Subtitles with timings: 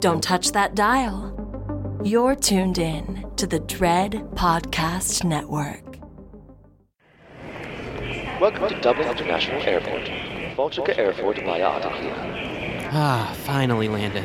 [0.00, 1.36] Don't touch that dial.
[2.04, 5.98] You're tuned in to the Dread Podcast Network.
[8.40, 10.06] Welcome to Dublin International Airport.
[10.56, 12.88] Volchika Airport via Attahia.
[12.92, 14.24] Ah, finally landed.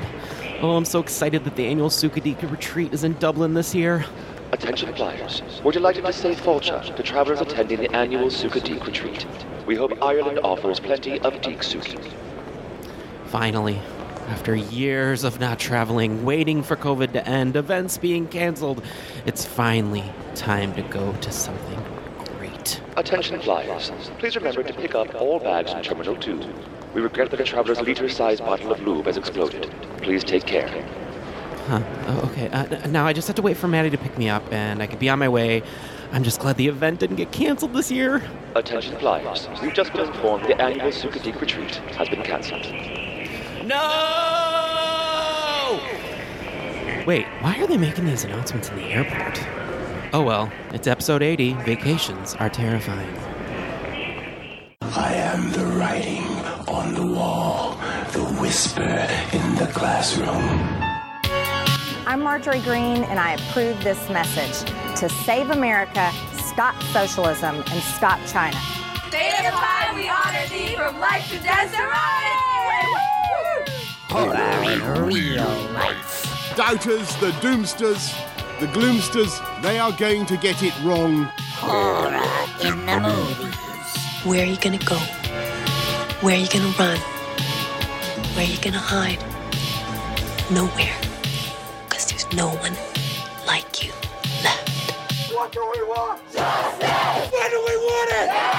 [0.62, 4.06] Oh, I'm so excited that the annual Sukadika retreat is in Dublin this year.
[4.54, 5.42] Attention flyers.
[5.64, 9.26] We're delighted to say Volcha to travelers attending the annual Sukadik retreat.
[9.68, 12.12] We hope Ireland offers plenty of Deek Suki.
[13.36, 13.78] Finally,
[14.30, 18.82] after years of not traveling, waiting for COVID to end, events being canceled,
[19.26, 20.06] it's finally
[20.36, 21.84] time to go to something
[22.38, 22.82] great.
[22.96, 23.92] Attention flyers.
[24.20, 26.40] Please remember to pick up all bags in Terminal 2.
[26.94, 29.70] We regret that a traveler's liter-sized bottle of lube has exploded.
[29.98, 30.70] Please take care.
[31.68, 31.84] Huh.
[32.08, 32.48] Oh, okay.
[32.48, 34.88] Uh, now I just have to wait for Matty to pick me up, and I
[34.88, 35.62] can be on my way.
[36.14, 38.24] I'm just glad the event didn't get canceled this year.
[38.56, 39.50] Attention flyers.
[39.62, 43.05] We've just been informed the annual Sukadik retreat has been cancelled.
[43.66, 43.76] No!
[47.08, 49.40] Wait, why are they making these announcements in the airport?
[50.14, 51.54] Oh well, it's episode 80.
[51.64, 53.12] Vacations are terrifying.
[54.82, 56.24] I am the writing
[56.68, 57.78] on the wall,
[58.12, 60.30] the whisper in the classroom.
[62.06, 68.20] I'm Marjorie Greene, and I approve this message to save America, stop socialism, and stop
[68.28, 68.58] China.
[69.08, 72.55] State of High, we honor thee from life to Desiree!
[76.56, 78.14] Doubters, the doomsters,
[78.62, 81.26] the gloomsters, they are going to get it wrong.
[81.58, 82.24] Horror
[82.64, 83.56] in the movies.
[84.24, 84.96] Where are you gonna go?
[86.22, 86.98] Where are you gonna run?
[88.36, 89.20] Where are you gonna hide?
[90.50, 90.96] Nowhere.
[91.90, 92.74] Because there's no one
[93.46, 93.92] like you
[94.46, 94.70] left.
[95.34, 96.22] What do we want?
[96.32, 97.32] Justice!
[97.34, 98.55] When do we want it?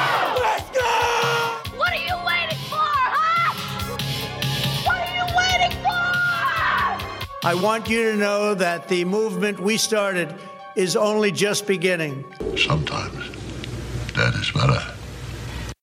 [7.46, 10.34] I want you to know that the movement we started
[10.74, 12.24] is only just beginning.
[12.56, 13.30] Sometimes
[14.14, 14.95] that is better.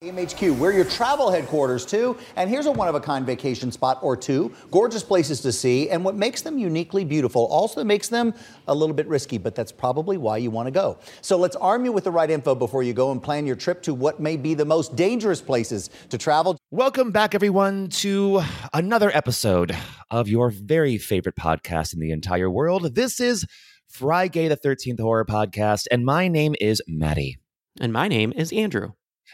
[0.03, 2.17] AMHQ, we're your travel headquarters too.
[2.35, 4.53] And here's a one of a kind vacation spot or two.
[4.69, 5.89] Gorgeous places to see.
[5.89, 8.33] And what makes them uniquely beautiful also makes them
[8.67, 10.97] a little bit risky, but that's probably why you want to go.
[11.21, 13.81] So let's arm you with the right info before you go and plan your trip
[13.83, 16.57] to what may be the most dangerous places to travel.
[16.69, 18.41] Welcome back, everyone, to
[18.73, 19.73] another episode
[20.11, 22.93] of your very favorite podcast in the entire world.
[22.95, 23.45] This is
[23.89, 27.37] FriGay the 13th Horror Podcast, and my name is Matty.
[27.79, 28.91] And my name is Andrew.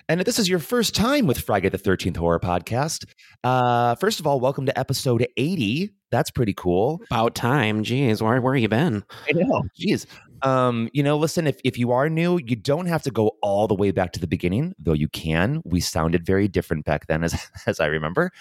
[0.07, 3.05] And if this is your first time with FriGay the 13th Horror Podcast,
[3.43, 5.91] uh, first of all, welcome to episode 80.
[6.11, 7.01] That's pretty cool.
[7.11, 7.83] About time.
[7.83, 9.03] Jeez, where, where you been?
[9.27, 9.63] I know.
[9.79, 10.05] Jeez.
[10.41, 13.67] Um, you know, listen, if, if you are new, you don't have to go all
[13.67, 15.61] the way back to the beginning, though you can.
[15.65, 17.35] We sounded very different back then, as,
[17.67, 18.31] as I remember.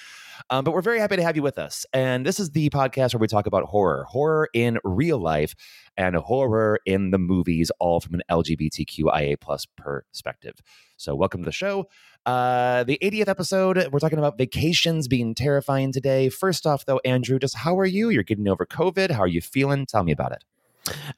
[0.51, 1.85] Um, but we're very happy to have you with us.
[1.93, 5.55] And this is the podcast where we talk about horror, horror in real life,
[5.97, 10.55] and horror in the movies, all from an LGBTQIA plus perspective.
[10.97, 11.89] So, welcome to the show.
[12.25, 16.29] Uh, the 80th episode, we're talking about vacations being terrifying today.
[16.29, 18.09] First off, though, Andrew, just how are you?
[18.09, 19.11] You're getting over COVID.
[19.11, 19.87] How are you feeling?
[19.87, 20.45] Tell me about it.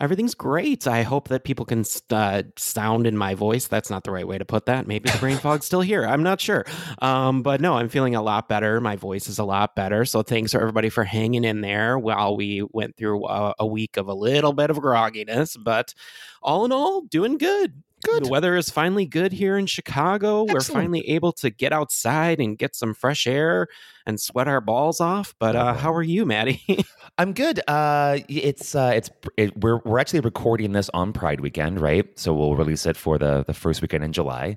[0.00, 0.86] Everything's great.
[0.86, 3.66] I hope that people can uh, sound in my voice.
[3.66, 4.86] That's not the right way to put that.
[4.86, 6.06] Maybe the brain fog's still here.
[6.06, 6.64] I'm not sure.
[7.00, 8.80] Um, but no, I'm feeling a lot better.
[8.80, 10.04] My voice is a lot better.
[10.04, 13.96] So thanks for everybody for hanging in there while we went through a, a week
[13.96, 15.56] of a little bit of grogginess.
[15.62, 15.94] But
[16.42, 17.82] all in all, doing good.
[18.04, 18.24] Good.
[18.24, 20.44] The weather is finally good here in Chicago.
[20.44, 23.68] We're finally able to get outside and get some fresh air
[24.06, 25.34] and sweat our balls off.
[25.38, 26.84] But uh, how are you, Matty?
[27.18, 27.60] I'm good.
[27.68, 32.06] Uh, it's uh, it's it, we're we're actually recording this on Pride weekend, right?
[32.18, 34.56] So we'll release it for the the first weekend in July.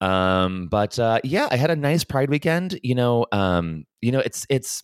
[0.00, 2.80] Um, but uh, yeah, I had a nice Pride weekend.
[2.82, 4.82] You know, um, you know, it's it's.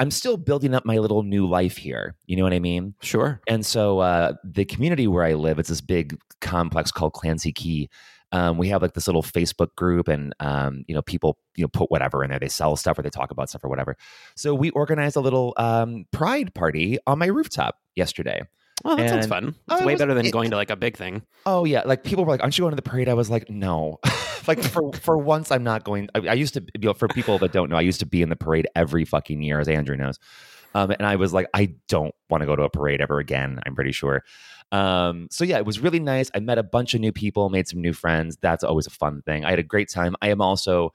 [0.00, 2.16] I'm still building up my little new life here.
[2.26, 2.94] You know what I mean?
[3.02, 3.38] Sure.
[3.46, 7.90] And so uh, the community where I live, it's this big complex called Clancy Quay.
[8.32, 11.68] Um, we have like this little Facebook group, and um, you know, people you know
[11.68, 12.38] put whatever in there.
[12.38, 13.96] They sell stuff or they talk about stuff or whatever.
[14.36, 18.42] So we organized a little um, pride party on my rooftop yesterday.
[18.84, 19.54] Oh, that sounds fun.
[19.68, 21.22] Oh, It's it way was- better than it- going to like a big thing.
[21.46, 23.48] Oh yeah, like people were like, "Aren't you going to the parade?" I was like,
[23.50, 23.98] "No."
[24.48, 26.08] like for for once, I'm not going.
[26.14, 28.22] I, I used to, you know, for people that don't know, I used to be
[28.22, 30.18] in the parade every fucking year, as Andrew knows.
[30.74, 33.58] Um, and I was like, I don't want to go to a parade ever again.
[33.66, 34.22] I'm pretty sure.
[34.72, 36.30] Um, so yeah, it was really nice.
[36.32, 38.38] I met a bunch of new people, made some new friends.
[38.40, 39.44] That's always a fun thing.
[39.44, 40.14] I had a great time.
[40.22, 40.92] I am also,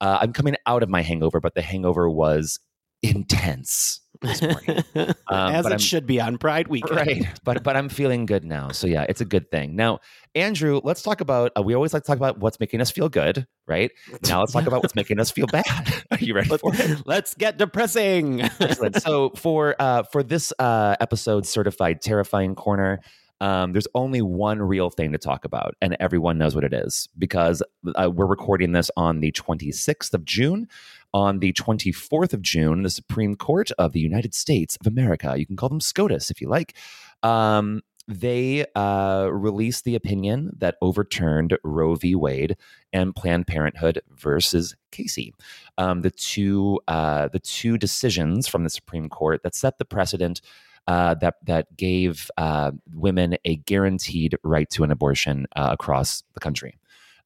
[0.00, 2.60] uh, I'm coming out of my hangover, but the hangover was
[3.02, 4.00] intense.
[4.22, 4.82] this morning.
[5.28, 6.88] Um, As it I'm- should be on Pride Week.
[6.88, 7.26] Right.
[7.44, 8.70] But but I'm feeling good now.
[8.70, 9.74] So yeah, it's a good thing.
[9.76, 9.98] Now,
[10.34, 13.08] Andrew, let's talk about uh, we always like to talk about what's making us feel
[13.08, 13.90] good, right?
[14.28, 15.64] Now let's talk about what's making us feel bad.
[16.12, 17.02] Are you ready for it?
[17.06, 18.40] Let's get depressing.
[18.42, 19.02] Excellent.
[19.02, 23.00] So for uh for this uh episode certified terrifying corner,
[23.40, 27.06] um, there's only one real thing to talk about, and everyone knows what it is
[27.18, 27.62] because
[27.94, 30.68] uh, we're recording this on the 26th of June.
[31.16, 35.46] On the 24th of June, the Supreme Court of the United States of America, you
[35.46, 36.76] can call them SCOTUS if you like,
[37.22, 42.14] um, they uh, released the opinion that overturned Roe v.
[42.14, 42.58] Wade
[42.92, 45.32] and Planned Parenthood versus Casey,
[45.78, 50.42] um, the two uh, the two decisions from the Supreme Court that set the precedent
[50.86, 56.40] uh, that that gave uh, women a guaranteed right to an abortion uh, across the
[56.40, 56.78] country.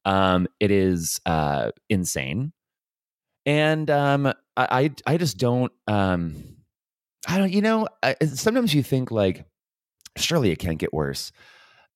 [0.05, 2.53] Um, it is uh, insane,
[3.45, 6.43] and um, I I I just don't um,
[7.27, 9.45] I don't you know I, sometimes you think like
[10.17, 11.31] surely it can't get worse,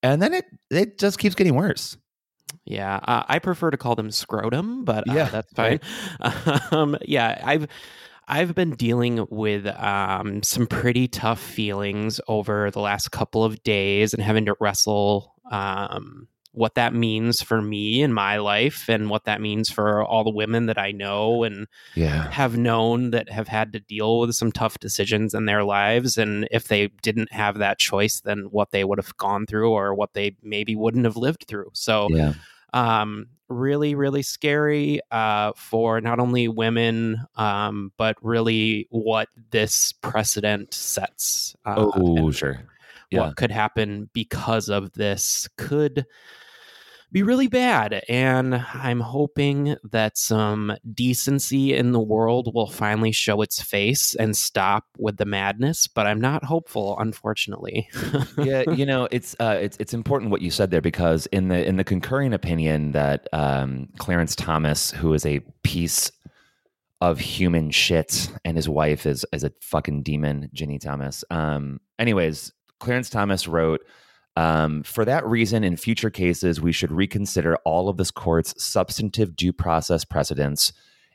[0.02, 1.96] and then it it just keeps getting worse.
[2.64, 5.80] Yeah, uh, I prefer to call them scrotum, but uh, Yeah, that's fine.
[6.70, 7.68] um, yeah, I've
[8.28, 14.14] I've been dealing with um, some pretty tough feelings over the last couple of days
[14.14, 16.26] and having to wrestle um,
[16.56, 20.30] what that means for me in my life and what that means for all the
[20.30, 22.30] women that I know and Yeah.
[22.30, 26.16] have known that have had to deal with some tough decisions in their lives.
[26.16, 29.94] And if they didn't have that choice, then what they would have gone through or
[29.94, 31.68] what they maybe wouldn't have lived through.
[31.74, 32.32] So, Yeah.
[32.72, 40.72] um, really, really scary uh, for not only women, um, but really what this precedent
[40.72, 41.54] sets.
[41.66, 42.62] Uh, oh, sure.
[43.10, 43.20] Yeah.
[43.26, 46.06] What could happen because of this could
[47.16, 48.02] be really bad.
[48.10, 54.36] And I'm hoping that some decency in the world will finally show its face and
[54.36, 55.86] stop with the madness.
[55.86, 57.88] But I'm not hopeful, unfortunately.
[58.36, 61.66] yeah, you know, it's uh, it's it's important what you said there because in the
[61.66, 66.12] in the concurring opinion that um, Clarence Thomas, who is a piece
[67.00, 71.24] of human shit, and his wife is is a fucking demon, Ginny Thomas.
[71.30, 73.80] Um, anyways, Clarence Thomas wrote.
[74.36, 79.34] Um, for that reason, in future cases, we should reconsider all of this court's substantive
[79.34, 80.72] due process precedents,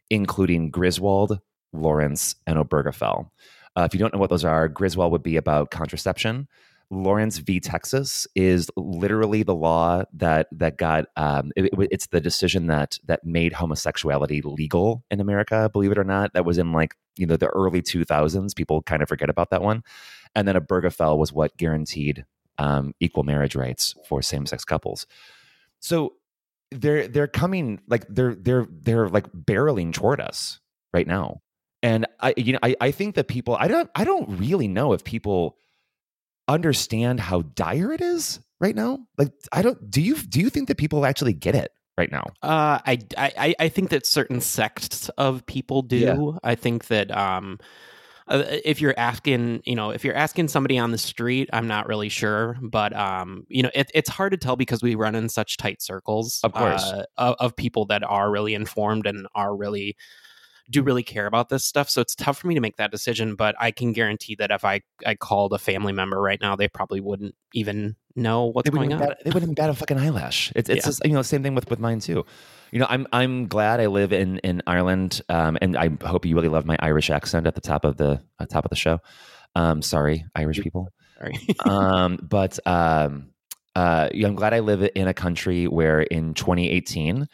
[0.09, 1.39] including Griswold,
[1.71, 3.29] Lawrence, and Obergefell.
[3.75, 6.47] Uh, if you don't know what those are, Griswold would be about contraception.
[6.89, 7.61] Lawrence v.
[7.61, 12.99] Texas is literally the law that that got um, it- it- it's the decision that
[13.05, 15.69] that made homosexuality legal in America.
[15.71, 18.53] Believe it or not, that was in like you know the early two thousands.
[18.53, 19.83] People kind of forget about that one.
[20.35, 22.25] And then Obergefell was what guaranteed
[22.61, 25.07] um, equal marriage rights for same sex couples.
[25.79, 26.13] So
[26.69, 30.59] they're they're coming like they're they're they're like barreling toward us
[30.93, 31.41] right now.
[31.81, 34.93] And I you know I, I think that people I don't I don't really know
[34.93, 35.57] if people
[36.47, 38.99] understand how dire it is right now.
[39.17, 42.25] Like I don't do you do you think that people actually get it right now?
[42.43, 45.97] Uh, I, I, I think that certain sects of people do.
[45.97, 46.39] Yeah.
[46.43, 47.59] I think that um,
[48.31, 51.87] uh, if you're asking, you know, if you're asking somebody on the street, I'm not
[51.87, 55.27] really sure, but um, you know, it, it's hard to tell because we run in
[55.27, 56.81] such tight circles, Of course.
[56.81, 59.97] uh, of, of people that are really informed and are really
[60.69, 61.89] do really care about this stuff.
[61.89, 64.63] So it's tough for me to make that decision, but I can guarantee that if
[64.63, 68.75] I I called a family member right now, they probably wouldn't even know what's they
[68.75, 68.99] going on.
[68.99, 70.51] bat, they wouldn't even bat a fucking eyelash.
[70.55, 70.89] It's it's Yeah.
[70.89, 72.25] just, you know same thing with with mine too.
[72.71, 76.35] You know, I'm I'm glad I live in in Ireland, um, and I hope you
[76.35, 78.99] really love my Irish accent at the top of the uh, top of the show.
[79.55, 80.87] Um, sorry, Irish people.
[81.17, 81.37] Sorry.
[81.65, 83.31] um, but um,
[83.75, 87.27] uh, yeah, I'm glad I live in a country where in 2018,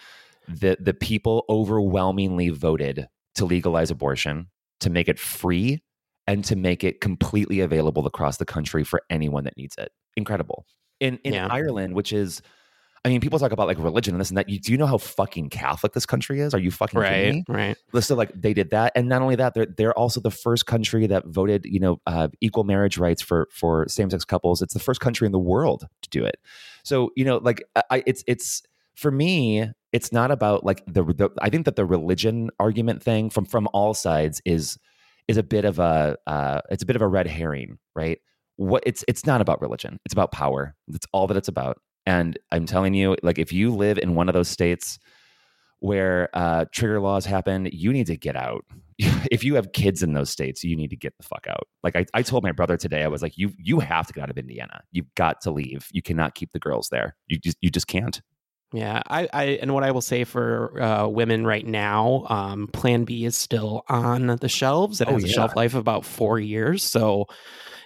[0.47, 4.47] the the people overwhelmingly voted to legalize abortion,
[4.79, 5.83] to make it free,
[6.25, 9.91] and to make it completely available across the country for anyone that needs it.
[10.17, 10.65] Incredible.
[10.99, 11.47] In in Yeah.
[11.49, 12.41] Ireland, which is
[13.05, 14.49] I mean, people talk about like religion and this and that.
[14.49, 16.53] You, do you know how fucking Catholic this country is?
[16.53, 17.43] Are you fucking kidding me?
[17.47, 17.77] right, right.
[17.93, 21.07] Listen, like they did that, and not only that, they're they're also the first country
[21.07, 24.61] that voted, you know, uh, equal marriage rights for for same sex couples.
[24.61, 26.37] It's the first country in the world to do it.
[26.83, 28.63] So you know, like I, it's it's
[28.95, 33.29] for me, it's not about like the, the I think that the religion argument thing
[33.29, 34.77] from from all sides is
[35.29, 38.19] is a bit of a uh, it's a bit of a red herring, right?
[38.57, 39.99] What it's it's not about religion.
[40.05, 40.75] It's about power.
[40.87, 41.77] That's all that it's about.
[42.05, 44.99] And I'm telling you, like if you live in one of those states
[45.79, 48.65] where uh, trigger laws happen, you need to get out.
[48.97, 51.67] if you have kids in those states, you need to get the fuck out.
[51.83, 54.23] Like I, I told my brother today, I was like, you you have to get
[54.23, 54.81] out of Indiana.
[54.91, 55.87] You've got to leave.
[55.91, 57.15] You cannot keep the girls there.
[57.27, 58.21] You just you just can't.
[58.73, 63.05] Yeah, I, I and what I will say for uh, women right now, um, Plan
[63.05, 64.99] B is still on the shelves.
[64.99, 66.83] It Oh, has a shelf life of about four years.
[66.83, 67.27] So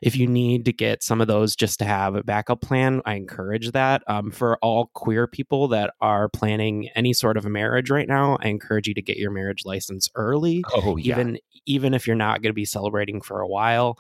[0.02, 3.14] if you need to get some of those just to have a backup plan, I
[3.14, 4.02] encourage that.
[4.08, 8.40] Um, for all queer people that are planning any sort of a marriage right now,
[8.42, 10.64] I encourage you to get your marriage license early.
[10.74, 11.14] Oh, yeah.
[11.14, 14.00] even even if you're not going to be celebrating for a while.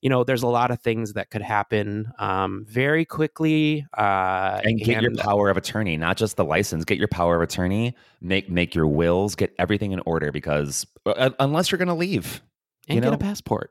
[0.00, 3.84] You know, there's a lot of things that could happen um, very quickly.
[3.96, 6.84] Uh, and get your power of attorney, not just the license.
[6.84, 7.96] Get your power of attorney.
[8.20, 9.34] Make make your wills.
[9.34, 12.42] Get everything in order because uh, unless you're going to leave,
[12.88, 13.70] and you get a passport.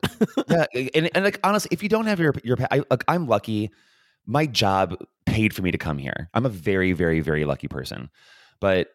[0.50, 3.72] yeah, and, and like honestly, if you don't have your your, I, like I'm lucky.
[4.29, 6.29] My job paid for me to come here.
[6.34, 8.10] I'm a very, very, very lucky person.
[8.60, 8.89] But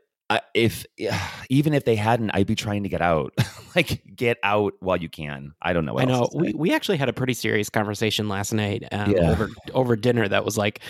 [0.54, 0.86] if
[1.50, 3.32] even if they hadn't, I'd be trying to get out.
[3.76, 5.52] like get out while you can.
[5.62, 5.98] I don't know.
[5.98, 6.42] I know else to say.
[6.42, 9.30] we, we actually had a pretty serious conversation last night um, Yeah.
[9.30, 10.80] over over dinner that was like,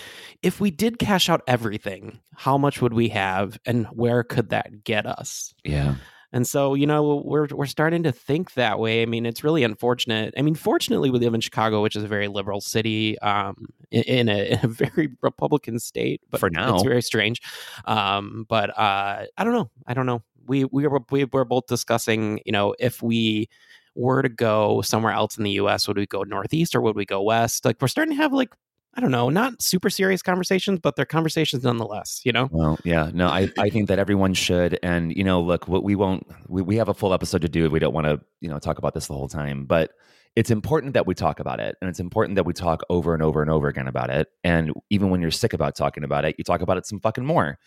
[0.42, 4.84] if we did cash out everything, how much would we have, and where could that
[4.84, 5.54] get us?
[5.64, 5.94] yeah.
[6.33, 9.03] And so, you know, we're we're starting to think that way.
[9.03, 10.33] I mean, it's really unfortunate.
[10.37, 14.29] I mean, fortunately, we live in Chicago, which is a very liberal city, um, in,
[14.31, 16.23] a, in a very Republican state.
[16.31, 16.75] But For now.
[16.75, 17.43] it's very strange.
[17.85, 19.71] Um, but uh, I don't know.
[19.87, 20.23] I don't know.
[20.47, 23.49] We we were we were both discussing, you know, if we
[23.95, 27.05] were to go somewhere else in the U.S., would we go northeast or would we
[27.05, 27.65] go west?
[27.65, 28.55] Like, we're starting to have like.
[28.94, 32.49] I don't know, not super serious conversations, but they're conversations nonetheless, you know?
[32.52, 34.78] Well, yeah, no, I, I think that everyone should.
[34.82, 37.70] And, you know, look, we won't, we, we have a full episode to do.
[37.70, 39.92] We don't want to, you know, talk about this the whole time, but
[40.37, 41.76] it's important that we talk about it.
[41.80, 44.28] And it's important that we talk over and over and over again about it.
[44.44, 47.25] And even when you're sick about talking about it, you talk about it some fucking
[47.25, 47.58] more.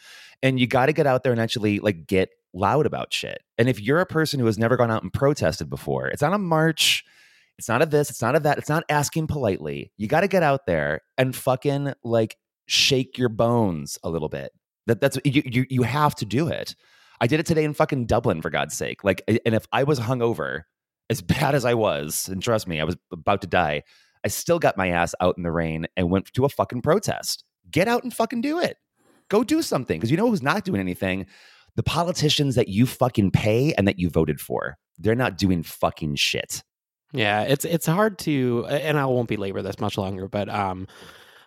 [0.44, 3.42] And you got to get out there and actually like get loud about shit.
[3.58, 6.34] And if you're a person who has never gone out and protested before, it's not
[6.34, 7.04] a march.
[7.58, 9.92] It's not a this, it's not a that, it's not asking politely.
[9.98, 14.52] You got to get out there and fucking like shake your bones a little bit.
[14.88, 16.76] That that's you you you have to do it.
[17.22, 19.04] I did it today in fucking Dublin for God's sake.
[19.04, 20.64] Like and if I was hungover
[21.10, 23.84] as bad as I was, and trust me, I was about to die,
[24.24, 27.44] I still got my ass out in the rain and went to a fucking protest.
[27.72, 28.78] Get out and fucking do it.
[29.30, 31.26] Go do something because you know who's not doing anything?
[31.76, 34.78] The politicians that you fucking pay and that you voted for.
[34.98, 36.64] They're not doing fucking shit.
[37.16, 40.88] Yeah, it's it's hard to, and I won't belabor this much longer, but um,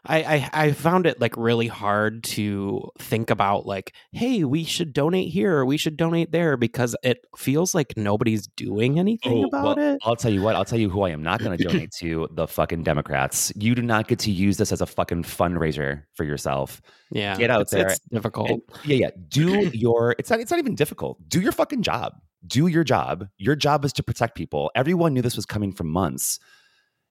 [0.06, 4.92] I, I I found it like really hard to think about like, hey, we should
[4.94, 9.48] donate here or we should donate there because it feels like nobody's doing anything Oh,
[9.48, 9.98] about well, it.
[10.04, 10.56] I'll tell you what.
[10.56, 13.52] I'll tell you who I am not going to donate to the fucking Democrats.
[13.56, 16.80] You do not get to use this as a fucking fundraiser for yourself.
[17.10, 17.88] Yeah, get out it's, there.
[17.88, 18.50] It's difficult.
[18.50, 19.10] and- yeah, yeah.
[19.28, 20.14] Do your.
[20.18, 20.40] It's not.
[20.40, 21.18] It's not even difficult.
[21.28, 22.14] Do your fucking job.
[22.46, 23.28] Do your job.
[23.36, 24.70] Your job is to protect people.
[24.74, 26.38] Everyone knew this was coming for months,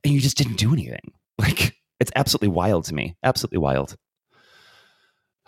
[0.04, 1.12] and you just didn't do anything.
[1.40, 3.16] Like it's absolutely wild to me.
[3.24, 3.96] Absolutely wild.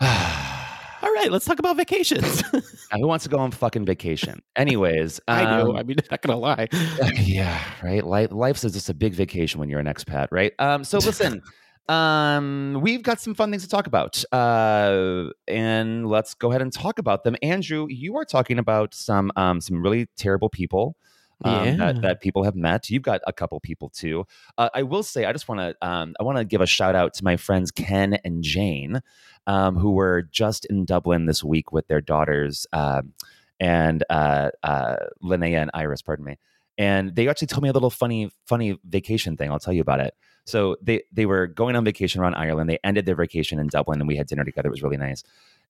[0.00, 2.42] All right, let's talk about vacations.
[2.92, 4.40] Who wants to go on fucking vacation?
[4.54, 5.70] Anyways, I do.
[5.70, 6.68] um, I mean, not gonna lie.
[7.16, 8.06] yeah, right.
[8.06, 10.52] Life, life's just a big vacation when you're an expat, right?
[10.60, 11.42] Um, so listen,
[11.90, 16.72] um, we've got some fun things to talk about, uh, and let's go ahead and
[16.72, 17.36] talk about them.
[17.42, 20.96] Andrew, you are talking about some um, some really terrible people.
[21.42, 21.76] Um, Yeah.
[21.76, 22.90] that, that people have met.
[22.90, 24.26] You've got a couple people too.
[24.58, 26.94] Uh, I will say, I just want to, um, I want to give a shout
[26.94, 29.00] out to my friends Ken and Jane,
[29.46, 33.14] um, who were just in Dublin this week with their daughters, um,
[33.58, 36.02] and uh, uh, Linnea and Iris.
[36.02, 36.36] Pardon me
[36.80, 40.00] and they actually told me a little funny funny vacation thing i'll tell you about
[40.00, 40.14] it.
[40.46, 42.68] So they they were going on vacation around ireland.
[42.70, 44.68] They ended their vacation in dublin and we had dinner together.
[44.68, 45.22] It was really nice.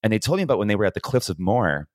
[0.02, 1.88] And they told me about when they were at the cliffs of moher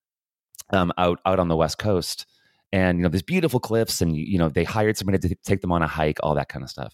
[0.71, 2.25] um, out out on the west coast.
[2.73, 5.71] And you know there's beautiful cliffs and you know they hired somebody to take them
[5.71, 6.93] on a hike all that kind of stuff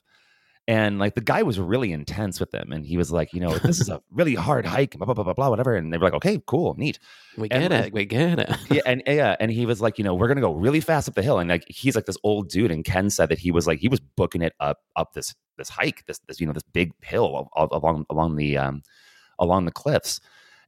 [0.71, 3.57] and like the guy was really intense with them and he was like you know
[3.57, 6.05] this is a really hard hike blah blah blah blah, blah whatever and they were
[6.05, 6.97] like okay cool neat
[7.37, 7.93] We get like, it.
[7.93, 8.49] We get it.
[8.69, 11.15] yeah, and yeah, and he was like, you know, we're gonna go really fast up
[11.15, 13.67] the hill, and like he's like this old dude, and Ken said that he was
[13.67, 16.63] like he was booking it up up this this hike, this this you know this
[16.73, 18.81] big hill al- al- along along the um
[19.39, 20.19] along the cliffs,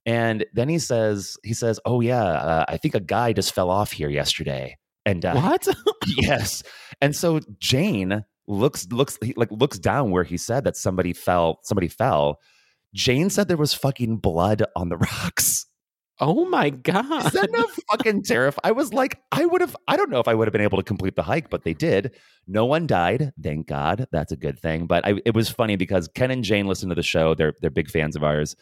[0.05, 3.69] and then he says he says, oh yeah, uh, I think a guy just fell
[3.69, 5.67] off here yesterday, and uh, What?
[6.07, 6.63] yes,
[7.01, 11.59] and so Jane looks looks he, like looks down where he said that somebody fell
[11.63, 12.39] somebody fell.
[12.93, 15.65] Jane said there was fucking blood on the rocks.
[16.19, 17.25] oh my god!
[17.25, 18.61] Is that not fucking terrifying?
[18.63, 20.77] I was like, I would have, I don't know if I would have been able
[20.77, 22.11] to complete the hike, but they did.
[22.47, 24.07] No one died, thank God.
[24.11, 24.85] That's a good thing.
[24.85, 27.33] But I, it was funny because Ken and Jane listen to the show.
[27.33, 28.55] They're they're big fans of ours,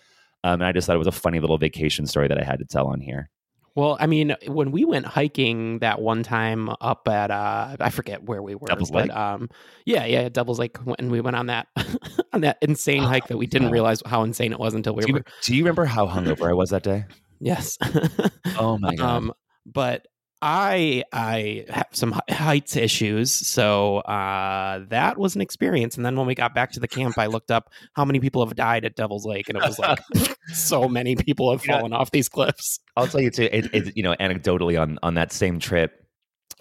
[0.44, 2.60] um, and I just thought it was a funny little vacation story that I had
[2.60, 3.30] to tell on here.
[3.76, 8.24] Well, I mean, when we went hiking that one time up at uh I forget
[8.24, 9.16] where we were, Devil's but Lake?
[9.16, 9.50] um
[9.86, 11.68] yeah, yeah, Devil's Lake when we went on that
[12.34, 13.74] on that insane hike that we didn't God.
[13.74, 16.50] realize how insane it was until we Do you, were do you remember how hungover
[16.50, 17.06] I was that day?
[17.40, 17.78] yes.
[18.60, 19.06] Oh my god!
[19.18, 19.34] um
[19.66, 20.06] but
[20.42, 26.28] I I have some heights issues, so uh that was an experience and then when
[26.28, 28.96] we got back to the camp I looked up how many people have died at
[28.96, 30.00] Devil's Lake and it was like
[30.54, 32.80] so many people have fallen off these cliffs.
[32.98, 33.50] I'll tell you too.
[33.52, 36.06] It, it, you know, anecdotally on on that same trip,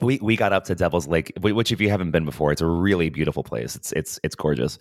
[0.01, 2.67] we we got up to Devil's Lake, which if you haven't been before, it's a
[2.67, 3.77] really beautiful place.
[3.77, 4.79] It's it's it's gorgeous.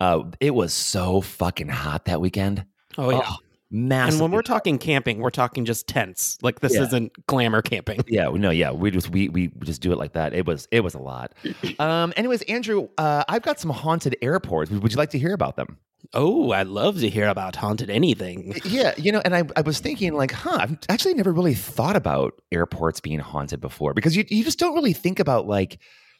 [0.00, 2.64] Uh, it was so fucking hot that weekend.
[2.98, 3.32] Oh yeah.
[3.70, 4.14] Massive.
[4.14, 6.38] And when we're talking camping, we're talking just tents.
[6.42, 6.82] Like this Yeah.
[6.82, 8.00] isn't glamour camping.
[8.06, 10.32] Yeah, no, yeah, we just we we just do it like that.
[10.34, 11.32] It was it was a lot.
[11.78, 14.70] Um, anyways, Andrew, uh, I've got some haunted airports.
[14.70, 15.78] Would you like to hear about them?
[16.14, 18.54] Oh, I'd love to hear about haunted anything.
[18.64, 21.96] Yeah, you know, and I, I was thinking like, huh, I've actually never really thought
[21.96, 25.78] about airports being haunted before because you you just don't really think about like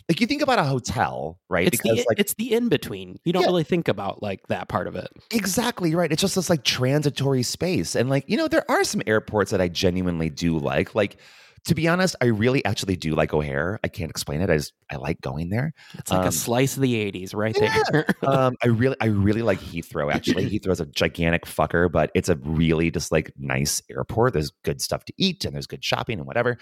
[0.09, 1.67] like you think about a hotel, right?
[1.67, 3.19] It's because the like it's the in between.
[3.25, 3.49] You don't Yeah.
[3.49, 5.09] really think about like that part of it.
[5.33, 6.13] Exactly right.
[6.13, 7.97] It's just this like transitory space.
[7.97, 10.95] And like, you know, there are some airports that I genuinely do like.
[10.95, 11.17] Like,
[11.66, 13.80] to be honest, I really actually do like O'Hare.
[13.82, 14.50] I can't explain it.
[14.50, 15.73] I just I like going there.
[15.94, 17.82] It's like Um, a slice of the '80s right yeah.
[17.90, 18.06] there.
[18.23, 20.12] um, I really, I really like Heathrow.
[20.12, 24.32] Actually, Heathrow's a gigantic fucker, but it's a really just like nice airport.
[24.32, 26.56] There's good stuff to eat and there's good shopping and whatever.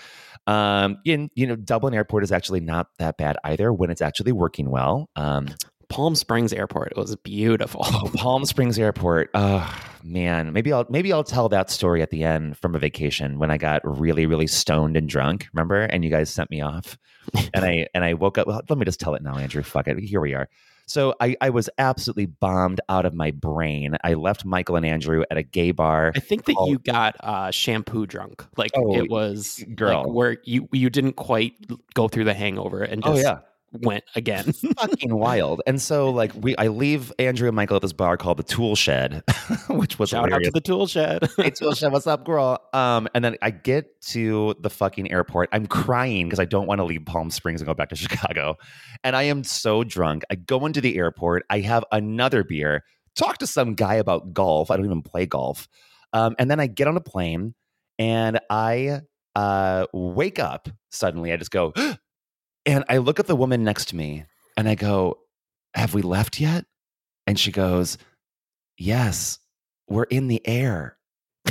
[0.46, 4.32] Um, in you know, Dublin Airport is actually not that bad either when it's actually
[4.32, 5.10] working well.
[5.16, 5.48] Um,
[5.88, 6.92] Palm Springs Airport.
[6.92, 7.82] It was beautiful.
[7.84, 9.30] Oh, Palm Springs Airport.
[9.34, 13.38] Oh man, maybe I'll maybe I'll tell that story at the end from a vacation
[13.38, 15.48] when I got really really stoned and drunk.
[15.52, 15.82] Remember?
[15.82, 16.98] And you guys sent me off,
[17.54, 18.46] and I and I woke up.
[18.46, 19.62] Well, let me just tell it now, Andrew.
[19.62, 19.98] Fuck it.
[19.98, 20.48] Here we are.
[20.86, 23.96] So I, I was absolutely bombed out of my brain.
[24.04, 26.12] I left Michael and Andrew at a gay bar.
[26.14, 28.44] I think that called- you got uh, shampoo drunk.
[28.58, 30.12] Like Oh, it was like, girl.
[30.12, 31.54] where you you didn't quite
[31.94, 33.38] go through the hangover and Oh just yeah.
[33.82, 34.52] Went again.
[34.78, 35.62] fucking wild.
[35.66, 38.76] And so like we I leave Andrew and Michael at this bar called the Tool
[38.76, 39.22] Shed,
[39.68, 40.48] which was Shout out hilarious.
[40.48, 41.28] to the tool shed.
[41.36, 42.60] hey Tool Shed, what's up, girl?
[42.72, 45.48] Um, and then I get to the fucking airport.
[45.52, 48.56] I'm crying because I don't want to leave Palm Springs and go back to Chicago.
[49.02, 50.24] And I am so drunk.
[50.30, 51.44] I go into the airport.
[51.50, 52.84] I have another beer.
[53.16, 54.70] Talk to some guy about golf.
[54.70, 55.68] I don't even play golf.
[56.12, 57.54] Um, and then I get on a plane
[57.98, 59.00] and I
[59.36, 61.32] uh, wake up suddenly.
[61.32, 61.72] I just go,
[62.66, 64.24] and I look at the woman next to me
[64.56, 65.18] and I go,
[65.74, 66.64] Have we left yet?
[67.26, 67.98] And she goes,
[68.78, 69.38] Yes,
[69.88, 70.96] we're in the air.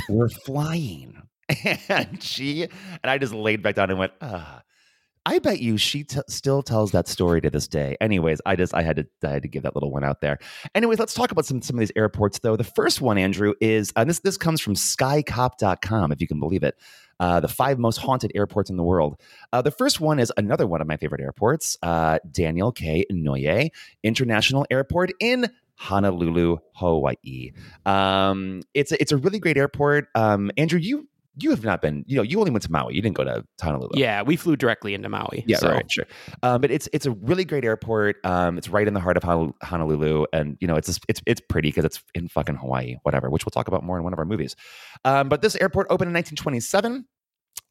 [0.08, 1.22] We're flying.
[1.88, 2.70] And she, and
[3.04, 4.62] I just laid back down and went, Ah.
[5.26, 7.96] I bet you she t- still tells that story to this day.
[8.00, 10.38] Anyways, I just I had to I had to give that little one out there.
[10.74, 12.56] Anyways, let's talk about some some of these airports though.
[12.56, 16.62] The first one, Andrew, is uh, this this comes from SkyCop.com, if you can believe
[16.62, 16.76] it.
[17.20, 19.20] Uh, the five most haunted airports in the world.
[19.52, 23.04] Uh, the first one is another one of my favorite airports, uh, Daniel K.
[23.10, 23.70] Inouye
[24.02, 27.52] International Airport in Honolulu, Hawaii.
[27.86, 30.08] Um, it's a, it's a really great airport.
[30.14, 32.94] Um, Andrew, you you have not been, you know, you only went to Maui.
[32.94, 33.90] You didn't go to Honolulu.
[33.94, 35.44] yeah, we flew directly into Maui.
[35.46, 35.70] Yeah, so.
[35.70, 36.06] right, sure.
[36.42, 38.16] Um, but it's it's a really great airport.
[38.24, 39.22] Um, it's right in the heart of
[39.62, 43.30] Honolulu, and you know it's just, it's it's pretty because it's in fucking Hawaii, whatever.
[43.30, 44.54] Which we'll talk about more in one of our movies.
[45.04, 47.06] Um, but this airport opened in 1927.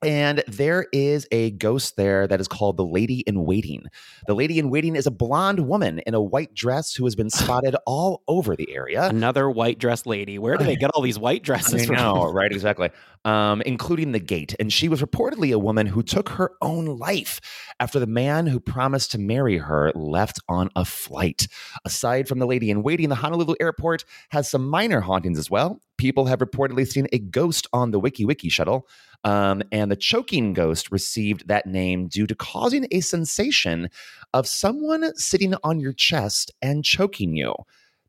[0.06, 3.86] And there is a ghost there that is called the Lady in Waiting.
[4.28, 7.30] The Lady in Waiting is a blonde woman in a white dress who has been
[7.32, 9.08] spotted all over the area.
[9.08, 10.38] Another white dress lady.
[10.40, 11.96] Where do they get all these white dresses I from?
[11.96, 12.52] know, right?
[12.52, 12.90] Exactly.
[13.26, 14.56] Um, including the gate.
[14.60, 17.40] And she was reportedly a woman who took her own life
[17.80, 21.48] after the man who promised to marry her left on a flight.
[21.86, 25.80] Aside from the lady in waiting, the Honolulu airport has some minor hauntings as well.
[26.04, 28.90] People have reportedly seen a ghost on the Wiki Wiki shuttle.
[29.24, 33.90] Um, and the choking ghost received that name due to causing a sensation
[34.34, 37.54] of someone sitting on your chest and choking you.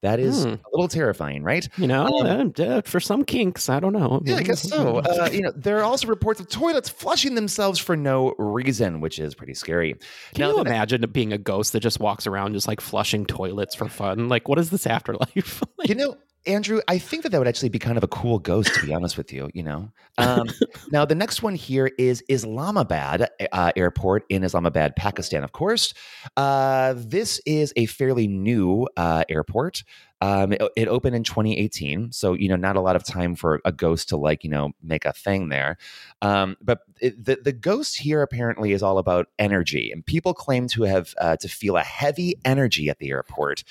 [0.03, 0.49] That is Hmm.
[0.55, 1.69] a little terrifying, right?
[1.79, 4.21] You know, Um, uh, for some kinks, I don't know.
[4.25, 4.99] Yeah, I guess so.
[5.09, 9.21] Uh, you know, there are also reports of toilets flushing themselves for no reason, which
[9.21, 9.95] is pretty scary.
[10.35, 13.25] Can Now, you imagine it being a ghost that just walks around just like flushing
[13.25, 14.29] toilets for fun?
[14.29, 15.63] Like, what is this afterlife?
[15.79, 18.39] Like, you know, Andrew, I think that that would actually be kind of a cool
[18.39, 19.51] ghost, to be honest with you.
[19.55, 20.49] You know, um,
[20.91, 25.43] now the next one here is Islamabad uh, Airport in Islamabad, Pakistan.
[25.43, 25.95] Of course,
[26.37, 29.85] uh, this is a fairly new uh, airport.
[30.21, 33.61] Um, it, it opened in 2018, so you know, not a lot of time for
[33.65, 35.77] a ghost to like you know make a thing there.
[36.23, 40.69] Um, but it, the the ghost here apparently is all about energy, and people claim
[40.69, 43.65] to have uh, to feel a heavy energy at the airport.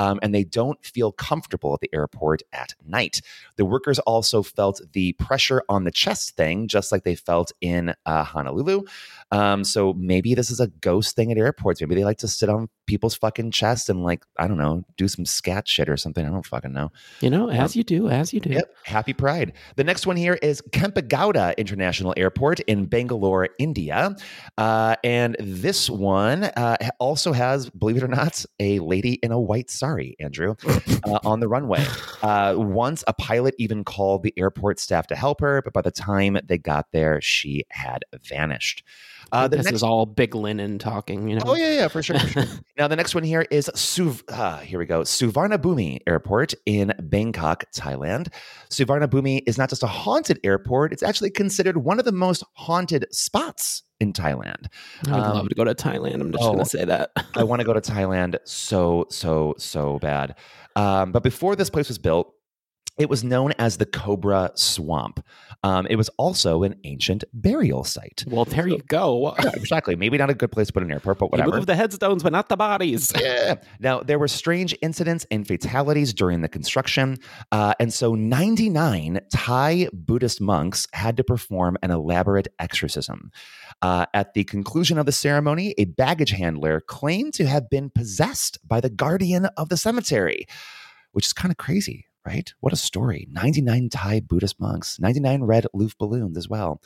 [0.00, 3.20] Um, and they don't feel comfortable at the airport at night.
[3.56, 7.94] The workers also felt the pressure on the chest thing, just like they felt in
[8.06, 8.84] uh, Honolulu.
[9.30, 11.82] Um, so maybe this is a ghost thing at airports.
[11.82, 15.06] Maybe they like to sit on people's fucking chest and like I don't know, do
[15.06, 16.26] some scat shit or something.
[16.26, 16.90] I don't fucking know.
[17.20, 18.50] You know, as you do, as you do.
[18.50, 18.74] Yep.
[18.84, 19.52] Happy Pride.
[19.76, 24.16] The next one here is Kempegowda International Airport in Bangalore, India.
[24.58, 29.38] Uh, and this one uh, also has, believe it or not, a lady in a
[29.38, 29.89] white sari,
[30.20, 30.54] Andrew,
[31.04, 31.84] uh, on the runway.
[32.22, 35.90] Uh, once a pilot even called the airport staff to help her, but by the
[35.90, 38.84] time they got there, she had vanished.
[39.32, 41.42] Uh, this next- is all big linen talking, you know.
[41.46, 42.18] Oh yeah, yeah, for sure.
[42.18, 42.44] For sure.
[42.78, 44.22] now the next one here is Suv.
[44.28, 45.02] Uh, here we go.
[45.02, 48.28] Suvarnabhumi Airport in Bangkok, Thailand.
[48.70, 53.06] Suvarnabhumi is not just a haunted airport; it's actually considered one of the most haunted
[53.12, 54.66] spots in Thailand.
[55.06, 56.20] I would um, love to go to Thailand.
[56.20, 57.10] I'm just oh, going to say that.
[57.34, 60.36] I want to go to Thailand so so so bad.
[60.76, 62.34] Um, but before this place was built,
[63.00, 65.24] it was known as the Cobra Swamp.
[65.62, 68.24] Um, it was also an ancient burial site.
[68.26, 69.34] Well, there so, you go.
[69.42, 69.96] yeah, exactly.
[69.96, 71.48] Maybe not a good place to put an airport, but whatever.
[71.48, 73.10] You move the headstones, but not the bodies.
[73.20, 73.54] yeah.
[73.78, 77.16] Now, there were strange incidents and fatalities during the construction.
[77.50, 83.30] Uh, and so 99 Thai Buddhist monks had to perform an elaborate exorcism.
[83.82, 88.58] Uh, at the conclusion of the ceremony, a baggage handler claimed to have been possessed
[88.66, 90.46] by the guardian of the cemetery,
[91.12, 92.52] which is kind of crazy right?
[92.60, 93.26] What a story.
[93.30, 96.82] 99 Thai Buddhist monks, 99 red loof balloons as well.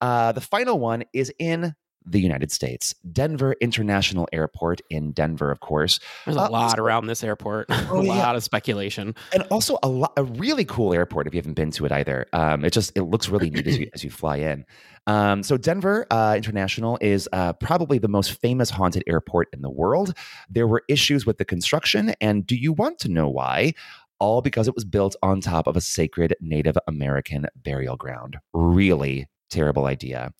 [0.00, 1.74] Uh, the final one is in
[2.06, 6.00] the United States, Denver International Airport in Denver, of course.
[6.24, 7.68] There's a uh, lot around this airport.
[7.92, 8.14] Oh, a yeah.
[8.14, 11.26] lot of speculation, and also a lot, a really cool airport.
[11.26, 13.76] If you haven't been to it either, um, it just it looks really neat as
[13.76, 14.64] you as you fly in.
[15.06, 19.68] Um, so Denver uh, International is uh, probably the most famous haunted airport in the
[19.70, 20.16] world.
[20.48, 23.74] There were issues with the construction, and do you want to know why?
[24.22, 28.36] all because it was built on top of a sacred Native American burial ground.
[28.52, 30.32] Really terrible idea.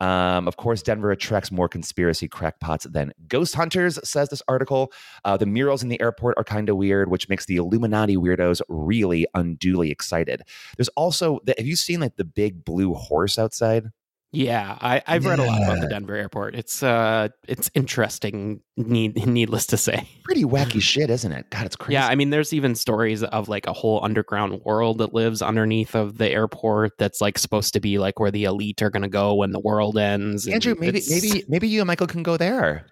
[0.00, 4.92] Um, of course, Denver attracts more conspiracy crackpots than ghost hunters, says this article.
[5.24, 8.60] Uh, the murals in the airport are kind of weird, which makes the Illuminati weirdos
[8.68, 10.42] really unduly excited.
[10.76, 13.90] There's also, the, have you seen like the big blue horse outside?
[14.30, 16.54] Yeah, I, have read a lot about the Denver airport.
[16.54, 18.60] It's uh, it's interesting.
[18.76, 21.48] Need, needless to say, pretty wacky shit, isn't it?
[21.48, 21.94] God, it's crazy.
[21.94, 25.94] Yeah, I mean, there's even stories of like a whole underground world that lives underneath
[25.94, 26.98] of the airport.
[26.98, 29.60] That's like supposed to be like where the elite are going to go when the
[29.60, 30.46] world ends.
[30.46, 32.84] Andrew, maybe maybe maybe you and Michael can go there.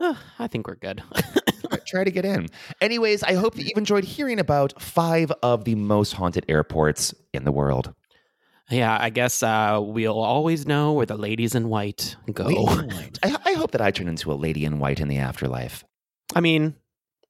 [0.00, 1.02] Uh, I think we're good.
[1.86, 2.48] Try to get in.
[2.80, 7.44] Anyways, I hope that you've enjoyed hearing about five of the most haunted airports in
[7.44, 7.94] the world.
[8.72, 12.48] Yeah, I guess uh, we'll always know where the ladies in white go.
[12.48, 13.18] In white.
[13.22, 15.84] I, I, hope that I turn into a lady in white in the afterlife.
[16.34, 16.74] I mean,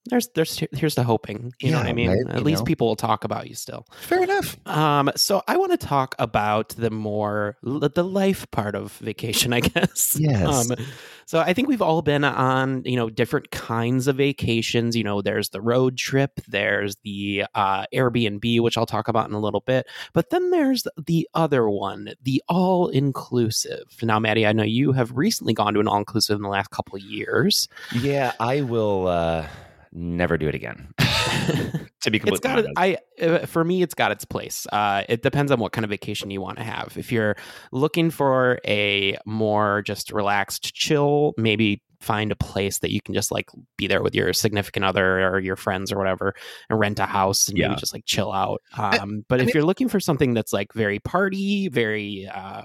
[0.06, 1.52] there's there's here's the hoping.
[1.60, 2.10] You yeah, know what I mean?
[2.10, 2.34] Right?
[2.34, 2.64] At least know?
[2.64, 3.86] people will talk about you still.
[4.00, 4.56] Fair enough.
[4.66, 9.60] Um, so I want to talk about the more the life part of vacation, I
[9.60, 10.16] guess.
[10.20, 10.70] Yes.
[10.70, 10.76] Um,
[11.24, 14.96] so I think we've all been on, you know, different kinds of vacations.
[14.96, 19.34] You know, there's the road trip, there's the uh, Airbnb, which I'll talk about in
[19.34, 23.84] a little bit, but then there's the other one, the all inclusive.
[24.02, 26.70] Now, Matty, I know you have recently gone to an all inclusive in the last
[26.70, 27.68] couple of years.
[27.94, 29.06] Yeah, I will.
[29.06, 29.46] Uh
[29.92, 30.92] never do it again.
[30.98, 32.70] to be completely it's got honest.
[32.76, 34.66] I uh, for me it's got its place.
[34.72, 36.94] Uh, it depends on what kind of vacation you want to have.
[36.96, 37.37] If you're
[37.70, 43.30] looking for a more just relaxed, chill, maybe find a place that you can just
[43.30, 46.34] like be there with your significant other or your friends or whatever
[46.68, 47.74] and rent a house and yeah.
[47.76, 48.62] just like chill out.
[48.76, 52.64] Um, but I if mean, you're looking for something that's like very party, very uh,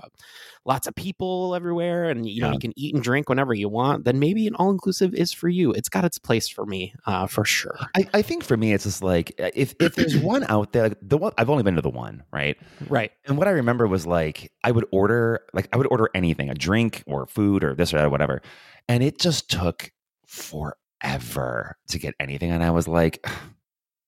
[0.68, 4.06] lots of people everywhere, and you know you can eat and drink whenever you want,
[4.06, 5.72] then maybe an all inclusive is for you.
[5.72, 7.78] It's got its place for me, uh, for sure.
[7.96, 11.18] I, I think for me, it's just like if if there's one out there, the
[11.18, 12.58] one I've only been to the one, right?
[12.90, 13.12] Right.
[13.26, 16.54] And what I remember was like I would order like I would order anything, a
[16.54, 18.42] drink or food or this or that, or whatever
[18.88, 19.92] and it just took
[20.26, 22.52] forever to get anything.
[22.52, 23.28] And I was like,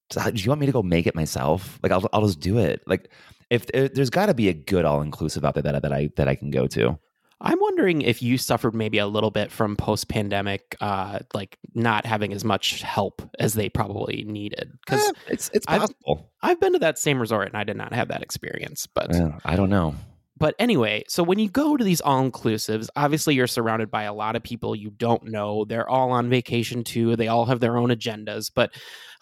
[0.09, 1.79] do you want me to go make it myself?
[1.83, 2.81] Like, I'll, I'll just do it.
[2.87, 3.11] Like,
[3.49, 6.09] if, if there's got to be a good all inclusive out there that, that I
[6.15, 6.99] that I can go to.
[7.41, 12.05] I'm wondering if you suffered maybe a little bit from post pandemic, uh, like not
[12.05, 14.77] having as much help as they probably needed.
[14.85, 16.31] Because eh, it's it's possible.
[16.41, 18.87] I've, I've, been to that same resort and I did not have that experience.
[18.87, 19.15] But
[19.45, 19.95] I don't know.
[20.39, 24.13] But anyway, so when you go to these all inclusives, obviously you're surrounded by a
[24.13, 25.65] lot of people you don't know.
[25.65, 27.17] They're all on vacation too.
[27.17, 28.49] They all have their own agendas.
[28.53, 28.73] But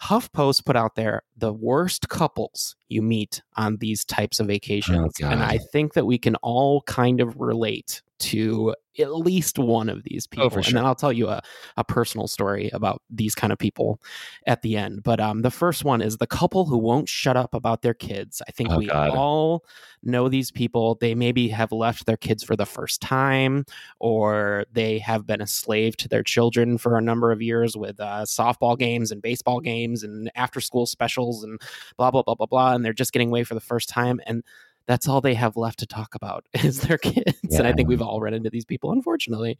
[0.02, 5.14] HuffPost put out there the worst couples you meet on these types of oh, vacations.
[5.20, 9.88] Oh, and I think that we can all kind of relate to at least one
[9.88, 10.46] of these people.
[10.46, 11.40] Oh, for And then I'll tell you a,
[11.76, 14.00] a personal story about these kind of people
[14.46, 15.04] at the end.
[15.04, 18.42] But um, the first one is the couple who won't shut up about their kids.
[18.48, 19.10] I think Oh, we God.
[19.10, 19.64] all
[20.02, 20.96] know these people.
[21.00, 23.64] They maybe have left their kids for the first time,
[24.00, 28.00] or they have been a slave to their children for a number of years with
[28.00, 31.60] uh, softball games and baseball games and after school specials and
[31.96, 32.74] blah, blah, blah, blah, blah.
[32.74, 34.20] And they're just getting away for the first time.
[34.26, 34.42] And
[34.88, 37.54] that's all they have left to talk about is their kids.
[37.56, 39.56] And I think we've all run into these people, unfortunately.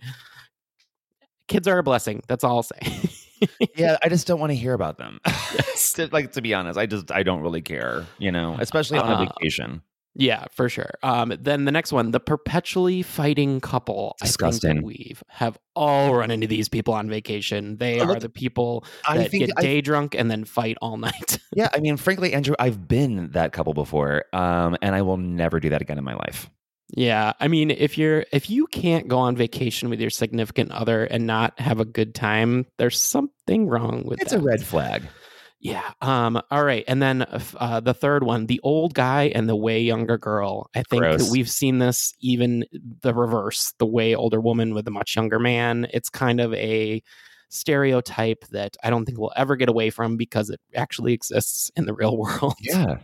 [1.47, 2.23] Kids are a blessing.
[2.29, 2.81] That's all I'll say.
[3.77, 5.21] yeah, I just don't want to hear about them.
[5.95, 9.11] To- like to be honest, I just I don't really care, you know, especially on
[9.11, 9.81] a Uh, vacation.
[10.21, 10.91] Yeah, for sure.
[11.05, 14.17] Um, then the next one, the perpetually fighting couple.
[14.21, 14.83] Disgusting.
[14.83, 17.77] we've have all run into these people on vacation.
[17.77, 20.97] They are the people I that think get I- day drunk and then fight all
[20.97, 21.39] night.
[21.55, 25.59] Yeah, I mean, frankly, Andrew, I've been that couple before, um, and I will never
[25.61, 26.49] do that again in my life.
[26.91, 31.05] yeah, I mean, if you're if you can't go on vacation with your significant other
[31.05, 34.41] and not have a good time, there's something wrong with It's that.
[34.41, 35.03] a red flag.
[35.61, 35.91] Yeah.
[36.01, 36.41] Um.
[36.51, 36.85] All right.
[36.87, 40.71] And then uh, the third one, the old guy and the way younger girl.
[40.75, 41.25] I think Gross.
[41.25, 42.65] that we've seen this even
[43.03, 45.89] the reverse, the way older woman with a much younger man.
[45.93, 47.03] It's kind of a
[47.49, 51.87] stereotype that I don't think we'll ever get away from because it actually exists in
[51.87, 52.55] the real world.
[52.61, 52.99] Yeah.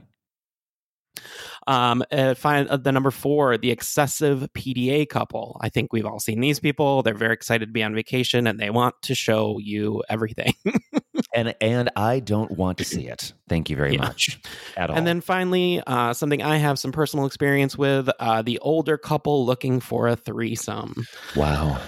[1.67, 5.59] Um, uh, find uh, the number four, the excessive PDA couple.
[5.63, 7.03] I think we've all seen these people.
[7.03, 10.53] They're very excited to be on vacation and they want to show you everything.
[11.35, 13.33] And and I don't want to see it.
[13.49, 14.03] Thank you very Yeah.
[14.03, 14.41] much.
[14.77, 14.97] At all.
[14.97, 19.45] And then finally, uh, something I have some personal experience with uh, the older couple
[19.45, 21.07] looking for a threesome.
[21.37, 21.81] wow.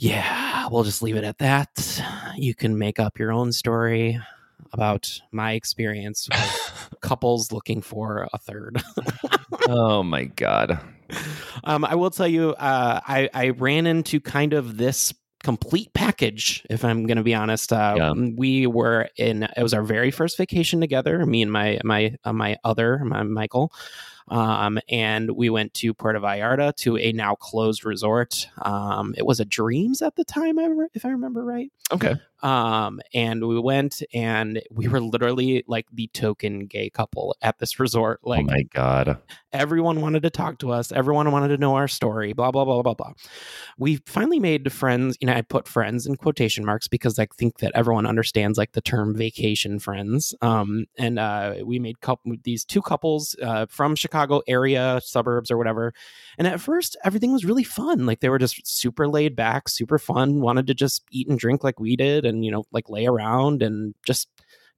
[0.00, 2.02] Yeah, we'll just leave it at that.
[2.36, 4.18] You can make up your own story
[4.72, 8.80] about my experience with couples looking for a third.
[9.68, 10.78] oh my god.
[11.64, 16.64] um, I will tell you, uh, I, I ran into kind of this complete package
[16.68, 18.12] if i'm going to be honest uh, Yeah.
[18.12, 22.32] we were in it was our very first vacation together me and my my uh,
[22.32, 23.72] my other my michael
[24.30, 28.46] um, and we went to Puerto Vallarta to a now closed resort.
[28.60, 30.58] Um, it was a Dreams at the time,
[30.92, 31.72] if I remember right.
[31.92, 32.14] Okay.
[32.42, 37.80] Um, and we went and we were literally like the token gay couple at this
[37.80, 38.20] resort.
[38.22, 39.18] Like oh my god.
[39.52, 42.82] everyone wanted to talk to us everyone wanted to know our story blah blah blah
[42.82, 43.12] blah blah
[43.78, 47.58] we finally made friends you know i put friends in quotation marks because i think
[47.58, 52.64] that everyone understands like the term vacation friends um and uh we made couple these
[52.64, 55.94] two couples uh from chicago area suburbs or whatever
[56.36, 59.98] and at first everything was really fun like they were just super laid back super
[59.98, 63.06] fun wanted to just eat and drink like we did and you know like lay
[63.06, 64.28] around and just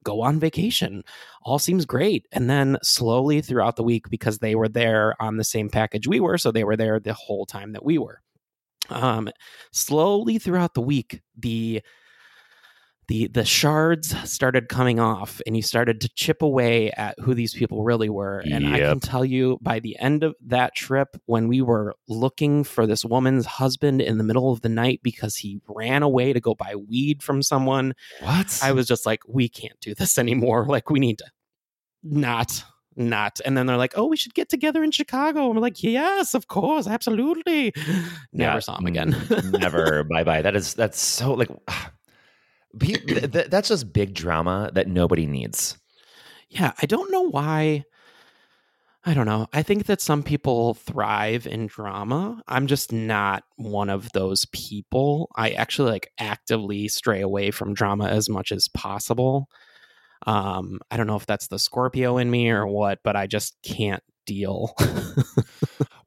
[0.05, 1.03] go on vacation.
[1.43, 2.27] All seems great.
[2.33, 6.21] And then slowly throughout the week, because they were there on the same package we
[6.21, 8.23] were, so they were there the whole time that we were.
[8.89, 9.29] Um,
[9.73, 11.83] slowly throughout the week, the
[13.11, 17.53] the the shards started coming off and you started to chip away at who these
[17.53, 21.49] people really were and i can tell you by the end of that trip when
[21.49, 25.61] we were looking for this woman's husband in the middle of the night because he
[25.69, 28.61] ran away to go buy weed from someone What?
[28.63, 30.65] I was just like, we can't do this anymore.
[30.67, 31.27] Like, we need to
[32.05, 32.63] not,
[32.97, 33.41] not.
[33.45, 35.47] And then they're like, oh, we should get together in Chicago.
[35.47, 37.73] And we're like, yes, of course, absolutely.
[38.33, 39.17] Never Yeah, saw him again.
[39.51, 40.05] Never.
[40.11, 40.43] bye bye.
[40.43, 41.51] That is that's so like
[42.79, 45.77] th- th- that's just big drama that nobody needs.
[46.49, 47.85] yeah, I don't know why.
[49.05, 49.47] I don't know.
[49.53, 52.43] I think that some people thrive in drama.
[52.47, 55.31] I'm just not one of those people.
[55.37, 59.49] I actually like actively stray away from drama as much as possible.
[60.27, 63.57] Um, I don't know if that's the Scorpio in me or what, but I just
[63.63, 64.75] can't deal.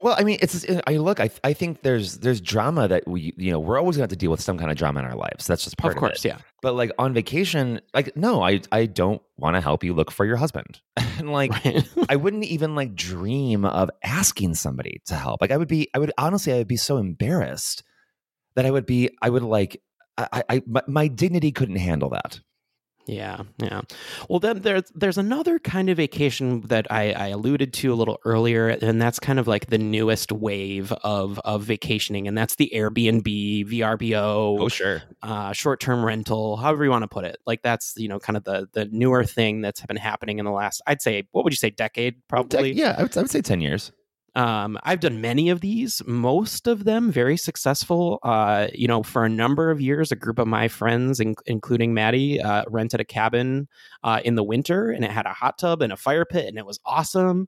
[0.03, 1.21] Well, I mean, it's I look.
[1.21, 4.17] I I think there's there's drama that we you know we're always going to have
[4.17, 5.47] to deal with some kind of drama in our lives.
[5.47, 6.27] That's just part of of, course, it.
[6.27, 6.39] yeah.
[6.61, 10.25] But like on vacation, like no, I I don't want to help you look for
[10.25, 11.87] your husband, and like Right.
[12.09, 15.39] I wouldn't even like dream of asking somebody to help.
[15.39, 17.83] Like I would be, I would honestly, I would be so embarrassed
[18.57, 19.81] that I would be, I would like,
[20.17, 22.41] I, I, I my, my dignity couldn't handle that.
[23.05, 23.81] Yeah, yeah.
[24.29, 28.17] Well, then there's there's another kind of vacation that I, I alluded to a little
[28.23, 32.71] earlier, and that's kind of like the newest wave of of vacationing, and that's the
[32.73, 35.03] Airbnb, VRBO, Oh, sure.
[35.21, 37.37] uh, short term rental, however you want to put it.
[37.45, 40.51] Like that's you know kind of the the newer thing that's been happening in the
[40.51, 42.71] last, I'd say, what would you say, decade probably?
[42.71, 43.91] Yeah, I would, I would say ten years.
[44.35, 48.19] Um, I've done many of these, most of them very successful.
[48.23, 51.93] Uh, you know, for a number of years, a group of my friends, in- including
[51.93, 53.67] Matty, uh, rented a cabin
[54.03, 56.57] uh, in the winter, and it had a hot tub and a fire pit, and
[56.57, 57.47] it was awesome.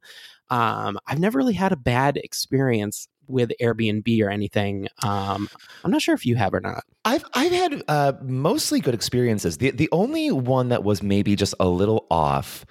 [0.49, 4.87] Um, I've never really had a bad experience with Airbnb or anything.
[5.03, 5.49] Um,
[5.83, 6.83] I'm not sure if you have or not.
[7.03, 9.57] I've I've had uh, mostly good experiences.
[9.57, 12.65] The the only one that was maybe just a little off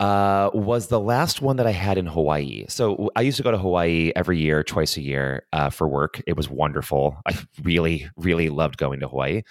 [0.00, 2.64] uh, was the last one that I had in Hawaii.
[2.68, 6.22] So I used to go to Hawaii every year, twice a year uh, for work.
[6.26, 7.16] It was wonderful.
[7.26, 9.42] I really, really loved going to Hawaii.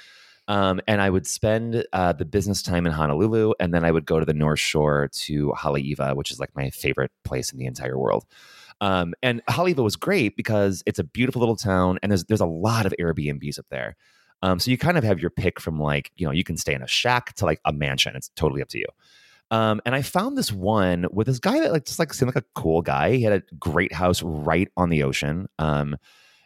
[0.47, 4.05] Um, and I would spend uh, the business time in Honolulu, and then I would
[4.05, 7.65] go to the North Shore to Haleiwa, which is like my favorite place in the
[7.65, 8.25] entire world.
[8.79, 12.45] Um, and Haleiwa was great because it's a beautiful little town, and there's there's a
[12.45, 13.97] lot of Airbnbs up there.
[14.41, 16.73] Um, so you kind of have your pick from like you know you can stay
[16.73, 18.15] in a shack to like a mansion.
[18.15, 18.85] It's totally up to you.
[19.49, 22.43] Um, and I found this one with this guy that like just like seemed like
[22.43, 23.13] a cool guy.
[23.15, 25.47] He had a great house right on the ocean.
[25.57, 25.95] Um,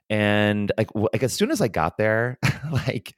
[0.09, 2.37] and like like as soon as I got there,
[2.71, 3.15] like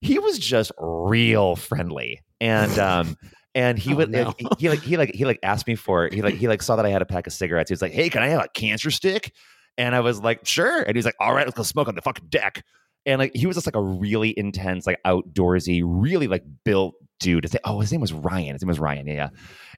[0.00, 3.16] he was just real friendly and um
[3.54, 4.34] and he Oh, would no.
[4.38, 6.76] he, he like he like he like asked me for he like he like saw
[6.76, 7.68] that I had a pack of cigarettes.
[7.70, 9.32] He was like, "Hey, can I have a cancer stick?"
[9.78, 12.02] And I was like, "Sure." And he's like, "All right, let's go smoke on the
[12.02, 12.64] fucking deck."
[13.06, 17.44] And like he was just like a really intense, like outdoorsy, really like built dude.
[17.44, 18.54] His, oh, his name was Ryan.
[18.54, 19.06] His name was Ryan.
[19.06, 19.28] Yeah, yeah.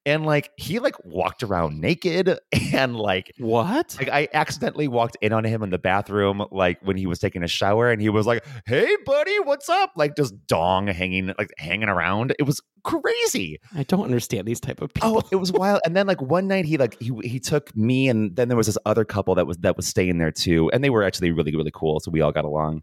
[0.05, 2.39] And like he like walked around naked
[2.73, 3.97] and like what?
[3.99, 7.45] Like I accidentally walked in on him in the bathroom, like when he was taking
[7.45, 11.51] a shower, and he was like, "Hey, buddy, what's up?" Like just dong hanging, like
[11.59, 12.35] hanging around.
[12.39, 13.61] It was crazy.
[13.77, 15.23] I don't understand these type of oh, people.
[15.25, 15.81] Oh, it was wild.
[15.85, 18.67] And then like one night he like he he took me and then there was
[18.67, 20.69] this other couple that was that was staying there too.
[20.73, 22.01] And they were actually really, really cool.
[22.01, 22.83] So we all got along.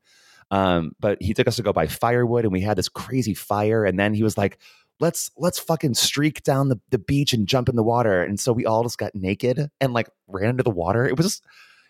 [0.51, 3.85] Um, but he took us to go buy firewood and we had this crazy fire.
[3.85, 4.59] And then he was like,
[4.99, 8.23] let's let's fucking streak down the, the beach and jump in the water.
[8.23, 11.05] And so we all just got naked and like ran into the water.
[11.05, 11.45] It was just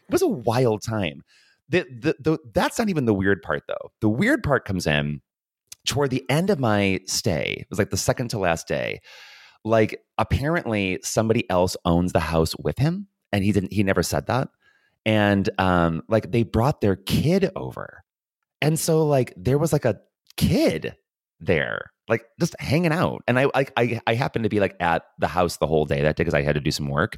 [0.08, 1.24] it was a wild time.
[1.70, 3.92] The, the, the, that's not even the weird part though.
[4.02, 5.22] The weird part comes in
[5.86, 7.58] toward the end of my stay.
[7.60, 9.02] It was like the second to last day
[9.66, 14.26] like apparently somebody else owns the house with him and he didn't he never said
[14.28, 14.50] that
[15.06, 18.04] and um like they brought their kid over
[18.62, 20.00] and so like there was like a
[20.38, 20.96] kid
[21.40, 25.04] there like just hanging out and i like i i happened to be like at
[25.20, 27.18] the house the whole day that day because i had to do some work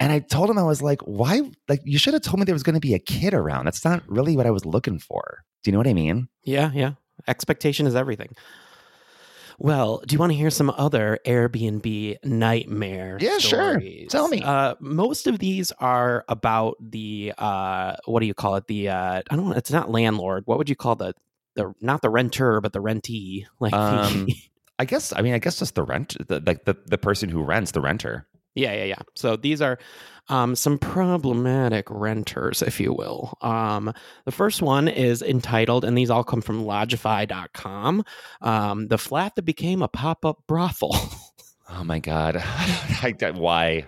[0.00, 2.54] and i told him i was like why like you should have told me there
[2.54, 5.44] was going to be a kid around that's not really what i was looking for
[5.62, 6.92] do you know what i mean Yeah, yeah.
[7.28, 8.34] Expectation is everything.
[9.62, 13.16] Well, do you want to hear some other Airbnb nightmare?
[13.20, 13.80] Yeah, sure.
[14.08, 14.42] Tell me.
[14.42, 18.66] Uh, most of these are about the uh, what do you call it?
[18.66, 19.54] The uh, I don't know.
[19.54, 20.42] It's not landlord.
[20.46, 21.14] What would you call the
[21.54, 23.46] the not the renter, but the rentee?
[23.60, 24.26] Like, um
[24.80, 27.42] i guess i mean i guess just the rent the like the, the person who
[27.42, 29.02] rents the renter Yeah, yeah, yeah.
[29.14, 29.78] So these are
[30.28, 33.36] um, some problematic renters, if you will.
[33.40, 33.92] Um,
[34.24, 38.04] the first one is entitled, and these all come from Lodgify.com
[38.40, 40.96] um, The Flat That Became a Pop Up Brothel.
[41.74, 42.36] Oh my god!
[43.34, 43.86] Why?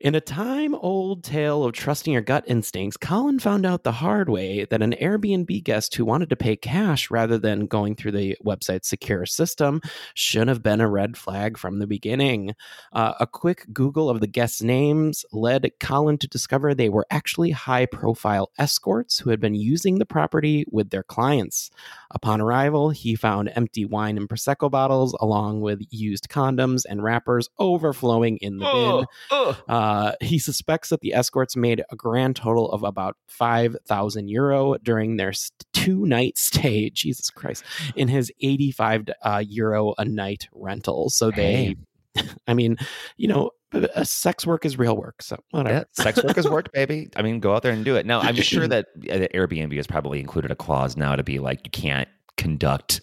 [0.00, 4.30] In a time old tale of trusting your gut instincts, Colin found out the hard
[4.30, 8.36] way that an Airbnb guest who wanted to pay cash rather than going through the
[8.44, 9.82] website's secure system
[10.14, 12.54] should have been a red flag from the beginning.
[12.92, 17.50] Uh, a quick Google of the guests' names led Colin to discover they were actually
[17.50, 21.70] high profile escorts who had been using the property with their clients.
[22.10, 27.48] Upon arrival, he found empty wine and Prosecco bottles, along with used condoms and wrappers
[27.58, 29.41] overflowing in the bin.
[29.68, 35.16] Uh, he suspects that the escorts made a grand total of about 5,000 euro during
[35.16, 35.32] their
[35.72, 37.64] two night stay, Jesus Christ,
[37.96, 41.10] in his 85 uh, euro a night rental.
[41.10, 41.76] So they,
[42.46, 42.76] I mean,
[43.16, 45.22] you know, uh, sex work is real work.
[45.22, 45.78] So whatever.
[45.78, 47.08] Yeah, sex work is work, baby.
[47.16, 48.06] I mean, go out there and do it.
[48.06, 51.60] Now, I'm sure that uh, Airbnb has probably included a clause now to be like
[51.64, 53.00] you can't conduct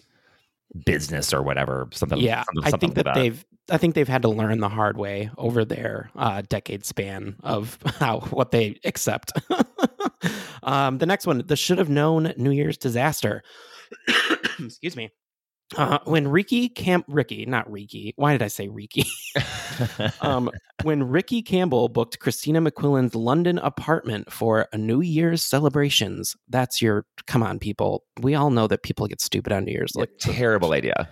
[0.86, 1.88] business or whatever.
[1.92, 2.18] Something.
[2.18, 3.44] yeah, something, I something think that like they've.
[3.70, 7.78] I think they've had to learn the hard way over their uh, decade span of
[7.98, 9.32] how what they accept.
[10.62, 13.42] um, the next one, the should have known New Year's disaster.
[14.58, 15.10] Excuse me.
[15.76, 18.12] Uh, when Ricky Camp Ricky, not Ricky.
[18.16, 19.04] Why did I say Ricky?
[20.20, 20.50] um,
[20.82, 27.06] when Ricky Campbell booked Christina McQuillan's London apartment for a New Year's celebrations, that's your
[27.28, 28.02] come on, people.
[28.20, 29.94] We all know that people get stupid on New Year's.
[29.94, 31.08] Like terrible idea.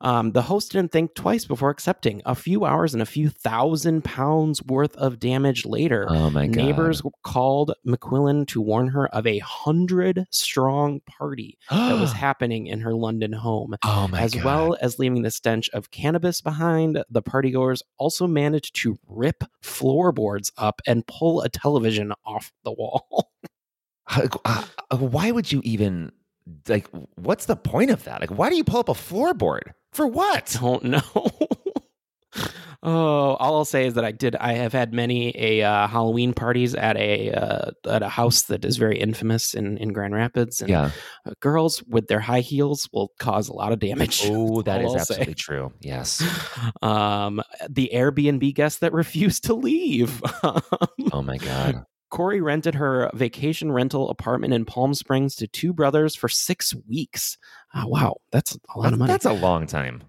[0.00, 2.22] Um, the host didn't think twice before accepting.
[2.26, 6.56] A few hours and a few thousand pounds worth of damage later, Oh my God.
[6.56, 12.80] neighbors called McQuillan to warn her of a hundred strong party that was happening in
[12.80, 13.74] her London home.
[13.84, 14.44] Oh my as God.
[14.44, 20.50] well as leaving the stench of cannabis behind, the partygoers also managed to rip floorboards
[20.56, 23.30] up and pull a television off the wall.
[24.08, 24.62] Uh,
[24.98, 26.12] why would you even
[26.68, 26.88] like?
[27.16, 28.20] What's the point of that?
[28.20, 30.56] Like, why do you pull up a floorboard for what?
[30.60, 31.02] Don't know.
[32.82, 34.36] Oh, all I'll say is that I did.
[34.36, 38.64] I have had many a uh, Halloween parties at a uh, at a house that
[38.64, 40.60] is very infamous in, in Grand Rapids.
[40.60, 40.90] And Yeah.
[41.26, 44.22] uh, girls with their high heels will cause a lot of damage.
[44.30, 44.98] Oh, that is I'll say.
[45.14, 45.72] absolutely true.
[45.80, 46.22] Yes.
[46.82, 50.22] Um, the Airbnb guest that refused to leave.
[51.12, 51.84] Oh my god.
[52.10, 57.36] Corey rented her vacation rental apartment in Palm Springs to two brothers for six weeks.
[57.74, 59.12] Oh, wow, that's a lot of money.
[59.12, 60.02] That's a long time.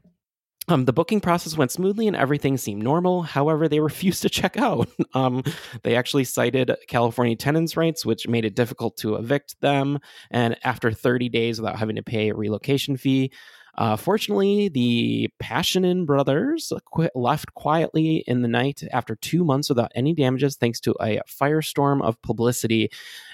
[0.70, 3.22] Um, the booking process went smoothly and everything seemed normal.
[3.22, 4.90] However, they refused to check out.
[5.14, 5.44] Um,
[5.84, 10.00] they actually cited California tenants' rights, which made it difficult to evict them.
[10.30, 13.32] And after 30 days without having to pay a relocation fee,
[13.78, 19.92] uh, fortunately, the Passionin brothers quit, left quietly in the night after two months without
[19.96, 22.90] any damages, thanks to a firestorm of publicity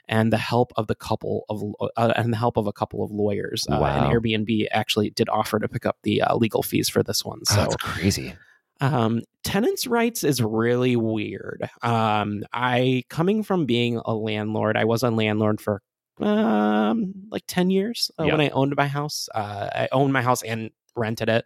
[0.09, 1.63] and the help of the couple of
[1.97, 3.65] uh, and the help of a couple of lawyers.
[3.71, 4.11] Uh, Wow.
[4.11, 7.39] and Airbnb actually did offer to pick up the uh, legal fees for this one.
[7.49, 8.33] Oh, So that's crazy.
[8.81, 11.69] um, tenants' rights is really weird.
[11.81, 15.81] Um, I coming from being a landlord, I was a landlord for
[16.23, 19.29] um like 10 years uh, when I owned my house.
[19.33, 21.45] Uh, I owned my house and rented it.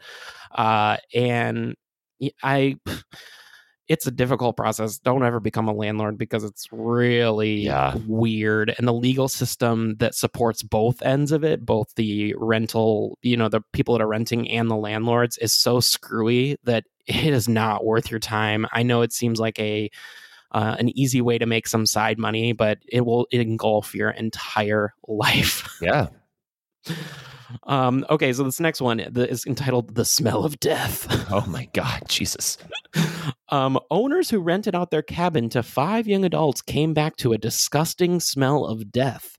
[0.51, 1.75] Uh, and
[2.43, 2.77] I,
[3.87, 4.99] it's a difficult process.
[4.99, 7.95] Don't ever become a landlord because it's really Yeah.
[8.05, 8.75] weird.
[8.77, 13.47] And the legal system that supports both ends of it, both the rental, you know,
[13.47, 17.85] the people that are renting and the landlords, is so screwy that it is not
[17.85, 18.67] worth your time.
[18.73, 19.89] I know it seems like a
[20.51, 24.93] uh, an easy way to make some side money, but it will engulf your entire
[25.07, 25.77] life.
[25.81, 26.07] Yeah.
[27.63, 32.03] Um, okay, so this next one is entitled "The Smell of Death." Oh my god,
[32.07, 32.57] Jesus.
[33.49, 37.37] Um, owners who rented out their cabin to five young adults came back to a
[37.37, 39.37] disgusting smell of death.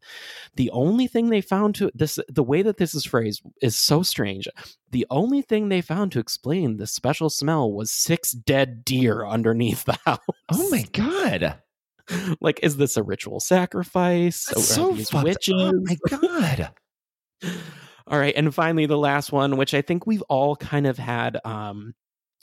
[0.56, 4.02] The only thing they found to this, the way that this is phrased, is so
[4.02, 4.48] strange.
[4.90, 9.84] The only thing they found to explain the special smell was six dead deer underneath
[9.84, 10.20] the house.
[10.50, 11.56] Oh my god.
[12.40, 14.46] Like, is this a ritual sacrifice?
[14.46, 15.54] That's so witches?
[15.54, 16.70] Oh my god.
[18.10, 21.38] All right, and finally the last one, which I think we've all kind of had
[21.44, 21.94] um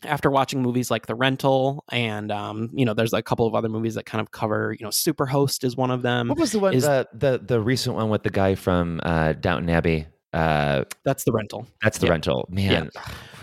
[0.03, 3.69] after watching movies like The Rental and um you know there's a couple of other
[3.69, 6.27] movies that kind of cover, you know, Superhost is one of them.
[6.29, 9.33] What was the one Is- the the the recent one with the guy from uh
[9.33, 10.07] Downton Abbey?
[10.33, 11.65] Uh That's The Rental.
[11.81, 12.11] that's the Yeah.
[12.11, 12.45] rental.
[12.49, 12.89] Man.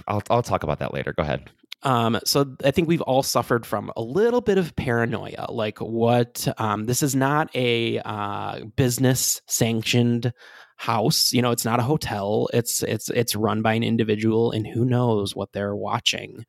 [0.07, 1.12] I'll I'll talk about that later.
[1.12, 1.51] Go ahead.
[1.85, 5.47] Um, so I think we've all suffered from a little bit of paranoia.
[5.51, 6.47] Like what?
[6.59, 10.33] Um, this is not a uh, business sanctioned
[10.77, 11.33] house.
[11.33, 12.49] You know, it's not a hotel.
[12.53, 16.45] It's it's it's run by an individual, and who knows what they're watching.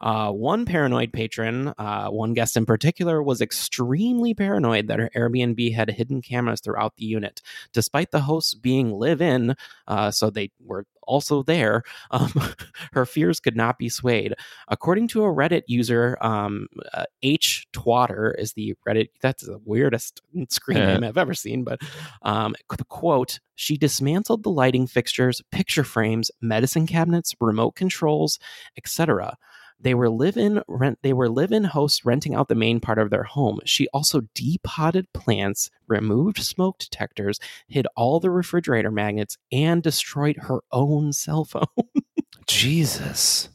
[0.00, 5.74] Uh, one paranoid patron, uh, one guest in particular, was extremely paranoid that her Airbnb
[5.74, 9.54] had hidden cameras throughout the unit, despite the hosts being live-in.
[9.86, 11.82] Uh, so they were also there.
[12.10, 12.32] Um,
[12.92, 14.34] her fears could not be swayed.
[14.68, 19.08] According to a Reddit user, um, uh, H Twatter is the Reddit.
[19.20, 20.86] That's the weirdest screen Yeah.
[20.94, 21.64] name I've ever seen.
[21.64, 21.80] But
[22.22, 28.38] um, the quote: "She dismantled the lighting fixtures, picture frames, medicine cabinets, remote controls,
[28.76, 29.36] etc."
[29.80, 30.98] They were live-in rent.
[31.02, 33.60] They were live-in hosts renting out the main part of their home.
[33.64, 40.60] She also depotted plants, removed smoke detectors, hid all the refrigerator magnets, and destroyed her
[40.72, 41.66] own cell phone.
[42.46, 43.50] Jesus.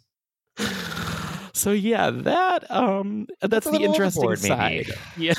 [1.53, 4.91] so yeah, that um that's, a the interesting overboard, side.
[5.17, 5.33] Yeah.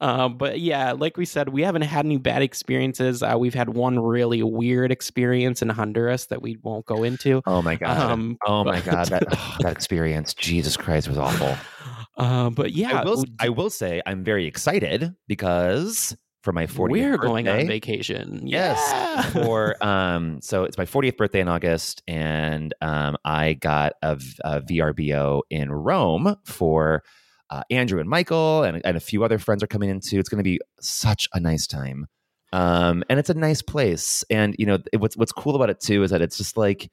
[0.00, 3.22] Um, but yeah, like we said, we haven't had any bad experiences.
[3.22, 7.42] Uh, we've had one really weird experience in Honduras that we won't go into.
[7.46, 7.98] Oh my god.
[7.98, 9.06] Um, oh my but- god.
[9.08, 10.34] That oh, that experience.
[10.34, 11.56] Jesus Christ was awful.
[12.16, 16.90] Uh, but yeah, I will I will say I'm very excited because for my 40th
[16.90, 18.46] we're going on vacation.
[18.46, 18.78] Yes.
[18.90, 19.22] Yeah.
[19.22, 25.42] For um, so it's my 40th birthday in August, and um, I got a VRBO
[25.50, 27.02] in Rome for
[27.50, 30.18] uh, Andrew and Michael, and, and a few other friends are coming in too.
[30.18, 32.06] It's going to be such a nice time,
[32.52, 34.24] um, and it's a nice place.
[34.30, 36.90] And you know it- what's what's cool about it too is that it's just like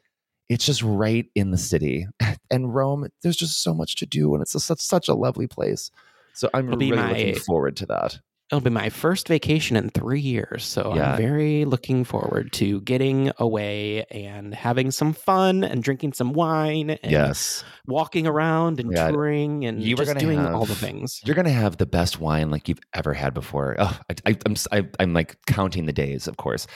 [0.49, 2.05] it's just right in the city,
[2.51, 3.07] and Rome.
[3.21, 5.89] There's just so much to do, and it's just such such a lovely place.
[6.33, 8.19] So I'm It'll really my- looking forward to that.
[8.53, 11.13] It'll be my first vacation in three years, so Yeah.
[11.13, 16.91] I'm very looking forward to getting away and having some fun and drinking some wine
[16.91, 17.63] and Yes.
[17.87, 19.09] walking around and Yeah.
[19.09, 21.19] touring and You just doing have- all the things.
[21.25, 23.75] You're gonna have the best wine like you've ever had before.
[23.79, 26.67] Oh, I, I, I'm I, am like counting the days, of course,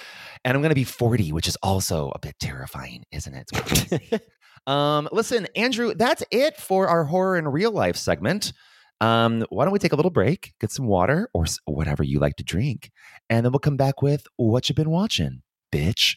[0.43, 4.21] and I'm gonna be 40, which is also a bit terrifying, isn't it?
[4.65, 8.51] Um, listen, Andrew, that's it for our horror in real life segment.
[8.99, 12.35] Um, why don't we take a little break, get some water or whatever you like
[12.37, 12.91] to drink,
[13.29, 16.15] and then we'll come back with what you've been watching, bitch.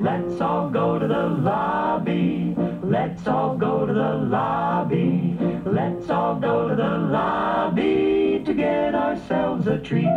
[0.00, 2.54] Let's all go to the lobby.
[2.82, 5.36] Let's all go to the lobby.
[5.64, 10.08] Let's all go to the lobby to get ourselves a treat.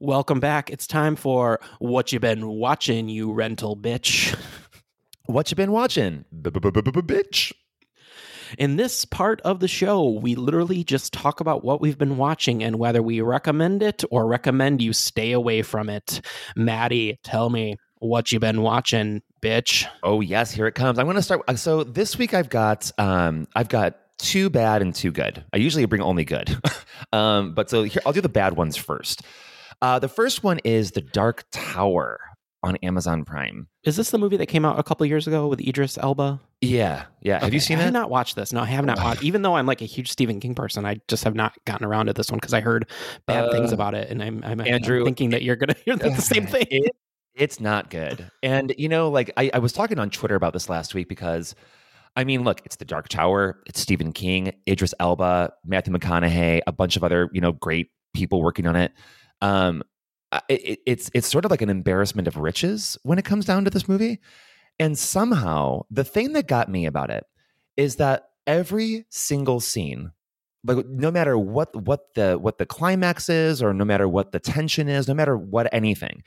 [0.00, 0.70] Welcome back.
[0.70, 4.36] It's time for What you've Been Watching, You Rental Bitch.
[5.26, 7.52] What you been watching, bitch?
[8.58, 12.62] In this part of the show, we literally just talk about what we've been watching
[12.62, 16.20] and whether we recommend it or recommend you stay away from it.
[16.56, 19.86] Matty, tell me what you've been watching, bitch.
[20.02, 20.98] Oh yes, here it comes.
[20.98, 21.42] I'm going to start.
[21.48, 25.44] uh, So this week I've got um I've got two bad and two good.
[25.52, 26.56] I usually bring only good,
[27.12, 29.22] um, but so here I'll do the bad ones first.
[29.82, 32.18] Uh, the first one is The Dark Tower
[32.66, 33.68] on Amazon Prime.
[33.84, 36.40] Is this the movie that came out a couple years ago with Idris Elba?
[36.60, 37.40] Yeah, yeah.
[37.40, 37.84] Have you Okay, seen I it?
[37.84, 38.52] have not watched this.
[38.52, 39.22] No, I have not watched.
[39.24, 42.06] Even though I'm like a huge Stephen King person, I just have not gotten around
[42.06, 42.88] to this one because I heard
[43.26, 45.96] bad things Uh, about it, and I'm, I'm, I'm Andrew, thinking that you're gonna hear
[45.96, 46.66] the same thing.
[46.70, 46.96] It-
[47.34, 48.30] it's not good.
[48.42, 51.54] And you know, like I, I was talking on Twitter about this last week because
[52.16, 56.72] I mean, look, it's the Dark Tower, it's Stephen King, Idris Elba, Matthew McConaughey, a
[56.72, 58.92] bunch of other, you know, great people working on it.
[59.42, 59.86] Um I-
[60.48, 63.70] it, it's it's sort of like an embarrassment of riches when it comes down to
[63.70, 64.20] this movie.
[64.78, 67.24] And somehow the thing that got me about it
[67.76, 70.12] is that every single scene
[70.64, 74.38] like no matter what what the what the climax is or no matter what the
[74.40, 76.22] tension is no matter what anything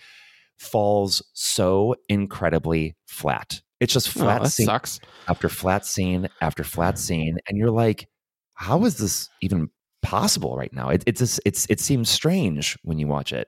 [0.58, 5.00] falls so incredibly flat it's just Oh, flat that scene sucks.
[5.28, 8.08] after flat scene after flat scene and you're like
[8.56, 9.70] how is this even
[10.02, 13.48] possible right now it, it's just it's it seems strange when you watch it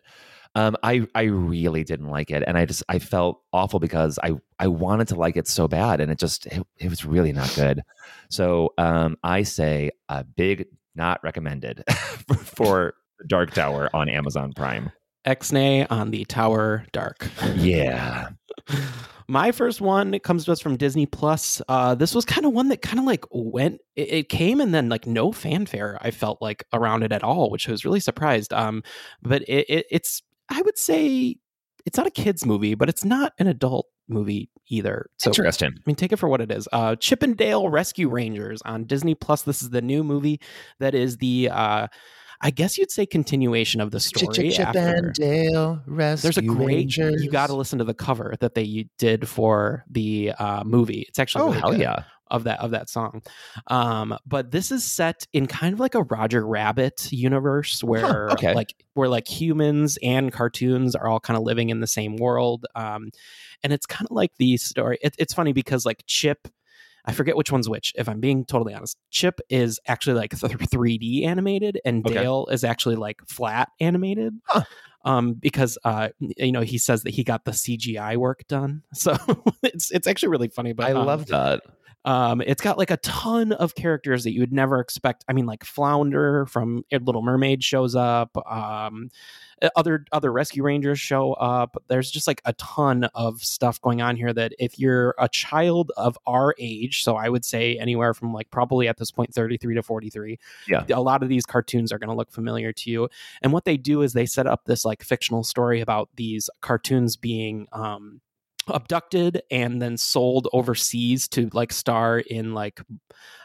[0.55, 4.33] um, I I really didn't like it, and I just I felt awful because I
[4.59, 7.53] I wanted to like it so bad, and it just it, it was really not
[7.55, 7.81] good.
[8.29, 11.83] So um, I say a big not recommended
[12.27, 12.93] for, for
[13.27, 14.91] Dark Tower on Amazon Prime.
[15.25, 17.29] Exnay on the Tower Dark.
[17.55, 18.29] Yeah,
[19.31, 21.61] My first one it comes to us from Disney Plus.
[21.69, 23.79] Uh, this was kind of one that kind of like went.
[23.95, 25.97] It, it came and then like no fanfare.
[26.01, 28.51] I felt like around it at all, which I was really surprised.
[28.51, 28.83] Um,
[29.21, 30.21] but it, it, it's
[30.51, 31.37] I would say
[31.85, 35.07] it's not a kids movie, but it's not an adult movie either.
[35.17, 35.69] So interesting.
[35.75, 36.67] I mean, take it for what it is.
[36.71, 39.41] Uh, Chip 'n Dale Rescue Rangers on Disney Plus.
[39.43, 40.39] This is the new movie
[40.79, 41.87] that is the, uh,
[42.43, 44.51] I guess you'd say, continuation of the story.
[44.51, 46.67] Chip after- and Dale Rescue Rangers there's a great.
[46.67, 47.23] Rangers.
[47.23, 51.05] You got to listen to the cover that they did for the uh, movie.
[51.07, 52.03] It's actually Oh really hell good yeah!
[52.31, 53.21] Of that of that song.
[53.67, 58.53] Um, but this is set in kind of like a Roger Rabbit universe where okay.
[58.55, 62.65] like where like humans and cartoons are all kind of living in the same world.
[62.75, 63.11] Um,
[63.63, 64.97] and it's kind of like the story.
[65.01, 66.47] It, it's funny because like Chip.
[67.03, 67.93] I forget which one's which.
[67.97, 72.13] If I'm being totally honest, Chip is actually like 3D animated, and Okay.
[72.13, 74.35] Dale is actually like flat animated.
[75.03, 79.17] Um, because uh, you know, he says that he got the CGI work done, so
[79.63, 80.73] it's it's actually really funny.
[80.73, 81.61] But I um, love that.
[82.05, 85.23] Um, it's got like a ton of characters that you would never expect.
[85.27, 88.35] I mean, like Flounder from Little Mermaid shows up.
[88.51, 89.09] Um,
[89.75, 91.77] other other rescue rangers show up.
[91.87, 95.91] There's just like a ton of stuff going on here that if you're a child
[95.97, 99.75] of our age, so I would say anywhere from like probably at this point 33
[99.75, 100.83] to 43, Yeah.
[100.91, 103.09] a lot of these cartoons are going to look familiar to you.
[103.43, 107.15] And what they do is they set up this like fictional story about these cartoons
[107.15, 108.19] being um
[108.71, 112.81] abducted and then sold overseas to like star in like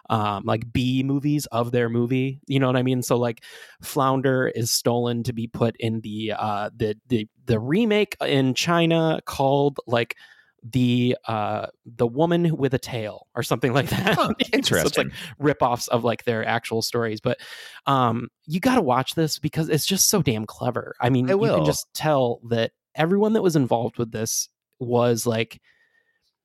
[0.09, 2.41] um like B movies of their movie.
[2.47, 3.03] You know what I mean?
[3.03, 3.43] So like
[3.83, 9.21] Flounder is stolen to be put in the uh the the the remake in China
[9.25, 10.17] called like
[10.63, 14.15] the uh the woman with a tail or something like that.
[14.15, 15.09] Huh, so it's interesting.
[15.09, 17.21] like rip-offs of like their actual stories.
[17.21, 17.39] But
[17.87, 20.95] um you gotta watch this because it's just so damn clever.
[21.01, 21.57] I mean I you will.
[21.57, 24.49] can just tell that everyone that was involved with this
[24.79, 25.61] was like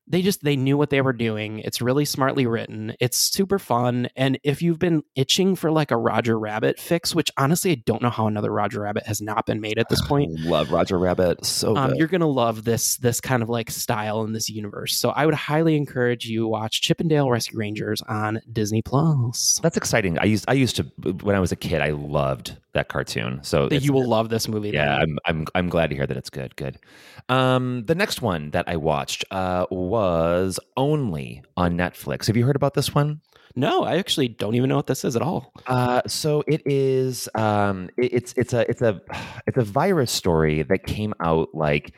[0.07, 4.07] they just they knew what they were doing it's really smartly written it's super fun
[4.15, 8.01] and if you've been itching for like a roger rabbit fix which honestly i don't
[8.01, 11.45] know how another roger rabbit has not been made at this point Love Roger Rabbit.
[11.45, 15.09] So um, you're gonna love this this kind of like style in this universe so
[15.09, 19.77] i would highly encourage you watch Chip 'n Dale rescue rangers on disney plus That's
[19.77, 20.17] exciting.
[20.19, 20.83] I used I used to
[21.23, 21.81] when I was a kid.
[21.81, 23.39] I loved that cartoon.
[23.43, 25.01] So that you will love this movie Yeah, then.
[25.01, 26.55] I'm I'm I'm glad to hear that it's good.
[26.55, 26.77] Good.
[27.29, 30.00] Um, the next one that I watched uh, was
[30.77, 32.27] only on Netflix.
[32.27, 33.21] Have you heard about this one?
[33.53, 37.27] no i actually don't even know what this is at all Uh, so it is.
[37.35, 39.01] Um, it- it's it's a it's a
[39.45, 41.93] it's a virus story that came out like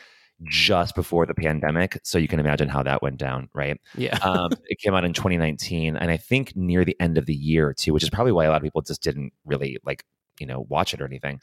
[0.45, 1.99] just before the pandemic.
[2.03, 3.79] So you can imagine how that went down, right?
[3.95, 7.35] yeah um, it came out in 2019, and I think near the end of the
[7.35, 10.03] year too, which is probably why a lot of people just didn't really like
[10.39, 11.39] you know watch it or anything.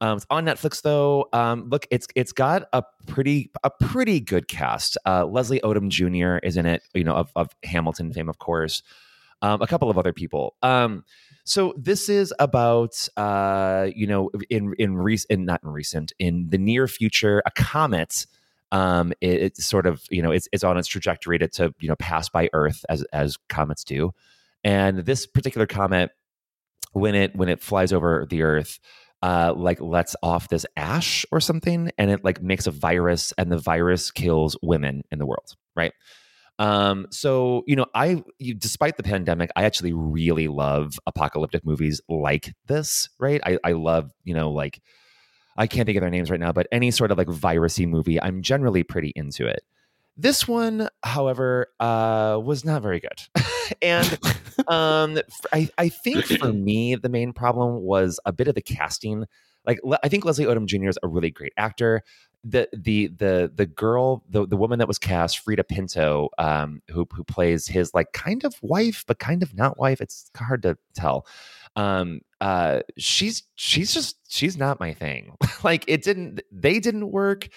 [0.00, 1.28] Um, it's on Netflix though.
[1.32, 4.96] Um, look, it's it's got a pretty a pretty good cast.
[5.06, 6.44] Uh, Leslie Odom Jr.
[6.46, 6.82] is in it.
[6.94, 8.82] You know of, of Hamilton fame, of course.
[9.42, 10.56] Um, a couple of other people.
[10.62, 11.04] Um,
[11.44, 16.58] so this is about uh, you know in in recent not in recent in the
[16.58, 18.26] near future a comet.
[18.72, 21.88] Um, it, it's sort of you know it's it's on its trajectory to, to you
[21.88, 24.12] know pass by Earth as as comets do,
[24.64, 26.10] and this particular comet
[26.92, 28.80] when it when it flies over the Earth
[29.26, 33.50] uh, like lets off this ash or something, and it like makes a virus, and
[33.50, 35.92] the virus kills women in the world, right?
[36.60, 42.00] Um, so you know, I you, despite the pandemic, I actually really love apocalyptic movies
[42.08, 43.40] like this, right?
[43.44, 44.80] I, I love you know like
[45.56, 48.22] I can't think of their names right now, but any sort of like virusy movie,
[48.22, 49.64] I'm generally pretty into it.
[50.16, 53.44] This one, however, uh, was not very good,
[53.82, 54.18] and
[54.66, 55.18] um,
[55.52, 59.26] I, I think for me the main problem was a bit of the casting.
[59.66, 60.88] Like I think Leslie Odom Jr.
[60.88, 62.02] is a really great actor.
[62.44, 67.06] The the the the girl, the the woman that was cast, Freida Pinto, um, who
[67.12, 70.00] who plays his like kind of wife, but kind of not wife.
[70.00, 71.26] It's hard to tell.
[71.74, 75.36] Um, uh, she's she's just she's not my thing.
[75.64, 76.40] like it didn't.
[76.50, 77.48] They didn't work.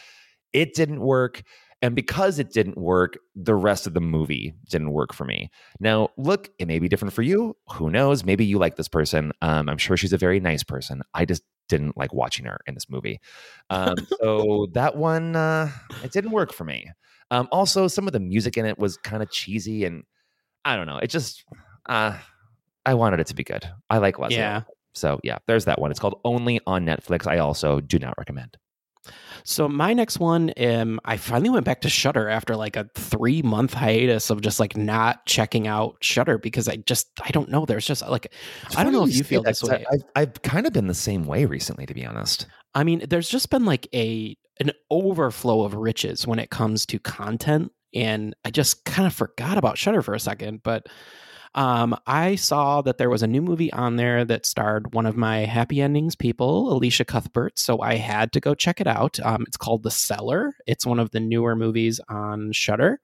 [0.52, 1.44] It didn't work.
[1.82, 5.50] And because it didn't work, the rest of the movie didn't work for me.
[5.80, 7.56] Now, look, it may be different for you.
[7.74, 8.26] Who knows?
[8.26, 9.32] Maybe you like this person.
[9.42, 11.02] Um, I'm sure she's a very nice person.
[11.14, 13.22] I just didn't like watching her in this movie.
[13.70, 15.72] Um, so that one, uh,
[16.04, 16.92] it didn't work for me.
[17.32, 20.04] Um, also, some of the music in it was kind of cheesy, and
[20.66, 20.98] I don't know.
[20.98, 21.46] It just,
[21.88, 22.18] uh,
[22.86, 23.70] I wanted it to be good.
[23.90, 24.38] I like Leslie.
[24.38, 24.64] Yeah.
[24.94, 25.92] So yeah, there's that one.
[25.92, 27.28] It's called Only on Netflix.
[27.28, 28.58] I also do not recommend.
[29.44, 33.42] So my next one, um, I finally went back to Shudder after like a three
[33.42, 37.66] month hiatus of just like not checking out Shudder because I just I don't know.
[37.66, 38.34] There's just like
[38.76, 39.86] I don't know if you feel this way.
[39.92, 42.48] I've, I've kind of been the same way recently, to be honest.
[42.76, 47.00] I mean, there's just been like a an overflow of riches when it comes to
[47.00, 50.88] content, and I just kind of forgot about Shudder for a second, but.
[51.56, 55.18] Um, I saw that there was a new movie on there that starred one of
[55.18, 57.58] my happy endings people, Elisha Cuthbert.
[57.58, 59.20] So I had to go check it out.
[59.22, 60.54] Um, it's called The Cellar.
[60.68, 63.00] It's one of the newer movies on Shudder.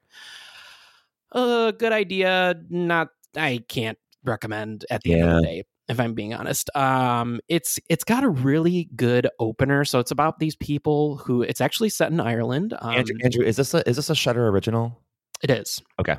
[1.32, 2.56] A uh, good idea.
[2.70, 5.16] Not, I can't recommend at the yeah.
[5.18, 6.70] end of the day if I'm being honest.
[6.76, 9.86] Um, it's it's got a really good opener.
[9.86, 12.74] So it's about these people who it's actually set in Ireland.
[12.80, 15.00] Um, Andrew, Andrew, is this a is this a Shudder original?
[15.44, 15.82] It is.
[16.00, 16.18] Okay.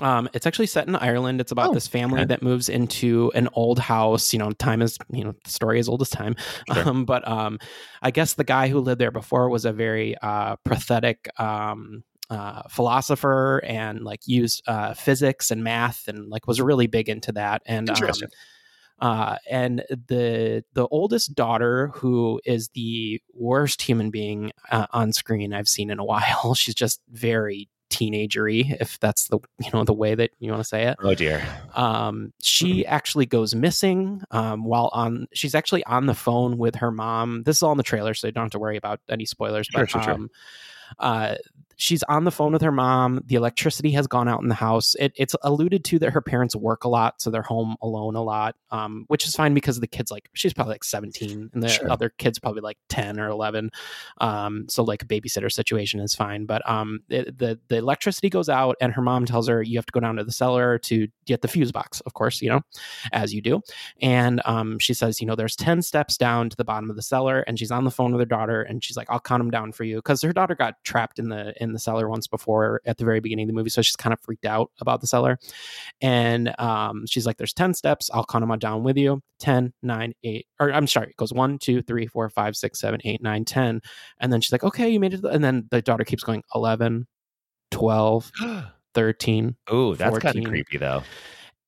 [0.00, 1.40] Um, it's actually set in Ireland.
[1.40, 2.26] It's about Oh, this family okay.
[2.26, 4.32] that moves into an old house.
[4.32, 6.34] You know, time is you know the story is old as time.
[6.72, 6.88] Sure.
[6.88, 7.58] Um, but um,
[8.02, 12.62] I guess the guy who lived there before was a very uh, pathetic um, uh,
[12.70, 17.62] philosopher and like used uh, physics and math and like was really big into that.
[17.66, 17.96] And um,
[19.00, 25.52] uh, and the the oldest daughter, who is the worst human being uh, on screen
[25.52, 26.54] I've seen in a while.
[26.54, 30.68] She's just very teenagery, if that's the you know the way that you want to
[30.68, 30.96] say it.
[31.00, 31.42] Oh dear.
[31.74, 35.26] Um, she actually goes missing um, while on.
[35.34, 37.42] She's actually on the phone with her mom.
[37.44, 39.66] This is all in the trailer, so you don't have to worry about any spoilers.
[39.66, 40.12] Sure, But sure, sure.
[40.14, 40.30] um,
[40.98, 41.36] uh,
[41.76, 43.20] she's on the phone with her mom.
[43.26, 44.94] The electricity has gone out in the house.
[44.96, 48.22] It, it's alluded to that her parents work a lot, so they're home alone a
[48.22, 51.68] lot, um, which is fine because the kid's like she's probably like seventeen, and the
[51.68, 51.90] Sure.
[51.90, 53.70] other kid's probably like ten or eleven.
[54.18, 56.46] Um, so like a babysitter situation is fine.
[56.46, 59.86] But um, it, the the electricity goes out, and her mom tells her you have
[59.86, 62.00] to go down to the cellar to get the fuse box.
[62.02, 62.60] Of course, you know,
[63.12, 63.60] as you do.
[64.00, 67.02] And um, she says, you know, there's 10 steps down to the bottom of the
[67.02, 67.40] cellar.
[67.40, 69.72] And she's on the phone with her daughter and she's like, I'll count them down
[69.72, 69.96] for you.
[69.96, 73.20] Because her daughter got trapped in the in the cellar once before at the very
[73.20, 73.70] beginning of the movie.
[73.70, 75.38] So she's kind of freaked out about the cellar.
[76.00, 78.10] And um, she's like, there's 10 steps.
[78.12, 79.22] I'll count them down with you.
[79.40, 80.46] 10, 9, 8.
[80.60, 83.80] Or I'm sorry, it goes 1, 2, 3, 4, 5, 6, 7, 8, 9, 10.
[84.20, 85.24] And then she's like, okay, you made it.
[85.24, 87.06] And then the daughter keeps going 11,
[87.70, 88.32] 12,
[88.94, 89.56] 13.
[89.68, 91.02] Oh, that's kind of creepy though.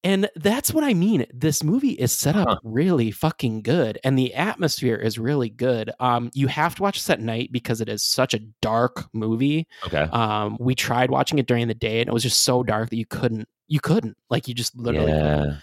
[0.07, 1.27] And that's what I mean.
[1.35, 5.91] This movie is set up really fucking good, and the atmosphere is really good.
[5.99, 9.67] Um, you have to watch this at night because it is such a dark movie.
[9.85, 10.03] Okay.
[10.13, 12.97] Um, we tried watching it during the day, and it was just so dark that
[12.97, 15.49] you couldn't, you couldn't, like, you just literally couldn't.
[15.49, 15.57] Yeah.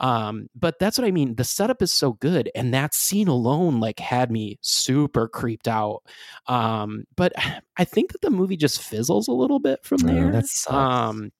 [0.00, 1.34] Um, but that's what I mean.
[1.34, 6.04] The setup is so good, and that scene alone like had me super creeped out.
[6.46, 7.32] Um, but
[7.76, 10.30] I think that the movie just fizzles a little bit from Oh, there.
[10.30, 10.72] that sucks.
[10.72, 11.32] Um,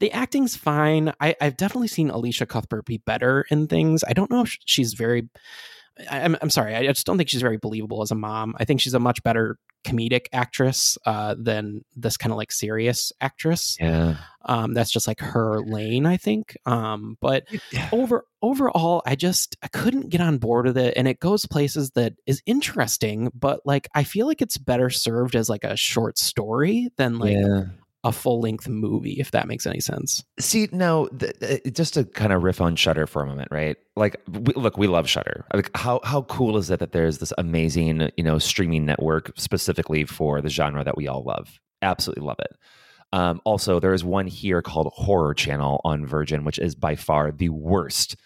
[0.00, 1.12] the acting's fine.
[1.20, 4.04] I, I've definitely seen Elisha Cuthbert be better in things.
[4.04, 5.28] I don't know if she's very.
[6.10, 6.74] I- I'm, I'm sorry.
[6.74, 8.54] I just don't think she's very believable as a mom.
[8.58, 13.12] I think she's a much better comedic actress uh, than this kind of like serious
[13.20, 13.76] actress.
[13.80, 14.16] Yeah.
[14.44, 16.56] Um, that's just like her lane, I think.
[16.66, 17.44] Um, but
[17.92, 21.90] over overall, I just I couldn't get on board with it, and it goes places
[21.90, 26.16] that is interesting, but like I feel like it's better served as like a short
[26.16, 27.64] story than like Yeah.
[28.04, 30.24] A full length movie, if that makes any sense.
[30.40, 33.76] See, no, th- th- just to kind of riff on Shudder for a moment, right?
[33.94, 35.44] Like, we, look, we love Shudder.
[35.54, 40.04] Like, how how cool is it that there's this amazing, you know, streaming network specifically
[40.04, 41.60] for the genre that we all love?
[41.80, 42.56] Absolutely love it.
[43.12, 47.30] Um, also, there is one here called Horror Channel on Virgin, which is by far
[47.30, 48.16] the worst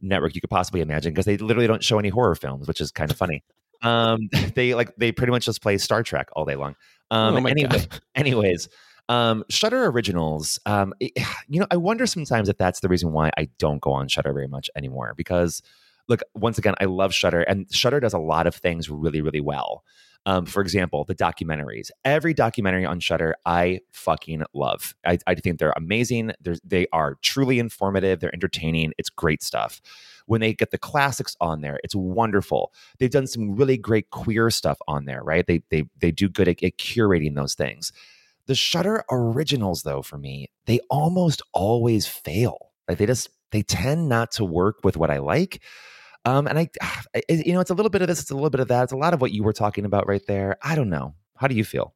[0.00, 2.90] network you could possibly imagine because they literally don't show any horror films, which is
[2.90, 3.42] kind of funny.
[3.82, 6.74] Um, they like they pretty much just play Star Trek all day long.
[7.10, 8.00] Um, Oh my anyway, God.
[8.14, 8.68] anyways,
[9.08, 10.58] um, Shudder Originals.
[10.66, 11.12] Um, it-
[11.48, 14.32] you know, I wonder sometimes if that's the reason why I don't go on Shudder
[14.32, 15.14] very much anymore.
[15.16, 15.62] Because,
[16.08, 19.40] look, once again, I love Shudder, and Shudder does a lot of things really, really
[19.40, 19.84] well.
[20.26, 21.92] Um, for example, the documentaries.
[22.04, 24.96] Every documentary on Shudder, I fucking love.
[25.06, 26.32] I, I think they're amazing.
[26.40, 28.18] They're, they are truly informative.
[28.18, 28.92] They're entertaining.
[28.98, 29.80] It's great stuff.
[30.26, 32.72] When they get the classics on there, it's wonderful.
[32.98, 35.46] They've done some really great queer stuff on there, right?
[35.46, 37.92] They they they do good at, at curating those things.
[38.46, 42.72] The Shudder originals, though, for me, they almost always fail.
[42.88, 45.62] Like they just they tend not to work with what I like.
[46.24, 48.50] Um, and I, I, you know, it's a little bit of this, it's a little
[48.50, 48.82] bit of that.
[48.84, 50.56] It's a lot of what you were talking about right there.
[50.62, 51.14] I don't know.
[51.36, 51.94] How do you feel?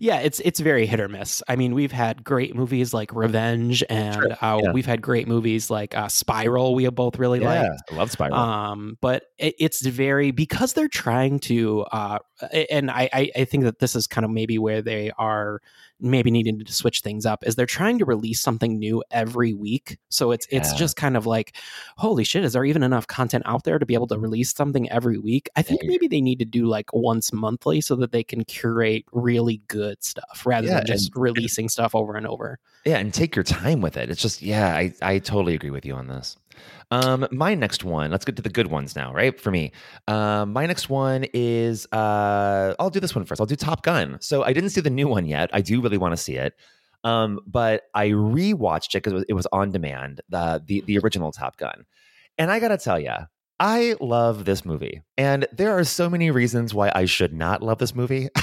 [0.00, 1.40] Yeah, it's it's very hit or miss.
[1.46, 4.72] I mean, we've had great movies like Revenge, and Sure, uh, yeah.
[4.72, 6.74] we've had great movies like uh, Spiral.
[6.74, 7.82] We have both really Yeah, liked.
[7.92, 8.34] I love Spiral.
[8.36, 12.18] Um, but it, it's very because they're trying to, uh,
[12.70, 15.60] and I, I I think that this is kind of maybe where they are
[16.00, 19.98] maybe needing to switch things up is they're trying to release something new every week.
[20.10, 20.78] So it's it's Yeah.
[20.78, 21.56] just kind of like,
[21.96, 24.88] holy shit, is there even enough content out there to be able to release something
[24.90, 25.48] every week?
[25.56, 29.04] I think maybe they need to do like once monthly so that they can curate
[29.12, 32.58] really good stuff rather Yeah, than just and- releasing stuff over and over.
[32.84, 34.08] Yeah, and take your time with it.
[34.08, 36.36] It's just, yeah, I, I totally agree with you on this.
[36.90, 39.38] Um, my next one, let's get to the good ones now, right?
[39.38, 39.72] For me.
[40.06, 43.40] Um, my next one is uh I'll do this one first.
[43.40, 44.18] I'll do Top Gun.
[44.20, 45.50] So I didn't see the new one yet.
[45.52, 46.54] I do really want to see it.
[47.04, 50.98] Um, but I rewatched it because it was, it was on demand, the, the the
[50.98, 51.84] original Top Gun.
[52.38, 53.14] And I gotta tell you,
[53.60, 55.02] I love this movie.
[55.16, 58.28] And there are so many reasons why I should not love this movie.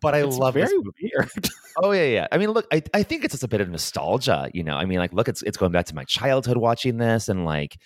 [0.00, 1.12] but I It's love this very movie.
[1.80, 2.26] Oh yeah, yeah.
[2.32, 4.74] I mean, look, I, I think it's just a bit of nostalgia, you know.
[4.74, 7.78] I mean, like, look, it's it's going back to my childhood watching this, and like,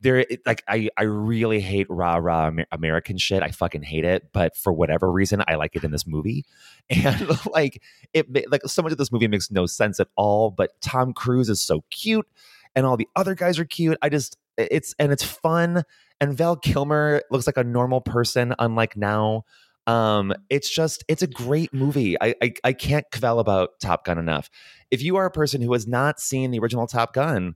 [0.00, 3.42] there, it, like, I I really hate rah rah Amer- American shit.
[3.42, 6.44] I fucking hate it, but for whatever reason, I like it in this movie,
[6.90, 7.82] and like,
[8.14, 10.50] it like so much of this movie makes no sense at all.
[10.52, 12.28] But Tom Cruise is so cute,
[12.76, 13.98] and all the other guys are cute.
[14.02, 15.82] I just, it's and it's fun,
[16.20, 19.44] and Val Kilmer looks like a normal person, unlike now
[19.86, 24.18] um it's just it's a great movie I, I i can't cavil about top gun
[24.18, 24.48] enough
[24.90, 27.54] if you are a person who has not seen the original top gun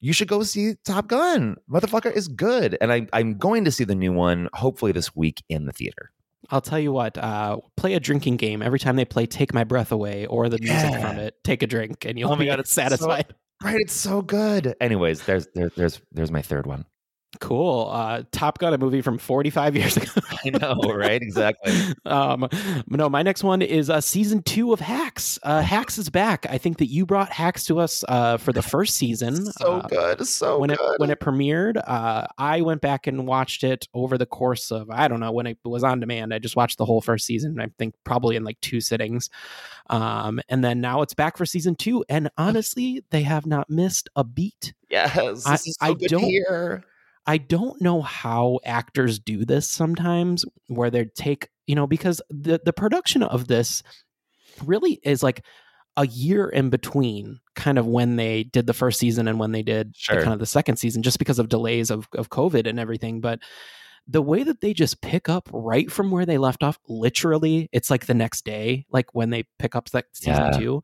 [0.00, 3.84] you should go see top gun motherfucker is good and I, i'm going to see
[3.84, 6.12] the new one hopefully this week in the theater
[6.48, 9.64] I'll tell you what, uh, play a drinking game every time they play Take My
[9.64, 11.00] Breath Away or the music Yeah.
[11.00, 11.34] from it.
[11.42, 13.34] Take a drink and you'll Oh be God, it's so- satisfied.
[13.64, 16.84] right it's so good anyways there's there, there's there's my third one
[17.40, 17.88] Cool.
[17.92, 20.10] Uh, Top Gun, a movie from 45 years ago.
[20.44, 21.72] i know right exactly
[22.06, 22.48] um,
[22.88, 25.38] no, my next one is uh, season two of Hacks.
[25.42, 26.46] Uh, Hacks is back.
[26.48, 29.46] I think that you brought Hacks to us uh, for the first season.
[29.52, 33.26] so uh, good so when good it when it premiered, uh, I went back and
[33.26, 36.32] watched it over the course of I don't know when it was on demand.
[36.34, 37.60] I just watched the whole first season.
[37.60, 39.28] I think probably in like two sittings,
[39.90, 42.04] um, and then now it's back for season two.
[42.08, 44.74] And honestly, they have not missed a beat.
[44.90, 45.16] yes
[45.46, 46.84] I- this is so I good don't- hear
[47.26, 52.60] I don't know how actors do this sometimes, where they take you know because the
[52.64, 53.82] the production of this
[54.64, 55.44] really is like
[55.98, 59.62] a year in between kind of when they did the first season and when they
[59.62, 62.78] did the kind of the second season just because of delays of of covid and
[62.78, 63.38] everything but
[64.06, 67.90] the way that they just pick up right from where they left off literally it's
[67.90, 70.58] like the next day like when they pick up like season Yeah.
[70.58, 70.82] 2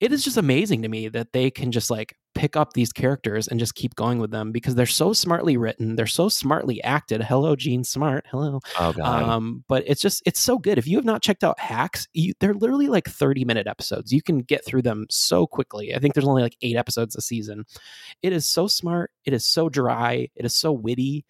[0.00, 3.46] it is just amazing to me that they can just like pick up these characters
[3.46, 7.22] and just keep going with them because they're so smartly written they're so smartly acted
[7.22, 10.78] hello Jean Smart hello oh god um, but it's just it's so good.
[10.78, 14.12] If you have not checked out Hacks, you, they're literally like thirty minute episodes.
[14.12, 15.94] You can get through them so quickly.
[15.94, 17.64] I think there's only like eight episodes a season.
[18.22, 19.10] It is so smart.
[19.24, 20.28] It is so dry.
[20.36, 21.24] It is so witty.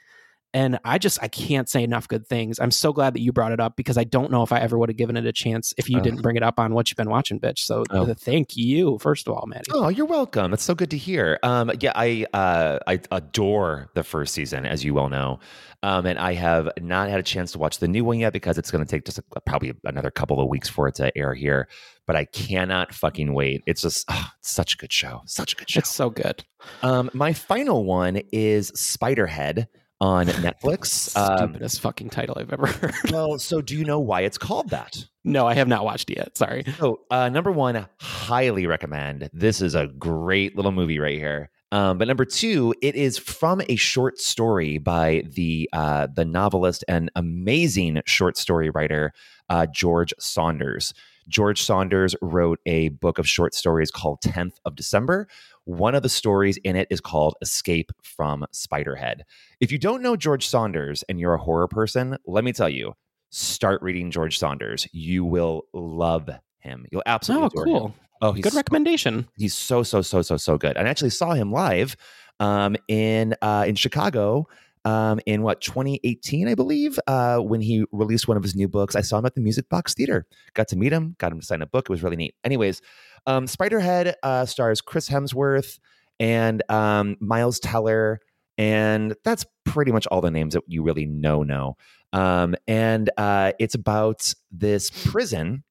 [0.54, 2.60] And I just I can't say enough good things.
[2.60, 4.78] I'm so glad that you brought it up because I don't know if I ever
[4.78, 6.00] would have given it a chance if you Oh.
[6.00, 7.58] didn't bring it up on what you've been watching, bitch.
[7.58, 8.14] So Oh.
[8.14, 9.72] thank you, first of all, Matty.
[9.74, 10.52] Oh, you're welcome.
[10.52, 11.40] That's so good to hear.
[11.42, 15.40] Um, yeah, I uh, I adore the first season, as you well know,
[15.82, 18.56] um, and I have not had a chance to watch the new one yet because
[18.56, 21.34] it's going to take just a, probably another couple of weeks for it to air
[21.34, 21.66] here.
[22.06, 23.62] But I cannot fucking wait.
[23.66, 25.78] It's just ah, it's such a good show, such a good show.
[25.78, 26.44] It's so good.
[26.82, 29.66] Um, my final one is Spiderhead
[30.00, 31.16] on Netflix.
[31.16, 32.94] Um, Stupidest fucking title I've ever heard.
[33.10, 35.04] well, so do you know why it's called that?
[35.24, 36.36] No, I have not watched it yet.
[36.36, 36.64] Sorry.
[36.78, 39.30] So, uh, number one, highly recommend.
[39.32, 41.50] This is a great little movie right here.
[41.72, 46.84] Um, but number two, it is from a short story by the uh, the novelist
[46.86, 49.12] and amazing short story writer
[49.48, 50.94] uh, George Saunders.
[51.28, 55.26] George Saunders wrote a book of short stories called 10th of December.
[55.64, 59.20] One of the stories in it is called Escape from Spiderhead.
[59.60, 62.94] If you don't know George Saunders and you're a horror person, let me tell you,
[63.30, 64.86] start reading George Saunders.
[64.92, 66.86] You will love him.
[66.92, 67.86] You'll absolutely Oh, cool.
[67.88, 67.94] him.
[68.22, 69.26] Oh, he's Good recommendation.
[69.36, 70.76] He's so so so so so good.
[70.76, 71.96] And I actually saw him live
[72.40, 74.46] um, in uh, in Chicago
[74.84, 78.94] um, in what 2018, I believe, uh, when he released one of his new books.
[78.94, 80.26] I saw him at the Music Box Theater.
[80.54, 81.16] Got to meet him.
[81.18, 81.86] Got him to sign a book.
[81.86, 82.34] It was really neat.
[82.44, 82.80] Anyways,
[83.26, 85.78] um, Spiderhead uh, stars Chris Hemsworth
[86.20, 88.20] and um, Miles Teller,
[88.58, 91.42] and that's pretty much all the names that you really know.
[91.42, 91.76] Know.
[92.12, 95.64] Um, and uh, it's about this prison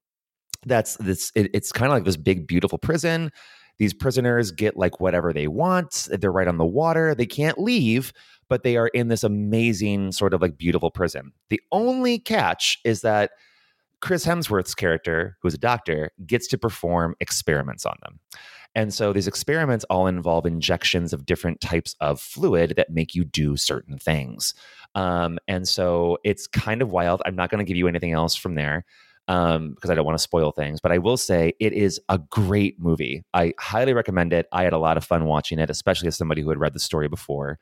[0.65, 3.31] that's this it, it's kind of like this big beautiful prison
[3.79, 8.13] these prisoners get like whatever they want they're right on the water they can't leave
[8.49, 13.01] but they are in this amazing sort of like beautiful prison the only catch is
[13.01, 13.31] that
[14.01, 18.19] chris hemsworth's character who's a doctor gets to perform experiments on them
[18.75, 23.23] and so these experiments all involve injections of different types of fluid that make you
[23.23, 24.53] do certain things
[24.95, 28.35] um, and so it's kind of wild i'm not going to give you anything else
[28.35, 28.85] from there
[29.27, 30.79] um, because I don't want to spoil things.
[30.81, 33.23] But I will say it is a great movie.
[33.33, 34.47] I highly recommend it.
[34.51, 36.79] I had a lot of fun watching it, especially as somebody who had read the
[36.79, 37.59] story before.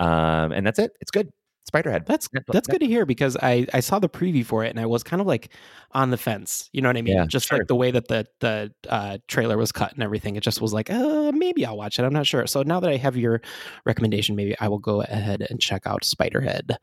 [0.00, 0.92] Um, and that's it.
[1.00, 1.30] It's good.
[1.70, 2.06] Spiderhead.
[2.06, 4.86] That's that's good to hear because I I saw the preview for it and I
[4.86, 5.50] was kind of like
[5.92, 6.68] on the fence.
[6.72, 7.14] You know what I mean?
[7.14, 7.58] Yeah, just sure.
[7.58, 10.36] like the way that the the uh, trailer was cut and everything.
[10.36, 12.04] It just was like, uh, maybe I'll watch it.
[12.04, 12.46] I'm not sure.
[12.46, 13.40] So now that I have your
[13.84, 16.76] recommendation, maybe I will go ahead and check out Spiderhead,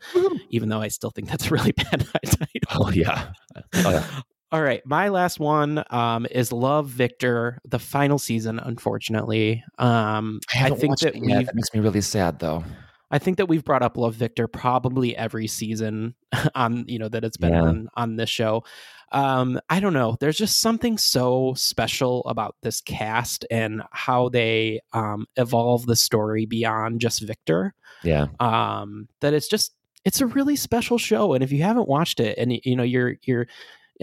[0.51, 2.47] even though I still think that's a really bad title.
[2.75, 3.31] Oh yeah.
[3.73, 4.05] Oh yeah.
[4.49, 8.59] All right, my last one um, is Love Victor, the final season.
[8.59, 11.37] Unfortunately, um, I, haven't think that it yet.
[11.37, 12.63] we've That makes me really sad though.
[13.09, 16.13] I think that we've brought up Love Victor probably every season
[16.55, 17.61] on you know that it's been Yeah.
[17.63, 18.63] on on this show.
[19.13, 20.17] Um, I don't know.
[20.19, 26.45] There's just something so special about this cast and how they um, evolve the story
[26.45, 27.73] beyond just Victor.
[28.03, 28.27] Yeah.
[28.41, 31.33] Um, that it's just it's a really special show.
[31.33, 33.47] And if you haven't watched it, and you know you're you're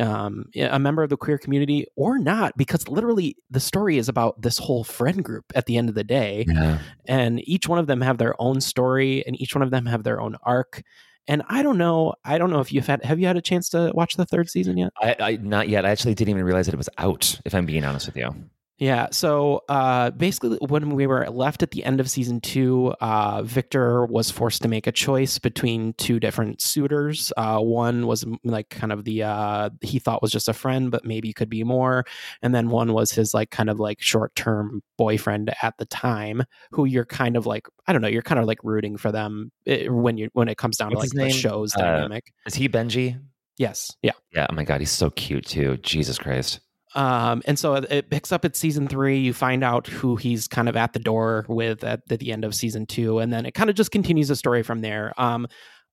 [0.01, 4.41] um, a member of the queer community or not, because literally the story is about
[4.43, 6.79] this whole friend group at the end of the day Yeah.
[7.07, 10.03] and each one of them have their own story and each one of them have
[10.03, 10.83] their own arc
[11.29, 13.69] and i don't know i don't know if you've had have you had a chance
[13.71, 15.87] to watch the third season yet I, I not yet.
[15.87, 17.41] I actually didn't even realize that it was out.
[17.45, 18.35] If I'm being honest with you.
[18.79, 23.41] Yeah so uh basically when we were left at the end of season two uh
[23.45, 28.37] victor was forced to make a choice between two different suitors uh one was mm,
[28.45, 31.62] like kind of the uh he thought was just a friend but maybe could be
[31.62, 32.05] more
[32.43, 36.85] and then one was his like kind of like short-term boyfriend at the time who
[36.85, 39.87] you're kind of like i don't know you're kind of like rooting for them eh,
[39.89, 42.68] when you when it comes down What's to like the show's Uh, dynamic Is he
[42.68, 43.20] Benji?
[43.57, 44.47] yes yeah Yeah.
[44.51, 45.77] Oh my god, he's so cute too.
[45.79, 46.59] Jesus Christ.
[46.95, 49.19] Um, and so it- picks up at season three.
[49.19, 52.45] You find out who he's kind of at the door with at, at the end
[52.45, 55.13] of season two, and then it kind of just continues the story from there.
[55.19, 55.47] Um,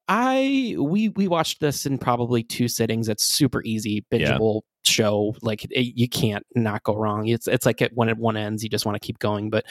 [0.08, 3.08] I we we watched this in probably two sittings.
[3.08, 5.36] It's super easy, bingeable show.
[5.42, 7.28] Like it, you can't not go wrong.
[7.28, 9.50] It's it's like it, when it one ends, you just want to keep going.
[9.50, 9.66] But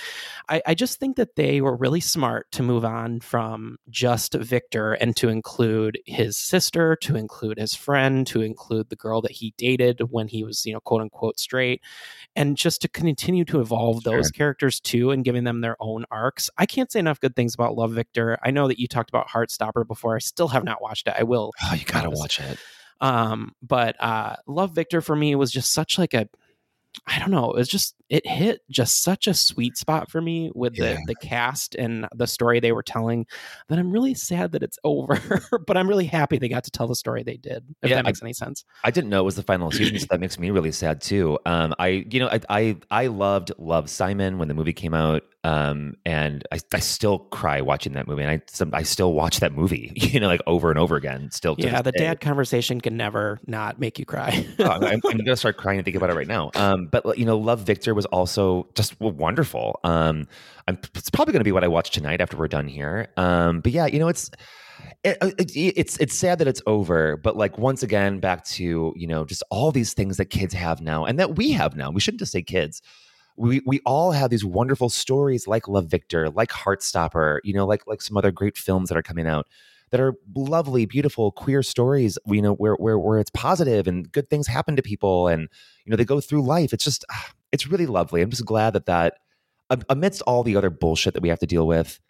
[0.49, 4.95] I, I just think that they were really smart to move on from just Victor
[4.95, 9.55] and to include his sister, to include his friend, to include the girl that he
[9.57, 11.83] dated when he was, you know, quote unquote straight,
[12.37, 16.51] and just to continue to evolve those characters too and giving them their own arcs.
[16.59, 18.39] I can't say enough good things about Love Victor.
[18.43, 20.17] I know that you talked about Heartstopper before.
[20.17, 21.15] I still have not watched it.
[21.19, 21.53] I will.
[21.65, 22.59] Oh, you gotta watch it.
[23.01, 26.29] Um, but uh, Love Victor for me was just such like a,
[27.07, 30.51] I don't know, it was just it hit just such a sweet spot for me
[30.57, 30.95] with Yeah.
[30.95, 33.27] the the cast and the story they were telling
[33.69, 35.21] that I'm really sad that it's over,
[35.69, 37.65] but I'm really happy they got to tell the story they did.
[37.83, 38.65] If Yeah, that I- makes any sense.
[38.83, 41.39] I didn't know it was the final season, so that makes me really sad too.
[41.47, 45.23] Um, I, you know, I, I, I loved Love Simon when the movie came out.
[45.43, 49.41] Um, and I, I still cry watching that movie, and I some, I still watch
[49.41, 51.31] that movie, you know, like over and over again.
[51.31, 52.01] Still, Yeah, the day.
[52.01, 54.47] dad conversation can never not make you cry.
[54.59, 56.51] Oh, I'm, I'm gonna start crying and think about it right now.
[56.55, 59.81] Um, but you know, Love Victor was also just wonderful.
[59.85, 60.27] Um,
[60.69, 63.09] I'm, it's probably gonna be what I watch tonight after we're done here.
[63.17, 64.31] Um, but yeah, you know, it's
[65.03, 69.07] it, it, it's it's sad that it's over, but like once again, back to you
[69.07, 71.91] know just all these things that kids have now and that we have now.
[71.91, 72.83] We shouldn't just say kids.
[73.41, 77.87] We we all have these wonderful stories like Love Victor, like Heartstopper, you know, like
[77.87, 79.47] like some other great films that are coming out
[79.91, 82.19] that are lovely, beautiful queer stories.
[82.27, 85.49] You know, where where where it's positive and good things happen to people, and
[85.85, 86.75] you know they go through life.
[86.75, 88.21] It's just ah, it's really lovely.
[88.21, 89.15] I'm just glad that that
[89.89, 92.01] amidst all the other bullshit that we have to deal with, it,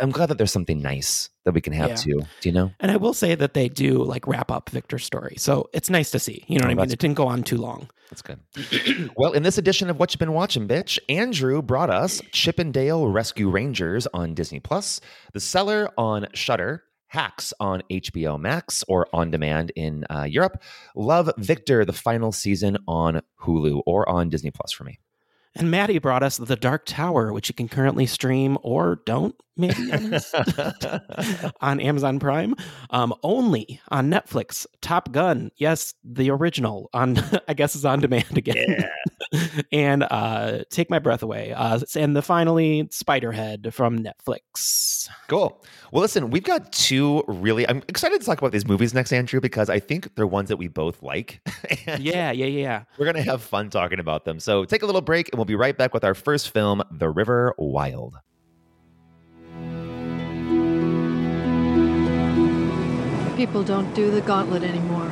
[0.00, 1.96] I'm glad that there's something nice that we can have Yeah.
[1.96, 2.20] too.
[2.40, 2.70] Do you know?
[2.78, 5.34] and I will say that they do like wrap up Victor's story.
[5.38, 6.44] So it's nice to see.
[6.46, 6.92] You know what Oh, I mean?
[6.92, 7.88] It didn't go on too long.
[8.10, 8.38] That's good.
[9.16, 12.70] well, in this edition of What You've Been Watching, bitch, Andrew brought us Chip 'n
[12.70, 15.00] Dale Rescue Rangers on Disney Plus,
[15.32, 20.62] The Cellar on Shudder, Hacks on HBO Max or on demand in uh, Europe,
[20.94, 24.98] Love Victor, the final season on Hulu or on Disney Plus for me.
[25.54, 29.92] And Matty brought us The Dark Tower, which you can currently stream or don't, maybe
[31.60, 32.54] on, Amazon Prime,
[32.90, 34.66] um, only on Netflix.
[34.80, 38.88] Top Gun, yes, the original on, I guess, is on demand again.
[39.72, 45.08] And uh, Take My Breath Away, uh, and the finally Spiderhead from Netflix.
[45.28, 45.62] Cool.
[45.90, 47.68] Well, listen, we've got two really.
[47.68, 50.56] I'm excited to talk about these movies next, Andrew, because I think they're ones that
[50.56, 51.40] we both like.
[51.86, 52.84] And Yeah, yeah, yeah.
[52.98, 54.38] We're going to have fun talking about them.
[54.38, 57.08] So take a little break and we'll be right back with our first film, The
[57.08, 58.18] River Wild.
[63.36, 65.08] People don't do the gauntlet anymore.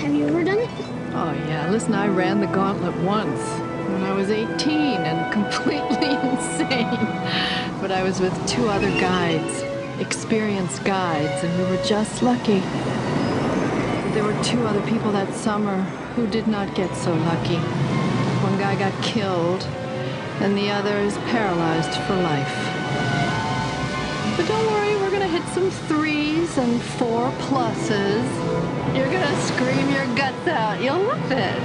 [0.00, 0.97] Have you ever done it?
[1.20, 1.68] Oh, yeah.
[1.68, 3.40] Listen, I ran the gauntlet once
[3.90, 7.06] when I was 18 and completely insane.
[7.80, 9.62] But I was with two other guides,
[10.00, 12.60] experienced guides, and we were just lucky.
[14.14, 15.82] There were two other people that summer
[16.14, 17.58] who did not get so lucky.
[18.46, 19.64] One guy got killed,
[20.38, 22.54] and the other is paralyzed for life.
[24.36, 28.24] But don't worry, we're gonna hit some threes and four pluses.
[28.96, 30.80] You're gonna scream your guts out.
[30.80, 31.58] You'll love it.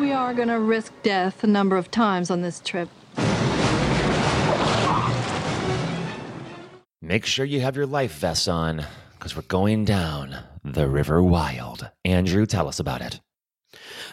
[0.00, 2.88] We are gonna risk death a number of times on this trip.
[7.00, 11.88] Make sure you have your life vests on because we're going down the River Wild.
[12.04, 13.20] Andrew, tell us about it.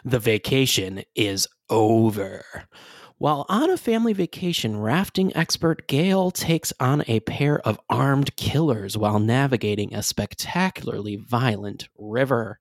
[0.05, 2.45] The vacation is over.
[3.21, 8.97] While on a family vacation, rafting expert Gail takes on a pair of armed killers
[8.97, 12.57] while navigating a spectacularly violent river.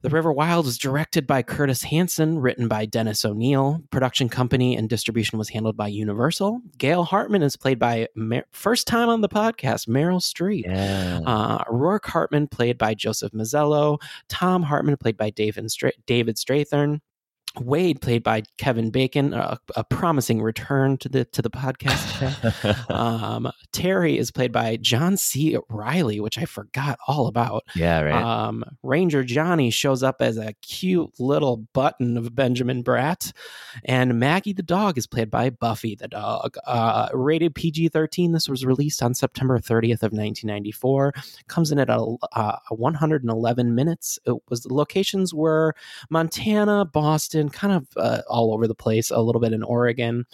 [0.00, 3.82] The River Wild is directed by Curtis Hanson, written by Denis O'Neill.
[3.90, 6.62] Production company and distribution was handled by Universal.
[6.78, 10.64] Gail Hartman is played by, Mer- first time on the podcast, Meryl Streep.
[10.64, 11.20] Yeah.
[11.26, 14.00] Uh, Rourke Hartman, played by Joseph Mazzello.
[14.30, 17.00] Tom Hartman, played by David, Stra- David Strathairn.
[17.60, 22.90] Wade, played by Kevin Bacon, a, a promising return to the to the podcast.
[22.90, 25.56] um, Terry is played by John C.
[25.68, 27.64] Reilly, which I forgot all about.
[27.74, 28.22] Yeah, right.
[28.22, 33.32] Um, Ranger Johnny shows up as a cute little button of Benjamin Bratt,
[33.84, 36.56] and Maggie the dog is played by Buffy the dog.
[36.66, 38.32] Uh, rated PG thirteen.
[38.32, 41.12] This was released on September thirtieth of nineteen ninety four.
[41.48, 44.18] Comes in at a, uh, one hundred and eleven minutes.
[44.26, 45.74] It was the locations were
[46.10, 49.10] Montana, Boston, kind of uh, all over the place.
[49.10, 50.24] A little bit in Oregon.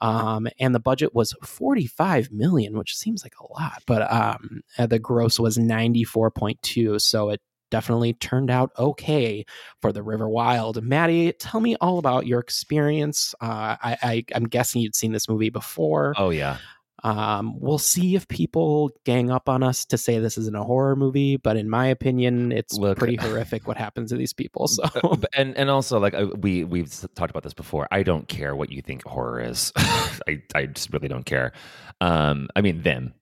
[0.00, 4.86] Um, and the budget was 45 million, which seems like a lot, but um, uh,
[4.86, 7.00] the gross was 94.2.
[7.00, 7.40] So it
[7.70, 9.44] definitely turned out okay
[9.80, 10.82] for the River Wild.
[10.82, 13.34] Matty, tell me all about your experience.
[13.40, 16.14] Uh, I, I, I'm guessing you'd seen this movie before.
[16.16, 16.58] Oh, yeah.
[17.04, 20.96] Um, we'll see if people gang up on us to say this isn't a horror
[20.96, 24.66] movie, but in my opinion, it's Look- pretty horrific what happens to these people.
[24.68, 24.84] So
[25.34, 27.86] and and also like uh, we we've talked about this before.
[27.90, 29.72] I don't care what you think horror is.
[29.76, 31.52] I I just really don't care.
[32.00, 33.14] Um, I mean them.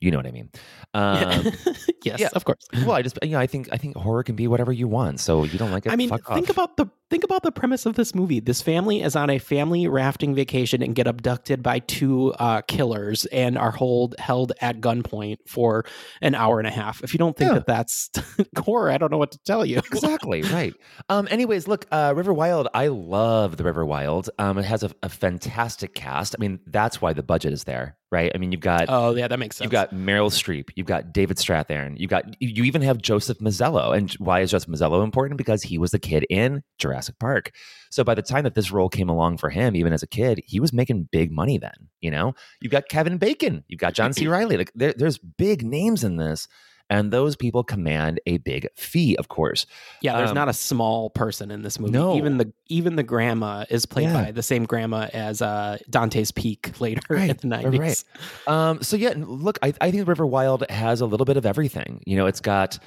[0.00, 0.50] You know what I mean?
[0.92, 1.52] Um,
[2.04, 2.28] yes, yeah.
[2.34, 2.58] of course.
[2.74, 5.20] Well, I just you know I think I think horror can be whatever you want.
[5.20, 5.92] So you don't like it?
[5.92, 6.50] I mean, think off.
[6.50, 8.40] about the think about the premise of this movie.
[8.40, 13.24] This family is on a family rafting vacation and get abducted by two uh, killers
[13.26, 15.84] and are hold held at gunpoint for
[16.20, 17.04] an hour and a half.
[17.04, 17.54] If you don't think Yeah.
[17.60, 18.10] that that's
[18.56, 19.78] core, I don't know what to tell you.
[19.78, 20.74] exactly right.
[21.08, 22.66] Um, anyways, look, uh, River Wild.
[22.74, 24.28] I love the River Wild.
[24.40, 26.34] Um, it has a, a fantastic cast.
[26.36, 28.32] I mean, that's why the budget is there, right?
[28.34, 29.66] I mean, you've got oh yeah, that makes sense.
[29.66, 30.70] You've got Meryl Streep.
[30.74, 31.96] You've got David Strathairn.
[31.96, 33.96] You've got you even have Joseph Mazzello.
[33.96, 35.38] And why is Joseph Mazzello important?
[35.38, 37.52] Because he was the kid in Jurassic Jurassic Park.
[37.90, 40.42] So by the time that this role came along for him, even as a kid,
[40.46, 41.88] he was making big money then.
[42.00, 44.26] You know, you've got Kevin Bacon, you've got John C.
[44.28, 44.56] Reilly.
[44.56, 46.48] Like there, there's big names in this.
[46.90, 49.64] And those people command a big fee, of course.
[50.02, 51.92] Yeah, there's Um, not a small person in this movie.
[51.92, 52.14] No.
[52.14, 54.24] Even the even the grandma is played Yeah.
[54.24, 58.04] by the same grandma as uh, Dante's Peak later in the Right, nineties.
[58.46, 58.54] right.
[58.68, 62.02] Um, so yeah, look, I, I think River Wild has a little bit of everything.
[62.04, 62.78] You know, it's got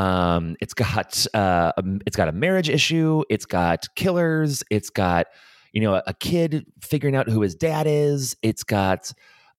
[0.00, 5.26] um, it's got uh, a, it's got a marriage issue, it's got killers, it's got
[5.72, 9.12] you know a, a kid figuring out who his dad is, it's got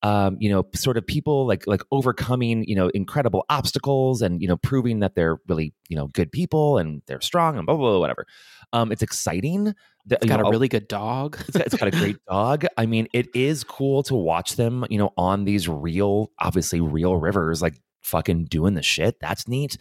[0.04, 4.48] um, you know sort of people like like overcoming you know incredible obstacles and you
[4.48, 7.92] know proving that they're really you know good people and they're strong and blah blah,
[7.92, 8.26] blah whatever.
[8.74, 9.76] Um, it's exciting.
[10.08, 11.38] The- It's got know, a really good dog.
[11.48, 12.66] it's got, it's got a great dog.
[12.78, 17.16] I mean, it is cool to watch them, you know, on these real, obviously real
[17.18, 19.20] rivers, like fucking doing the shit.
[19.20, 19.78] That's neat.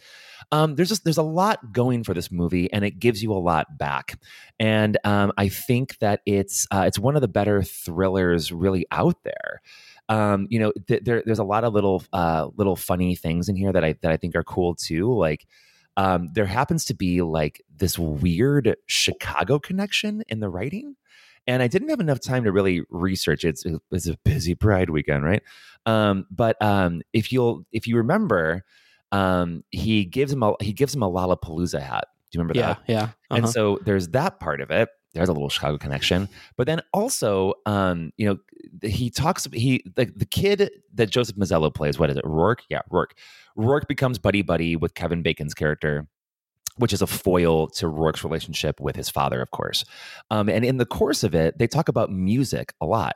[0.51, 3.35] Um, there's just there's a lot going for this movie, and it gives you a
[3.35, 4.19] lot back.
[4.59, 9.23] And um, I think that it's uh, it's one of the better thrillers really out
[9.23, 9.61] there.
[10.09, 13.55] Um, you know, th- there, there's a lot of little uh, little funny things in
[13.55, 15.13] here that I that I think are cool too.
[15.13, 15.47] Like
[15.97, 20.95] um, there happens to be like this weird Chicago connection in the writing.
[21.47, 23.43] And I didn't have enough time to really research.
[23.43, 25.41] It's, it's a busy Pride weekend, right?
[25.85, 28.63] Um, but um, if you'll if you remember,
[29.11, 32.05] um, he gives him a he gives him a Lollapalooza hat.
[32.31, 32.81] Do you remember Yeah, that?
[32.87, 33.09] yeah.
[33.29, 33.51] And uh-huh.
[33.51, 34.89] so there's that part of it.
[35.13, 38.37] There's a little Chicago connection, but then also, um, you know,
[38.87, 39.45] he talks.
[39.51, 41.99] He like the kid that Joseph Mazzello plays.
[41.99, 42.23] What is it?
[42.25, 42.63] Rourke?
[42.69, 43.17] Yeah, Rourke.
[43.57, 46.07] Rourke becomes buddy buddy with Kevin Bacon's character,
[46.77, 49.83] which is a foil to Rourke's relationship with his father, of course.
[50.29, 53.15] Um, and in the course of it, they talk about music a lot.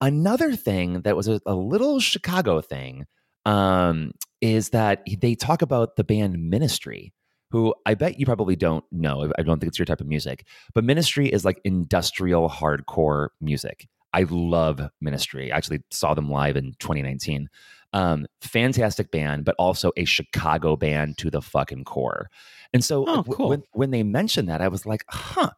[0.00, 3.06] Another thing that was a, a little Chicago thing
[3.44, 7.12] um, is that they talk about the band Ministry,
[7.50, 9.30] who I bet you probably don't know.
[9.38, 13.88] I don't think it's your type of music, but Ministry is like industrial hardcore music.
[14.12, 15.52] I love Ministry.
[15.52, 17.48] I actually saw them live in 2019.
[17.92, 22.30] Um, fantastic band, but also a Chicago band to the fucking core.
[22.72, 23.48] And so Oh, w- cool.
[23.48, 25.50] when, when they mentioned that, I was like, huh,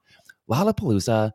[0.51, 1.33] Lollapalooza,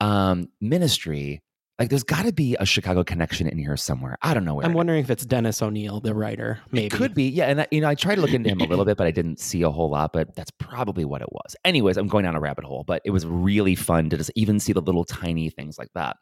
[0.00, 1.42] um, Ministry,
[1.78, 4.18] like there's got to be a Chicago connection in here somewhere.
[4.20, 4.66] I don't know where.
[4.66, 6.58] I'm wondering if it's Denis O'Neill, the writer.
[6.72, 7.46] Maybe it could be, yeah.
[7.46, 9.12] And I, you know, I tried to look into him a little bit, but I
[9.12, 10.12] didn't see a whole lot.
[10.12, 11.54] But that's probably what it was.
[11.64, 14.58] Anyways, I'm going down a rabbit hole, but it was really fun to just even
[14.58, 16.16] see the little tiny things like that.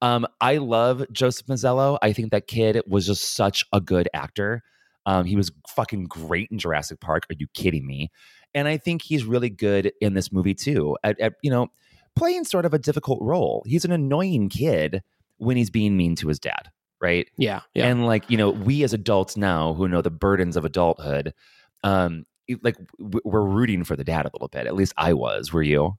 [0.00, 1.98] Um, I love Joseph Mazzello.
[2.00, 4.62] I think that kid was just such a good actor.
[5.06, 7.26] Um, he was fucking great in Jurassic Park.
[7.30, 8.10] Are you kidding me?
[8.54, 10.96] And I think he's really good in this movie too.
[11.04, 11.68] At, at you know,
[12.16, 13.62] playing sort of a difficult role.
[13.66, 15.02] He's an annoying kid
[15.38, 17.28] when he's being mean to his dad, right?
[17.36, 17.86] Yeah, yeah.
[17.86, 21.34] And like, you know, we as adults now who know the burdens of adulthood,
[21.82, 22.24] um,
[22.62, 24.66] like we're rooting for the dad a little bit.
[24.66, 25.52] At least I was.
[25.52, 25.96] Were you?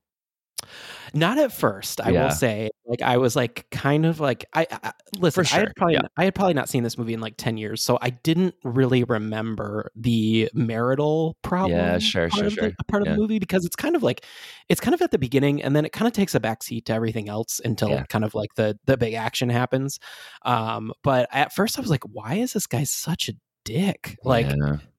[1.14, 2.24] Not at first, I Yeah.
[2.26, 2.70] will say.
[2.86, 5.46] Like I was like kind of like I, I listen.
[5.46, 6.02] For I had probably yeah.
[6.18, 9.04] I had probably not seen this movie in like ten years, so I didn't really
[9.04, 11.72] remember the marital problem.
[11.80, 12.70] Yeah, sure, part sure, of sure.
[12.70, 13.14] The, part of Yeah.
[13.14, 14.26] the movie because it's kind of like
[14.68, 16.94] it's kind of at the beginning, and then it kind of takes a backseat to
[16.94, 20.00] everything else until kind of like the the big action happens.
[20.44, 23.34] Um, but at first, I was like, why is this guy such a
[23.64, 24.18] dick?
[24.24, 24.48] Like.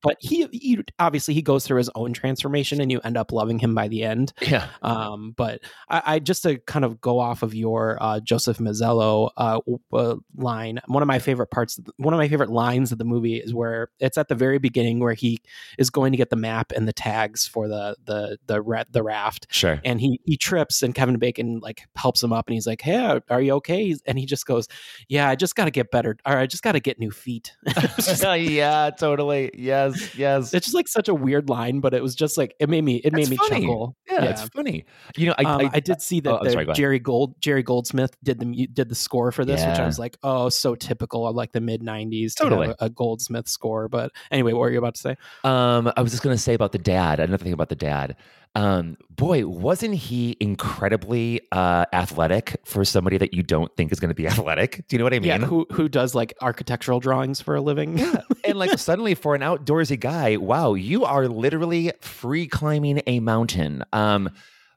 [0.06, 3.58] But he, he obviously he goes through his own transformation, and you end up loving
[3.58, 4.32] him by the end.
[4.40, 4.68] Yeah.
[4.82, 9.30] Um, but I, I just to kind of go off of your uh, Joseph Mazzello
[9.36, 9.60] uh,
[9.92, 10.80] uh, line.
[10.86, 13.88] One of my favorite parts, one of my favorite lines of the movie is where
[13.98, 15.40] it's at the very beginning where he
[15.76, 19.02] is going to get the map and the tags for the the the ra- the
[19.02, 19.48] raft.
[19.50, 19.80] Sure.
[19.84, 23.20] And he he trips and Kevin Bacon like helps him up and he's like, "Hey,
[23.28, 24.68] are you okay?" And he just goes,
[25.08, 27.52] "Yeah, I just got to get better, or I just got to get new feet."
[28.22, 29.50] yeah, totally.
[29.54, 30.52] Yes, yes.
[30.54, 32.96] It's just like such a weird line, but it was just like it made me
[32.96, 33.60] it made It's me funny.
[33.62, 33.96] chuckle.
[34.10, 34.84] Yeah, it's funny.
[35.16, 36.66] You know, I Um, I, I did see that oh, the sorry.
[36.74, 40.16] Jerry Gold Jerry Goldsmith did the did the score for this, which I was like,
[40.22, 42.68] oh, so typical of like the mid '90s to Totally.
[42.68, 43.88] have a, a Goldsmith score.
[43.88, 45.16] But anyway, what were you about to say?
[45.44, 47.20] Um, I was just gonna say about the dad.
[47.20, 48.16] Another thing about the dad.
[48.56, 54.08] Um, boy, wasn't he incredibly uh, athletic for somebody that you don't think is going
[54.08, 54.88] to be athletic?
[54.88, 55.28] Do you know what I mean?
[55.28, 57.98] Yeah, who who does like architectural drawings for a living?
[57.98, 58.22] Yeah.
[58.44, 63.84] and like suddenly for an outdoorsy guy, wow, you are literally free climbing a mountain.
[63.92, 64.30] Um,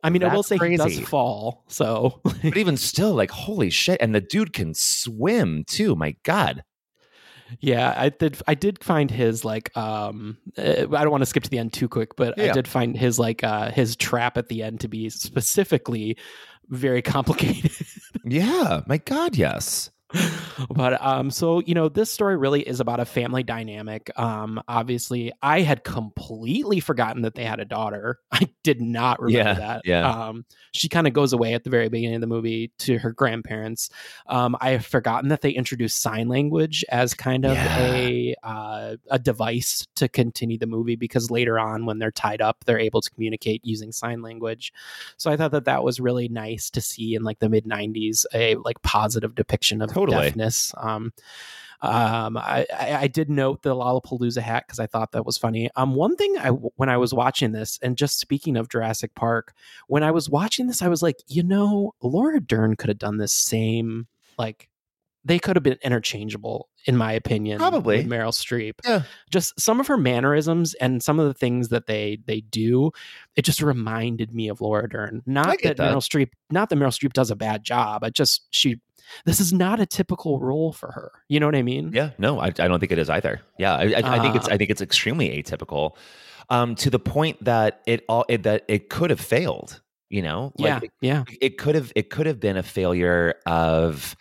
[0.03, 1.63] I mean, I will say he does fall.
[1.69, 4.01] So but even still, like holy shit!
[4.01, 5.95] And the dude can swim too.
[5.95, 6.65] My god.
[7.59, 11.43] Yeah, I did I did find his like um uh, I don't want to skip
[11.43, 14.47] to the end too quick, but I did find his like uh his trap at
[14.47, 16.17] the end to be specifically
[16.69, 17.71] very complicated.
[18.25, 19.89] Yeah, my god, yes.
[20.69, 24.09] but um so you know this story really is about a family dynamic.
[24.17, 28.19] Um obviously i had completely forgotten that they had a daughter.
[28.31, 29.81] I did not remember Yeah, that.
[29.85, 30.09] yeah.
[30.27, 33.11] um she kind of goes away at the very beginning of the movie to her
[33.11, 33.89] grandparents.
[34.27, 39.19] Um i have forgotten that they introduced sign language as kind of a uh, a
[39.19, 43.09] device to continue the movie because later on when they're tied up they're able to
[43.11, 44.73] communicate using sign language.
[45.17, 48.25] So i thought that that was really nice to see in like the mid 90s
[48.33, 50.27] a like positive depiction of Totally.
[50.27, 51.11] deafness um
[51.81, 55.69] um, I, I, did note the Lollapalooza hat because I thought that was funny.
[55.77, 59.53] Um, one thing I when I was watching this, and just speaking of Jurassic Park,
[59.87, 63.15] when I was watching this, I was like, you know, Laura Dern could have done
[63.15, 64.07] this same
[64.37, 64.67] like
[65.25, 67.97] they could have been interchangeable in my opinion Probably.
[67.97, 69.03] with meryl streep Yeah.
[69.29, 72.91] just some of her mannerisms and some of the things that they they do
[73.35, 75.93] it just reminded me of laura dern not that, that.
[75.93, 78.79] meryl streep not that meryl streep does a bad job i just she
[79.25, 82.39] this is not a typical role for her you know what i mean Yeah, no,
[82.39, 83.41] I, I don't think it is either.
[83.57, 85.95] Yeah, I, I, I think it's Uh, I think it's extremely atypical,
[86.51, 89.81] um, to the point that it all it, that it could have failed.
[90.09, 94.15] You know, yeah it, yeah it could have it could have been a failure of,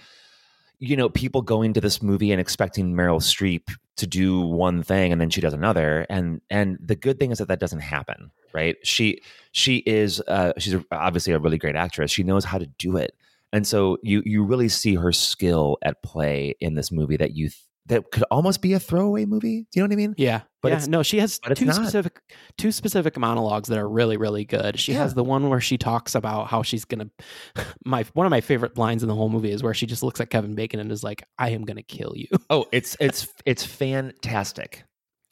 [0.79, 5.11] you know, people going to this movie and expecting Meryl Streep to do one thing
[5.11, 8.31] and then she does another, and and the good thing is that that doesn't happen,
[8.53, 8.77] right?
[8.85, 9.21] She
[9.53, 12.11] she is uh, she's obviously a really great actress.
[12.11, 13.15] She knows how to do it,
[13.53, 17.51] and so you you really see her skill at play in this movie that you
[17.89, 19.67] that could almost be a throwaway movie.
[19.73, 20.15] Do you know what I mean?
[20.17, 20.75] Yeah, But yeah.
[20.77, 22.21] it's- no, she has two specific
[22.57, 24.79] two specific monologues that are really really good.
[24.79, 24.99] She Yeah.
[25.01, 27.11] has the one where she talks about how she's gonna.
[27.85, 30.21] My one of my favorite lines in the whole movie is where she just looks
[30.21, 33.65] at Kevin Bacon and is like, "I am gonna kill you." Oh, it's it's it's
[33.65, 34.85] fantastic.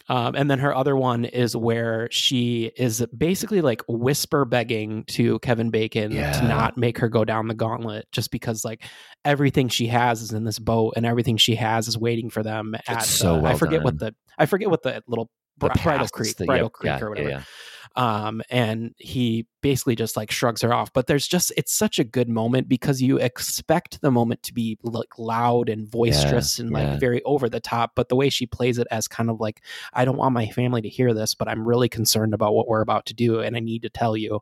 [0.08, 5.38] Um, and then her other one is where she is basically like whisper begging to
[5.40, 6.32] Kevin Bacon Yeah.
[6.32, 8.84] to not make her go down the gauntlet, just because like
[9.24, 12.74] everything she has is in this boat and everything she has is waiting for them
[12.86, 13.02] at.
[13.02, 15.28] so I well forget what the I forget what the little
[15.58, 17.28] The Bri- Bridal Creek, the- Bridal yep, Creek yeah, or whatever.
[17.30, 17.42] yeah,
[17.96, 20.92] Um, and he basically just like shrugs her off.
[20.92, 24.78] But there's just it's such a good moment because you expect the moment to be
[24.82, 26.98] like loud and boisterous and like yeah.
[26.98, 27.92] very over the top.
[27.94, 29.62] But the way she plays it as kind of like,
[29.92, 32.82] I don't want my family to hear this, but I'm really concerned about what we're
[32.82, 34.40] about to do, and I need to tell you,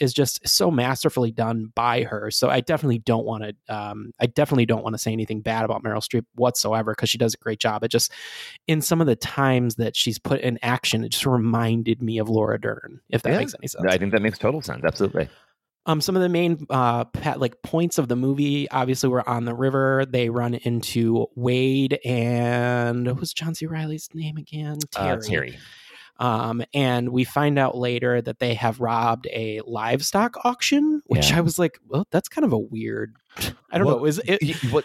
[0.00, 2.30] is just so masterfully done by her.
[2.30, 5.64] So I definitely don't want to, um, I definitely don't want to say anything bad
[5.64, 7.84] about Meryl Streep whatsoever because she does a great job.
[7.84, 8.10] It just
[8.66, 12.28] in some of the times that she's put in action, it just reminded me of
[12.28, 13.38] Laura Dern, if that Yeah.
[13.38, 13.84] makes any sense.
[13.88, 14.82] I think that makes total sense.
[14.84, 15.28] Absolutely.
[15.86, 17.04] Um, some of the main uh
[17.36, 20.06] like points of the movie, obviously, we're on the river.
[20.08, 23.66] They run into Wade and what was John C.
[23.66, 24.78] Reilly's name again?
[24.96, 25.58] Uh, Terry.
[26.18, 31.38] Um, and we find out later that they have robbed a livestock auction, which Yeah.
[31.38, 33.16] I was like, well, that's kind of a weird.
[33.70, 34.04] I don't Well, know.
[34.04, 34.40] Is it?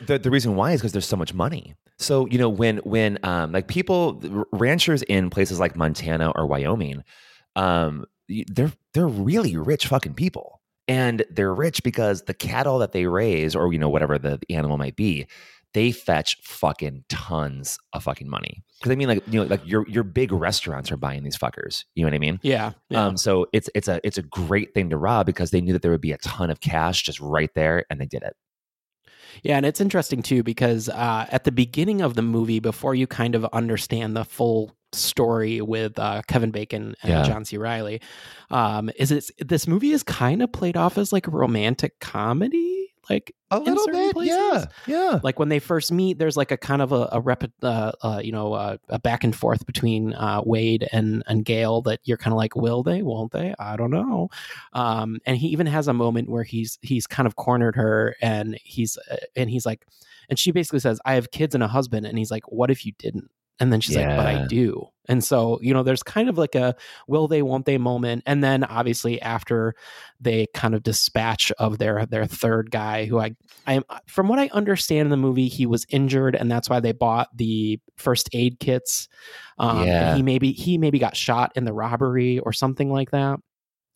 [0.08, 1.76] the, the reason why is because there's so much money.
[1.98, 4.22] So you know when when um like people
[4.54, 7.04] ranchers in places like Montana or Wyoming,
[7.58, 8.06] um
[8.48, 13.56] they're they're really rich fucking people, and they're rich because the cattle that they raise
[13.56, 15.28] or you know whatever the, the animal might be,
[15.74, 18.64] they fetch fucking tons of fucking money.
[18.80, 21.84] Because I mean like you know like your your big restaurants are buying these fuckers.
[21.96, 22.40] You know what I mean?
[22.42, 22.72] Yeah.
[22.90, 23.06] yeah.
[23.06, 25.82] Um, so it's it's a it's a great thing to rob because they knew that
[25.82, 28.36] there would be a ton of cash just right there, and they did it.
[29.44, 33.06] Yeah, and it's interesting too because uh, at the beginning of the movie, before you
[33.08, 37.24] kind of understand the full story with uh, Kevin Bacon and Yeah.
[37.24, 37.58] John C.
[37.58, 38.02] Reilly,
[38.50, 42.79] um, is it this movie is kind of played off as like a romantic comedy,
[43.10, 44.36] like A little bit, places?
[44.38, 45.20] yeah, yeah.
[45.24, 48.22] Like when they first meet, there's like a kind of a, a rep, uh, uh,
[48.24, 52.18] you know, uh, a back and forth between uh, Wade and and Gail that you're
[52.18, 53.54] kind of like, will they, won't they?
[53.60, 54.30] I don't know.
[54.74, 58.58] Um, and he even has a moment where he's he's kind of cornered her, and
[58.64, 59.86] he's uh, and he's like,
[60.30, 62.86] and she basically says, "I have kids and a husband," and he's like, "What if
[62.86, 66.30] you didn't?" And then she's like, "But I do." And so you know, there's kind
[66.30, 66.76] of like a
[67.08, 69.74] will they, won't they moment, and then obviously after
[70.22, 74.40] they kind of dispatch of their their third guy, who I I am from what
[74.40, 78.30] I understand in the movie, he was injured, and that's why they bought the first
[78.34, 79.08] aid kits.
[79.58, 80.16] Um, Yeah.
[80.16, 83.40] he maybe he maybe got shot in the robbery or something like that.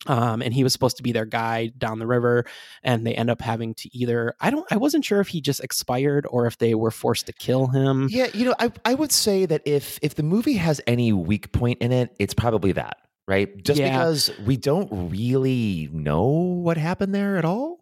[0.06, 2.44] Um, and he was supposed to be their guide down the river,
[2.82, 5.60] and they end up having to either I don't I wasn't sure if he just
[5.64, 8.08] expired or if they were forced to kill him.
[8.10, 11.52] Yeah, you know, I I would say that if if the movie has any weak
[11.52, 13.62] point in it, it's probably that, right?
[13.64, 13.90] Just Yeah.
[13.90, 17.80] because we don't really know what happened there at all.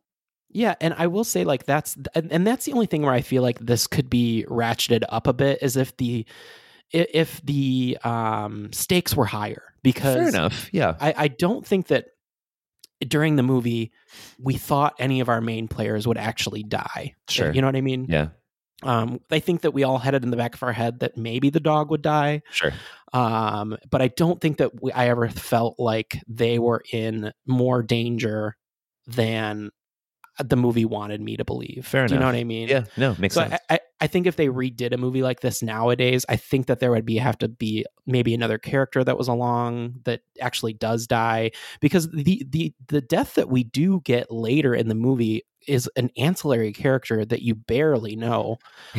[0.55, 3.43] Yeah, and I will say like that's and that's the only thing where I feel
[3.43, 6.27] like this could be ratcheted up a bit is if the
[6.93, 10.69] if the um stakes were higher because Fair enough.
[10.73, 10.95] Yeah.
[11.01, 12.07] I, I don't think that
[13.07, 13.93] during the movie
[14.39, 17.15] we thought any of our main players would actually die.
[17.29, 17.53] Sure.
[17.53, 18.07] You know what I mean?
[18.09, 18.29] Yeah.
[18.85, 21.17] Um, I think that we all had it in the back of our head that
[21.17, 22.43] maybe the dog would die.
[22.51, 22.73] Sure.
[23.13, 27.83] Um, but I don't think that we, I ever felt like they were in more
[27.83, 28.57] danger
[29.07, 29.71] than
[30.43, 31.87] the movie wanted me to believe.
[31.87, 32.35] Fair Do you know enough.
[32.35, 32.69] what I mean?
[32.69, 33.61] Yeah, no, makes so sense.
[33.69, 36.81] I, I, I think if they redid a movie like this nowadays, I think that
[36.81, 41.07] there would be have to be maybe another character that was along that actually does
[41.07, 41.53] die.
[41.81, 46.11] Because the the the death that we do get later in the movie is an
[46.17, 48.59] ancillary character that you barely know.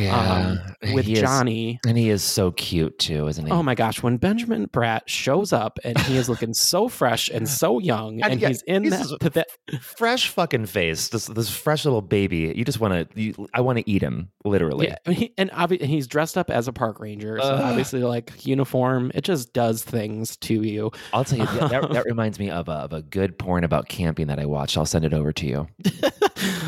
[0.09, 0.59] um,
[0.93, 1.79] with he is- Johnny.
[1.87, 3.51] and he is so cute too, isn't he?
[3.51, 7.47] Oh my gosh, when Benjamin Bratt shows up and he is looking so fresh and
[7.63, 11.09] so young, and, yeah, he's in he's that, this that fresh fucking face.
[11.09, 12.53] This this fresh little baby.
[12.55, 13.47] You just want to.
[13.53, 14.87] I want to eat him, literally.
[14.87, 17.61] Yeah, mean, he, and obvi- and he's dressed up as a park ranger, so Ugh.
[17.61, 20.91] obviously, like uniform, it just does things to you.
[21.13, 23.87] I'll tell you that, that, that reminds me of a, of a good porn about
[23.89, 24.77] camping that I watched.
[24.77, 25.67] I'll send it over to you.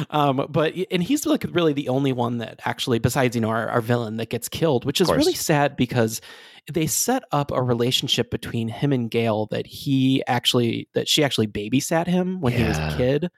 [0.09, 3.67] Um, but and he's like really the only one that actually, besides you know our,
[3.69, 6.21] our villain, that gets killed, which is really sad because
[6.71, 11.47] they set up a relationship between him and Gail that he actually that she actually
[11.47, 13.29] babysat him when he was a kid,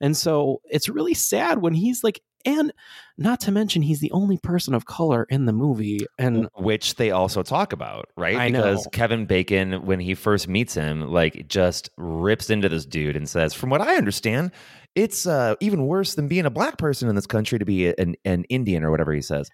[0.00, 2.20] and so it's really sad when he's like.
[2.44, 2.72] And
[3.18, 7.10] not to mention, he's the only person of color in the movie, and which they
[7.10, 8.36] also talk about, right?
[8.36, 8.62] I know.
[8.62, 13.28] because Kevin Bacon, when he first meets him, like just rips into this dude and
[13.28, 14.52] says, "From what I understand,
[14.96, 18.16] it's uh, even worse than being a black person in this country to be an
[18.24, 19.48] an Indian or whatever he says."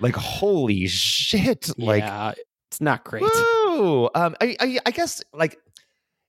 [0.00, 1.70] Like, holy shit!
[1.78, 2.32] Like, yeah,
[2.70, 3.22] it's not great.
[3.22, 4.06] Woo!
[4.14, 5.58] Um, I, I, I guess like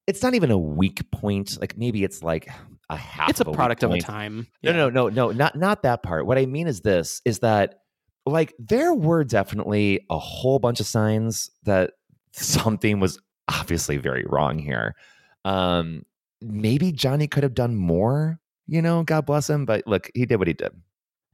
[0.06, 1.60] it's not even a weak point.
[1.60, 2.48] Like maybe it's like
[2.90, 3.30] a half.
[3.30, 4.48] It's a weak product of a time.
[4.62, 6.26] No, no, no, no, not not that part.
[6.26, 7.80] What I mean is this: is that
[8.26, 11.92] like there were definitely a whole bunch of signs that
[12.34, 14.96] something was obviously very wrong here.
[15.46, 16.04] Um,
[16.42, 18.40] maybe Johnny could have done more.
[18.68, 20.72] You know, God bless him, but look, he did what he did.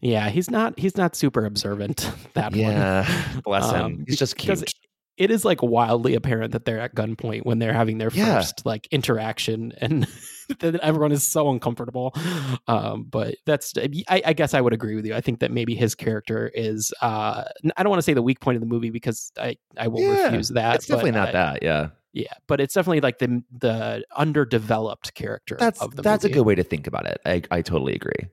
[0.01, 2.11] Yeah, he's not he's not super observant.
[2.33, 3.41] That Yeah, one.
[3.43, 4.05] bless him.
[4.07, 4.63] He's just cute.
[5.15, 8.39] It is like wildly apparent that they're at gunpoint when they're having their Yeah.
[8.39, 10.07] first like interaction, and
[10.59, 12.13] that everyone is so uncomfortable.
[12.67, 15.13] Um, but that's I, I guess I would agree with you.
[15.13, 17.43] I think that maybe his character is uh,
[17.77, 20.01] I don't want to say the weak point of the movie because I I will
[20.01, 20.75] Yeah, refuse that.
[20.77, 21.63] It's definitely not I- that.
[21.63, 26.33] Yeah, Yeah, but it's definitely like the the underdeveloped character that's of the that's movie.
[26.33, 27.19] a good way to think about it.
[27.25, 28.29] I I totally agree.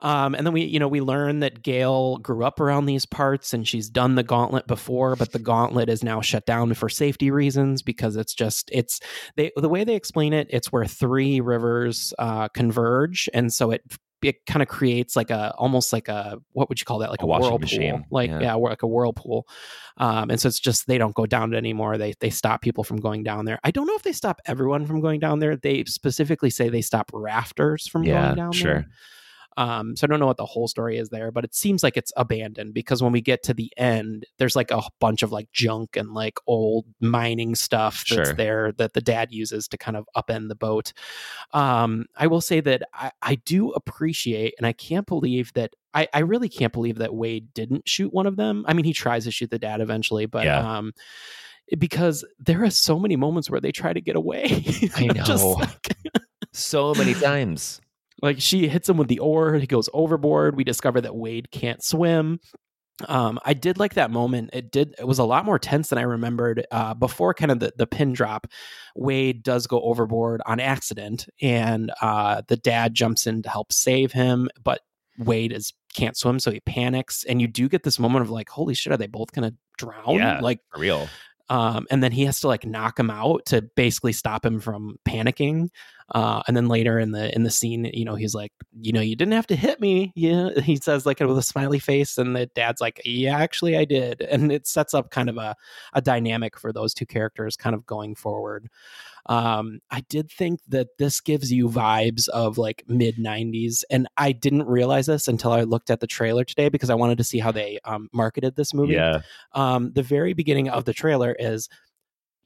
[0.00, 3.54] Um, and then we, you know, we learn that Gail grew up around these parts
[3.54, 7.30] and she's done the gauntlet before, but the gauntlet is now shut down for safety
[7.30, 9.00] reasons because it's just it's
[9.36, 13.80] they the way they explain it, it's where three rivers uh, converge, and so it
[14.24, 17.20] it kind of creates like a almost like a what would you call that like
[17.20, 18.40] A a, washing whirlpool machine, like yeah.
[18.40, 18.54] yeah.
[18.54, 19.46] like a whirlpool
[19.98, 22.82] um and so it's just they don't go down it anymore they they stop people
[22.82, 25.56] from going down there i don't know if they stop everyone from going down there
[25.56, 28.72] they specifically say they stop rafters from Yeah, going down sure.
[28.72, 28.88] there
[29.56, 31.96] um, so I don't know what the whole story is there, but it seems like
[31.96, 35.50] it's abandoned because when we get to the end, there's like a bunch of like
[35.52, 38.34] junk and like old mining stuff that's Sure.
[38.34, 40.92] there that the dad uses to kind of upend the boat.
[41.52, 46.08] Um, I will say that I, I do appreciate, and I can't believe that I,
[46.12, 48.64] I really can't believe that Wade didn't shoot one of them.
[48.66, 50.78] I mean, he tries to shoot the dad eventually, but Yeah.
[50.78, 50.92] um,
[51.78, 54.64] because there are so many moments where they try to get away.
[54.96, 55.52] I know.
[55.60, 55.96] like-
[56.52, 57.80] so many times.
[58.24, 60.56] Like she hits him with the oar, he goes overboard.
[60.56, 62.40] We discover that Wade can't swim.
[63.06, 64.50] Um, I did like that moment.
[64.54, 64.94] It did.
[64.98, 66.64] It was a lot more tense than I remembered.
[66.70, 68.46] Uh, before kind of the, the pin drop,
[68.96, 74.12] Wade does go overboard on accident, and uh, the dad jumps in to help save
[74.12, 74.48] him.
[74.62, 74.80] But
[75.18, 78.48] Wade is can't swim, so he panics, and you do get this moment of like,
[78.48, 81.08] "Holy shit, are they both gonna drown?" Yeah, Like for real.
[81.50, 84.96] Um, and then he has to like knock him out to basically stop him from
[85.06, 85.68] panicking.
[86.14, 89.00] Uh, and then later in the in the scene, you know, he's like, you know,
[89.00, 90.12] you didn't have to hit me.
[90.14, 93.84] Yeah, he says like with a smiley face, and the dad's like, yeah, actually, I
[93.84, 94.20] did.
[94.22, 95.54] And it sets up kind of a
[95.94, 98.68] a dynamic for those two characters, kind of going forward.
[99.26, 104.32] Um, I did think that this gives you vibes of like mid '90s, and I
[104.32, 107.38] didn't realize this until I looked at the trailer today because I wanted to see
[107.38, 109.22] how they um, marketed this movie Yeah.
[109.52, 111.68] um, the very beginning of the trailer is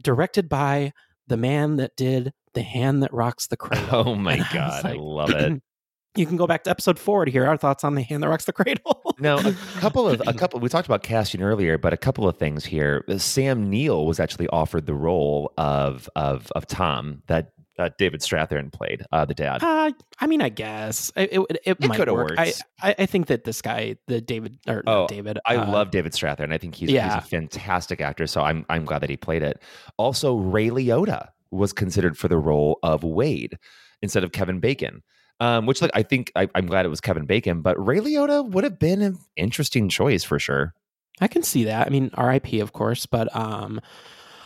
[0.02, 0.92] directed by
[1.26, 4.08] the man that did the hand that rocks the cradle.
[4.08, 5.60] Oh my I god, I love it.
[6.16, 8.28] You can go back to episode four to hear our thoughts on the hand that
[8.28, 9.02] rocks the cradle.
[9.20, 10.60] Now, a couple of a couple.
[10.60, 13.04] We talked about casting earlier, but a couple of things here.
[13.16, 18.72] Sam Neill was actually offered the role of of of Tom that uh, David Strathairn
[18.72, 19.62] played, uh, the dad.
[19.62, 21.98] Uh, I mean, I guess it it, it, It work.
[22.38, 22.62] I, worked.
[22.80, 26.12] I I think that this guy, the David or Oh, David, I uh, love David
[26.12, 26.52] Strathairn.
[26.52, 27.14] I think he's, yeah.
[27.14, 28.26] he's a fantastic actor.
[28.26, 29.60] So I'm I'm glad that he played it.
[29.96, 33.58] Also, Ray Liotta was considered for the role of Wade
[34.02, 35.02] instead of Kevin Bacon.
[35.40, 38.48] Um, which like I think I, I'm glad it was Kevin Bacon, but Ray Liotta
[38.50, 40.74] would have been an interesting choice for sure.
[41.20, 41.86] I can see that.
[41.86, 42.60] I mean, R.I.P.
[42.60, 43.80] of course, but um,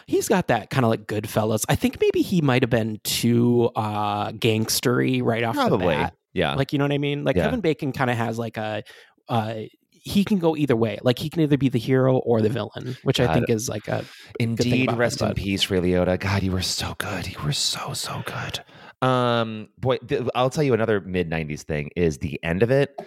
[0.06, 1.64] he's got that kind of like Goodfellas.
[1.68, 5.94] I think maybe he might have been too uh gangstery right off Probably.
[5.94, 6.14] the bat.
[6.34, 6.54] Yeah.
[6.54, 7.24] Like you know what I mean?
[7.24, 7.44] Like Yeah.
[7.44, 8.82] Kevin Bacon kind of has like a
[9.28, 9.54] uh
[9.90, 10.98] he can go either way.
[11.02, 13.86] Like he can either be the hero or the villain, which I think is like
[13.86, 14.04] a
[14.40, 16.18] Indeed, about him, rest in but- peace, Ray Liotta.
[16.18, 17.28] God, you were so good.
[17.28, 18.60] You were so so good.
[19.02, 22.98] Um, boy, th- I'll tell you another mid '90s thing is the end of it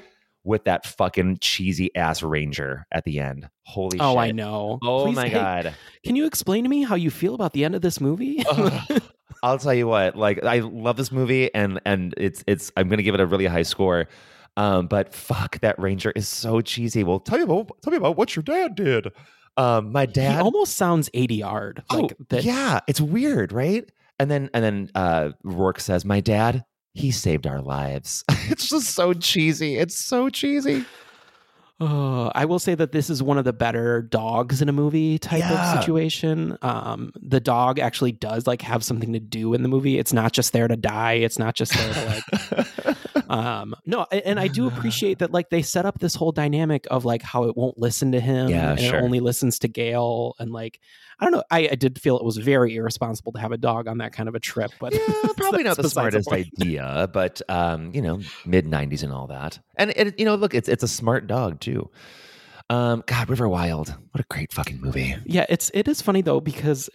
[0.44, 3.50] with that fucking cheesy ass ranger at the end.
[3.64, 4.20] Holy shit Oh, shit!
[4.20, 4.80] I know.
[4.84, 5.76] Oh Please, my hey, god!
[6.04, 8.44] Can you explain to me how you feel about the end of this movie?
[9.44, 10.16] I'll tell you what.
[10.16, 12.72] Like, I love this movie, and and it's it's.
[12.78, 14.08] I'm gonna give it a really high score.
[14.58, 17.04] Um, but fuck, that ranger is so cheesy.
[17.04, 19.08] Well, tell me about tell me about what your dad did.
[19.58, 21.84] Um, my he dad almost sounds 80 yard.
[21.90, 22.44] Like oh, that.
[22.44, 23.90] yeah, it's weird, right?
[24.20, 26.64] And then and then uh Rourke says, "My dad,
[26.94, 29.76] he saved our lives." it's just so cheesy.
[29.78, 30.86] It's so cheesy.
[31.82, 35.20] Oh, I will say that this is one of the better dogs in a movie
[35.20, 35.74] type Yeah.
[35.74, 36.58] of situation.
[36.62, 40.00] Um, the dog actually does like have something to do in the movie.
[40.00, 41.14] It's not just there to die.
[41.16, 42.06] It's not just there to
[42.56, 42.95] like.
[43.30, 47.06] um, no, and I do appreciate that like they set up this whole dynamic of
[47.06, 48.50] like how it won't listen to him.
[48.50, 49.00] Yeah, and sure.
[49.00, 50.80] It only listens to Gail, and like
[51.20, 51.44] I don't know.
[51.50, 54.28] I, I did feel it was very irresponsible to have a dog on that kind
[54.28, 55.00] of a trip, but Yeah,
[55.38, 56.50] probably not the smartest point.
[56.60, 59.60] idea, but um, you know, mid '90s and all that.
[59.78, 61.90] And it, you know, look, it's it's a smart dog too.
[62.70, 65.16] Um, God, River Wild, what a great fucking movie.
[65.26, 66.90] Yeah, it's it is funny though because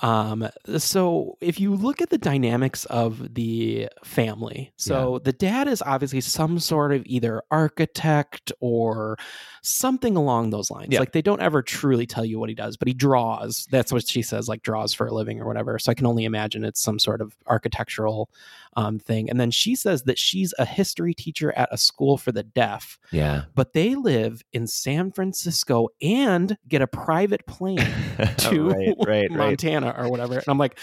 [0.00, 5.82] um so if you look at the dynamics of the family so the dad is
[5.82, 9.16] obviously some sort of either architect or
[9.62, 10.88] something along those lines.
[10.90, 11.00] Yeah.
[11.00, 13.66] like they don't ever truly tell you what he does but he draws.
[13.70, 15.78] That's what she says like draws for a living or whatever.
[15.78, 18.30] So i can only imagine it's some sort of architectural
[18.78, 22.30] um, thing and then she says that she's a history teacher at a school for
[22.32, 23.42] the deaf Yeah.
[23.54, 27.78] but they live in San Francisco and get a private plane
[28.38, 29.30] to Right, right, right.
[29.30, 30.34] Montana or whatever.
[30.34, 30.78] And I'm like,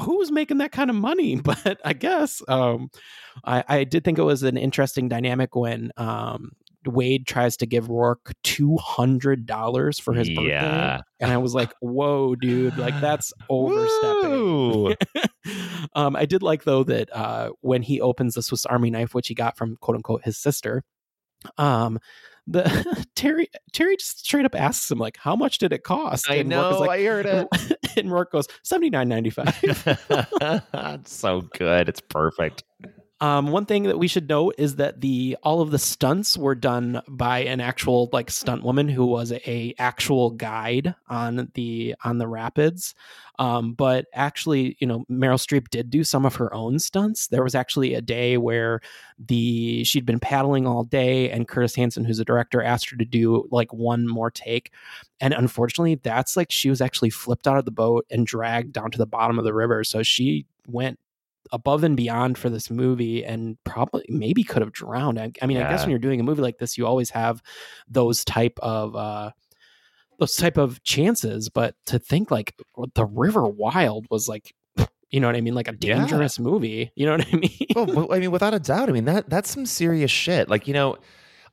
[0.00, 1.36] who's making that kind of money?
[1.48, 2.90] But I guess um,
[3.44, 6.52] I, I did think it was an interesting dynamic when um,
[6.86, 10.50] Wade tries to give Rourke two hundred dollars for his birthday,
[11.20, 12.76] and I was like, "Whoa, dude!
[12.78, 14.96] Like that's overstepping."
[15.94, 19.28] Um, I did like though that uh, when he opens the Swiss Army knife, which
[19.28, 20.84] he got from quote unquote his sister,
[21.56, 21.98] um,
[22.46, 26.34] the Terry Terry just straight up asks him like, "How much did it cost?" I
[26.36, 27.48] And Rourke know, like- I heard it.
[27.96, 29.58] and Rourke goes seventy nine ninety five.
[30.72, 31.88] That's so good.
[31.88, 32.64] It's perfect.
[33.20, 36.54] Um, one thing that we should note is that the all of the stunts were
[36.54, 42.18] done by an actual like stunt woman who was a, actual guide on the on
[42.18, 42.94] the rapids.
[43.40, 47.28] Um, but actually, you know, Meryl Streep did do some of her own stunts.
[47.28, 48.80] There was actually a day where
[49.18, 53.04] the she'd been paddling all day, and Curtis Hanson, who's a director, asked her to
[53.04, 54.72] do like one more take.
[55.20, 58.92] And unfortunately, that's like she was actually flipped out of the boat and dragged down
[58.92, 59.82] to the bottom of the river.
[59.82, 60.98] So she went
[61.52, 65.18] above and beyond for this movie and probably maybe could have drowned.
[65.18, 67.42] I, I mean, I guess when you're doing a movie like this, you always have
[67.88, 69.30] those type of uh
[70.18, 72.54] those type of chances, but to think like
[72.94, 74.52] the River Wild was like
[75.10, 75.94] you know what I mean, like a Yeah.
[75.96, 76.90] dangerous movie.
[76.94, 77.66] You know what I mean?
[77.74, 78.88] well, well, I mean, without a doubt.
[78.88, 80.48] I mean that that's some serious shit.
[80.48, 80.96] Like you know,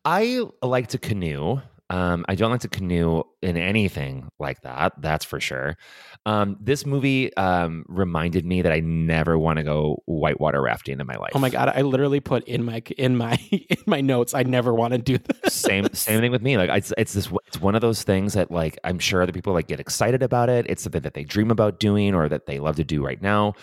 [0.04, 1.62] I like to canoe.
[1.92, 4.94] Um, I don't like to canoe in anything like that.
[4.98, 5.78] That's for sure.
[6.26, 11.06] Um, this movie um, reminded me that I never want to go whitewater rafting in
[11.06, 11.34] my life.
[11.36, 14.34] Oh my god, I literally put in my in my in my notes.
[14.34, 15.54] I never want to do this.
[15.54, 16.58] same same thing with me.
[16.58, 19.54] Like it's it's this it's one of those things that like I'm sure other people
[19.54, 20.66] like get excited about it.
[20.68, 23.54] It's something that they dream about doing or that they love to do right now.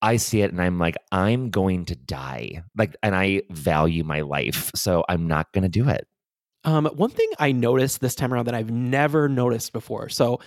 [0.00, 2.62] I see it and I'm like I'm going to die.
[2.74, 6.06] Like and I value my life, so I'm not going to do it.
[6.66, 10.08] Um, one thing I noticed this time around that I've never noticed before.
[10.08, 10.40] So,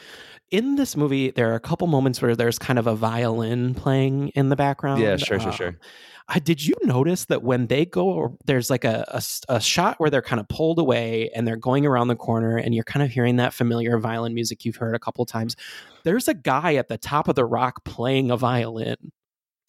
[0.51, 4.29] in this movie, there are a couple moments where there's kind of a violin playing
[4.29, 5.01] in the background.
[5.01, 5.79] Yeah, sure, sure, Um, sure.
[6.27, 10.21] I, did you notice that when they go, there's like a a shot where they're
[10.21, 13.37] kind of pulled away and they're going around the corner, and you're kind of hearing
[13.37, 15.55] that familiar violin music you've heard a couple times.
[16.03, 19.11] There's a guy at the top of the rock playing a violin.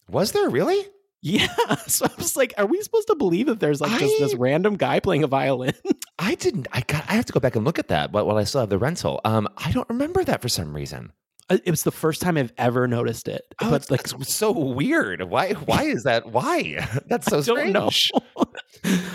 [0.09, 0.85] Was there really?
[1.23, 1.49] Yeah.
[1.87, 4.77] So I was like, are we supposed to believe that there's like just this random
[4.77, 5.75] guy playing a violin?
[6.19, 6.69] I didn't.
[6.73, 7.05] I got.
[7.09, 8.13] I have to go back and look at that.
[8.13, 11.13] But while I still have the rental, um, I don't remember that for some reason.
[11.49, 13.43] Uh, It was the first time I've ever noticed it.
[13.61, 15.23] Oh, but it's, like, so weird.
[15.25, 15.53] Why?
[15.55, 16.31] Why is that?
[16.31, 16.87] Why?
[17.09, 17.41] That's so I
[17.71, 18.11] don't strange.
[18.15, 18.45] know.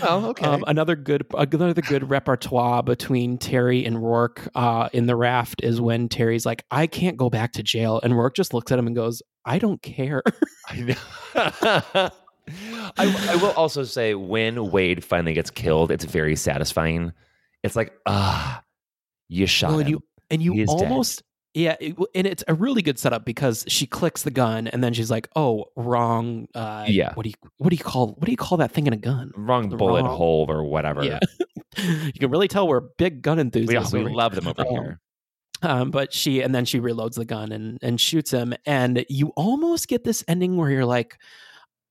[0.02, 0.44] Oh, okay.
[0.46, 5.80] Um, another good another good repertoire between Terry and Rourke uh, in the raft is
[5.80, 8.86] when Terry's like, "I can't go back to jail," and Rourke just looks at him
[8.86, 10.22] and goes, "I don't care."
[10.68, 10.94] I know.
[12.98, 17.12] I, I will also say when Wade finally gets killed, it's very satisfying.
[17.64, 18.62] It's like, ah,
[19.28, 19.86] you shot Well, him.
[19.86, 20.82] and you and you is dead.
[20.90, 21.22] almost
[21.54, 24.92] yeah, it, and it's a really good setup because she clicks the gun and then
[24.92, 27.14] she's like, "Oh, wrong." Uh, Yeah.
[27.14, 28.96] What do you what do you call what do you call that thing in a
[28.98, 29.32] gun?
[29.34, 31.02] wrong The bullet wrong- hole or whatever.
[31.02, 31.18] Yeah,
[31.78, 33.92] you can really tell we're big gun enthusiasts.
[33.92, 34.10] we here.
[34.10, 35.00] love them over Um, here.
[35.66, 39.28] Um, but she and then she reloads the gun and and shoots him, and you
[39.36, 41.18] almost get this ending where you're like,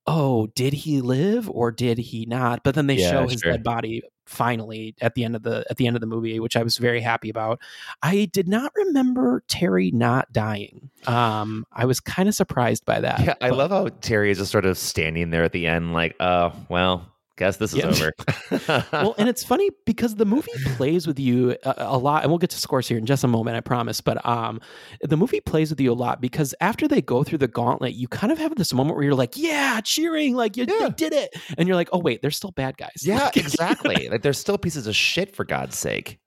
[0.06, 3.52] "Oh, did he live or did he not?" But then they Yeah, show his sure.
[3.52, 6.56] dead body finally at the end of the at the end of the movie, which
[6.56, 7.60] I was very happy about.
[8.02, 10.90] I did not remember Terry not dying.
[11.06, 13.20] Um, I was kind of surprised by that.
[13.20, 15.92] Yeah, I but- love how Terry is just sort of standing there at the end,
[15.92, 17.06] like, oh, well,
[17.36, 17.86] guess this is Yeah.
[17.86, 18.84] over.
[18.92, 22.38] well, and it's funny because the movie plays with you a, a lot, and we'll
[22.38, 24.00] get to scores here in just a moment, I promise.
[24.00, 24.60] But um,
[25.02, 28.08] the movie plays with you a lot because after they go through the gauntlet, you
[28.08, 31.34] kind of have this moment where you're like, "Yeah, cheering, like you they did it,"
[31.58, 34.08] and you're like, "Oh wait, they're still bad guys." yeah, Like- exactly.
[34.10, 36.18] like, they're still pieces of shit, for God's sake.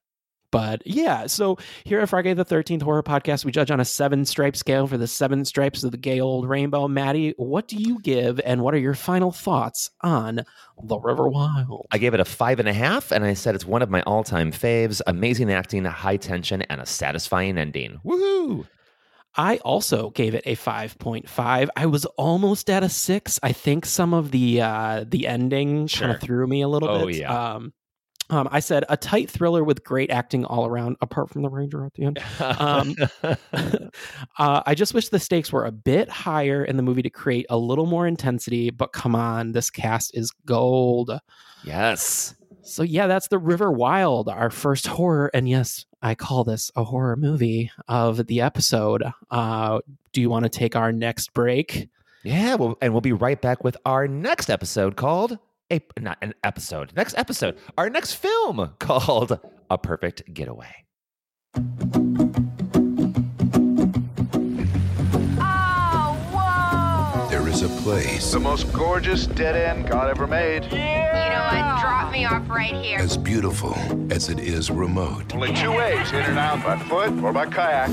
[0.52, 4.26] But yeah, so here at FriGay the 13th Horror Podcast, we judge on a seven
[4.26, 6.88] stripe scale for the seven stripes of the gay old rainbow.
[6.88, 10.42] Matty, what do you give, and what are your final thoughts on
[10.82, 11.86] The River Wild?
[11.92, 14.02] I gave it a five and a half, and I said it's one of my
[14.04, 15.02] all time faves.
[15.06, 18.00] Amazing acting, high tension, and a satisfying ending.
[18.04, 18.68] Woohoo!
[19.36, 21.70] I also gave it a 5.5.
[21.76, 23.40] I was almost at a 6.
[23.44, 27.06] I think some of the uh the ending kind of threw me a little Oh,
[27.06, 27.18] bit.
[27.18, 27.52] yeah.
[27.54, 27.72] Um
[28.30, 31.86] um, I said a tight thriller with great acting all around, apart from the ranger
[31.86, 32.20] at the end.
[32.40, 32.96] Um,
[34.38, 37.46] uh, I just wish the stakes were a bit higher in the movie to create
[37.50, 38.70] a little more intensity.
[38.70, 41.12] But come on, this cast is gold.
[41.64, 42.36] yes.
[42.62, 46.84] So yeah, that's the River Wild, our first horror, and yes, I call this a
[46.84, 49.04] horror movie of the episode.
[49.32, 49.80] Uh,
[50.12, 51.90] do you want to take our next break?
[52.24, 55.40] Yeah, well, and we'll be right back with our next episode called
[55.72, 56.94] a not an episode.
[56.96, 59.40] Next episode, our next film called
[59.70, 60.86] A Perfect Getaway.
[65.42, 67.30] Oh whoa!
[67.30, 70.66] There is a place The most gorgeous dead end God ever made.
[70.72, 71.26] Yeah!
[71.26, 71.82] You know what?
[71.82, 73.00] Drop me off right here.
[73.00, 73.76] as beautiful
[74.12, 75.34] as it is remote.
[75.34, 77.90] Only two ways, in and out by foot or by kayak.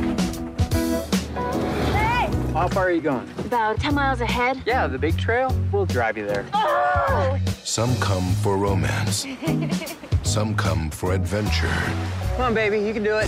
[1.93, 2.31] Hey!
[2.53, 3.29] How far are you going?
[3.39, 4.63] About 10 miles ahead.
[4.67, 5.55] Yeah, the big trail.
[5.73, 6.45] We'll drive you there.
[6.55, 7.39] Oh!
[7.67, 9.27] Some come for romance,
[10.23, 11.67] some come for adventure.
[12.37, 13.27] Come on, baby, you can do it.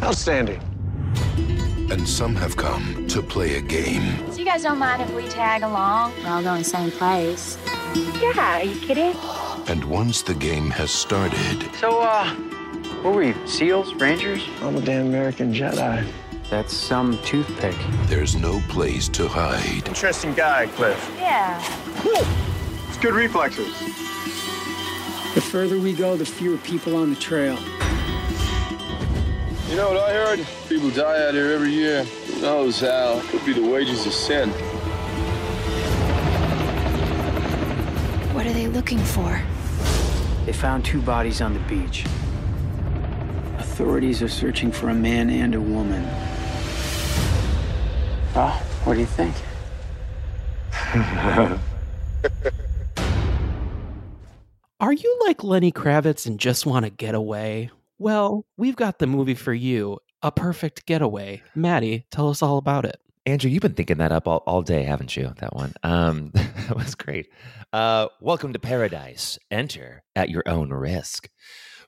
[0.00, 0.60] Outstanding.
[1.90, 4.24] And some have come to play a game.
[4.30, 6.12] So you guys don't mind if we tag along?
[6.22, 7.58] We're all going the same place.
[8.22, 9.16] Yeah, are you kidding?
[9.66, 12.30] And once the game has started, So, uh,
[13.02, 13.46] what were you?
[13.48, 13.92] SEALs?
[13.94, 14.46] Rangers?
[14.62, 16.06] I'm a damn American Jedi.
[16.54, 17.74] That's some toothpick.
[18.06, 19.88] there's no place to hide.
[19.88, 21.12] Interesting guy, Cliff.
[21.16, 21.60] Yeah.
[22.86, 23.76] It's good reflexes.
[25.34, 27.58] The further we go, the fewer people on the trail.
[29.68, 30.46] You know what I heard?
[30.68, 32.04] People die out here every year.
[32.04, 33.20] Who knows how?
[33.30, 34.50] Could be the wages of sin.
[38.32, 39.42] What are they looking for?
[40.46, 42.04] They found two bodies on the beach.
[43.58, 46.08] Authorities are searching for a man and a woman.
[48.34, 48.50] Well,
[48.82, 49.32] what do you think?
[54.80, 57.70] Are you like Lenny Kravitz and just want to get away?
[57.96, 61.44] Well, we've got the movie for you, A Perfect Getaway.
[61.54, 63.00] Matty, tell us all about it.
[63.24, 65.32] Andrew, you've been thinking that up all, all day, haven't you?
[65.38, 65.72] That one.
[65.84, 67.28] Um, that was great.
[67.72, 69.38] Uh, welcome to paradise.
[69.52, 71.30] Enter at your own risk.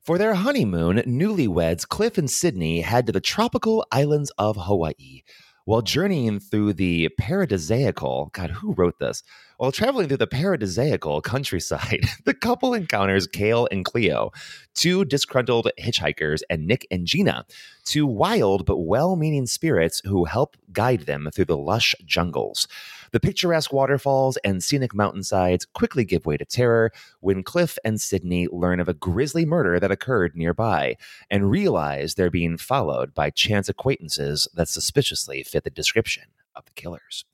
[0.01, 5.23] For their honeymoon, newlyweds Cliff and Sydney head to the tropical islands of Hawaii.
[5.67, 9.25] While journeying through the paradisaical, God, who wrote this?
[9.57, 14.31] While traveling through the paradisaical countryside, the couple encounters Kale and Cleo,
[14.75, 17.47] two disgruntled hitchhikers, and Nick and Gina,
[17.85, 22.69] two wild but well meaning spirits who help guide them through the lush jungles.
[23.13, 28.49] The picturesque waterfalls and scenic mountainsides quickly give way to terror when Cliff and Sydney
[28.49, 30.97] learn of a grisly murder that occurred nearby
[31.31, 36.25] and realize they're being followed by chance acquaintances that suspiciously fit the description
[36.55, 37.25] of the killers.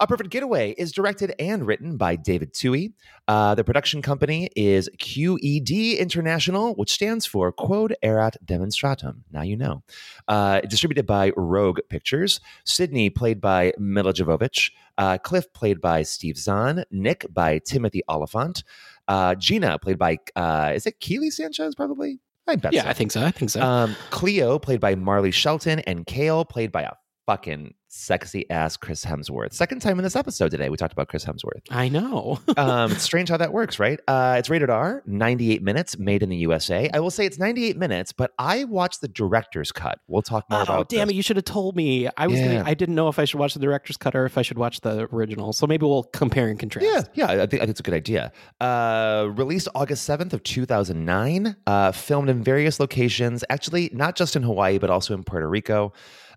[0.00, 2.92] A Perfect Getaway is directed and written by David Twohy.
[3.28, 9.22] Uh, the production company is QED International, which stands for Quod Erat Demonstratum.
[9.30, 9.82] Now you know.
[10.26, 12.40] Uh, distributed by Rogue Pictures.
[12.64, 14.72] Sydney, played by Milla Jovovich.
[14.98, 16.84] Uh, Cliff, played by Steve Zahn.
[16.90, 18.64] Nick, by Timothy Olyphant.
[19.06, 22.20] Uh, Gina, played by, uh, is it Kiele Sanchez, probably?
[22.46, 22.88] I bet Yeah, so.
[22.88, 23.22] I think so.
[23.22, 23.62] I think so.
[23.62, 26.92] Um, Cleo, played by Marley Shelton, and Kale, played by a
[27.26, 29.52] fucking sexy ass Chris Hemsworth.
[29.52, 31.62] Second time in this episode today, we talked about Chris Hemsworth.
[31.70, 32.40] I know.
[32.56, 34.00] um, it's strange how that works, right?
[34.08, 36.90] Uh, it's rated R, 98 minutes, made in the USA.
[36.92, 40.00] I will say it's 98 minutes, but I watched the director's cut.
[40.08, 41.14] We'll talk more Oh, about damn this.
[41.14, 41.16] it!
[41.16, 42.08] You should have told me.
[42.16, 42.40] I was.
[42.40, 42.56] Yeah.
[42.58, 44.58] Gonna, I didn't know if I should watch the director's cut or if I should
[44.58, 45.52] watch the original.
[45.52, 47.10] So maybe we'll compare and contrast.
[47.14, 48.32] Yeah, yeah, I think, I think it's a good idea.
[48.60, 54.42] Uh, released August 7th of 2009, uh, filmed in various locations, actually not just in
[54.42, 55.92] Hawaii, but also in Puerto Rico.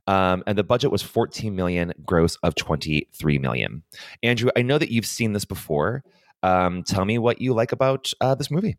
[0.08, 3.84] Um, and the budget was 14 million, gross of 23 million.
[4.24, 6.04] Andrew, I know that you've seen this before.
[6.44, 8.78] Um, tell me what you like about uh, this movie.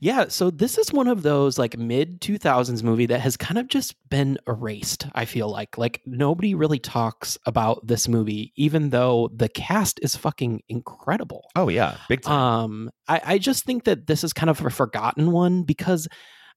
[0.00, 3.68] Yeah, so this is one of those like mid 2000s movie that has kind of
[3.68, 5.78] just been erased, I feel like.
[5.78, 11.50] Like nobody really talks about this movie even though the cast is fucking incredible.
[11.56, 12.34] Oh yeah, big time.
[12.34, 16.08] Um I I just think that this is kind of a forgotten one because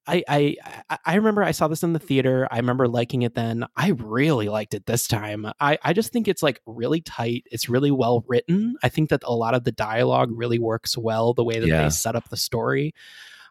[0.07, 2.47] I I- I remember I saw this in the theater.
[2.51, 3.65] I remember liking it then.
[3.75, 5.45] I really liked it this time.
[5.59, 7.43] I, I just think it's like really tight.
[7.51, 8.75] It's really well written.
[8.83, 11.83] I think that a lot of the dialogue really works well the way that Yeah.
[11.83, 12.93] they set up the story.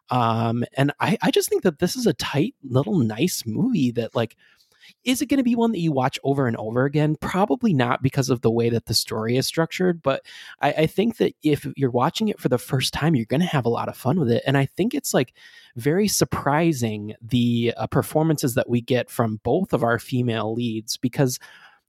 [0.09, 4.13] Um, and I, I just think that this is a tight little nice movie that
[4.13, 4.35] like
[5.03, 7.15] is it going to be one that you watch over and over again?
[7.19, 10.23] Probably not because of the way that the story is structured, but
[10.61, 13.45] I, I think that if you're watching it for the first time, you're going to
[13.47, 14.43] have a lot of fun with it.
[14.45, 15.33] And I think it's like
[15.75, 21.39] very surprising the uh, performances that we get from both of our female leads because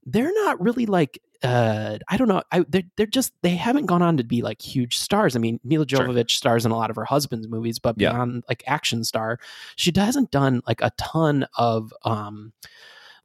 [0.05, 4.01] they're not really like uh I don't know I they're, they're just they haven't gone
[4.01, 5.35] on to be like huge stars.
[5.35, 8.11] I mean Milla Jovovich stars in a lot of her husband's movies but Yeah.
[8.11, 9.39] beyond like action star
[9.75, 12.53] she hasn't done like a ton of um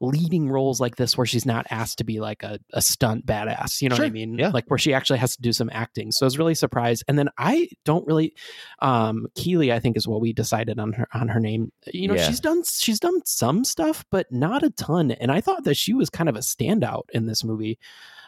[0.01, 3.81] leading roles like this where she's not asked to be like a, a stunt badass
[3.81, 4.49] you know what i mean Yeah.
[4.53, 7.19] like where she actually has to do some acting so i was really surprised and
[7.19, 8.33] then i don't really
[8.79, 12.15] um keely i think is what we decided on her on her name you know
[12.15, 12.27] Yeah.
[12.27, 15.93] she's done she's done some stuff but not a ton and i thought that she
[15.93, 17.77] was kind of a standout in this movie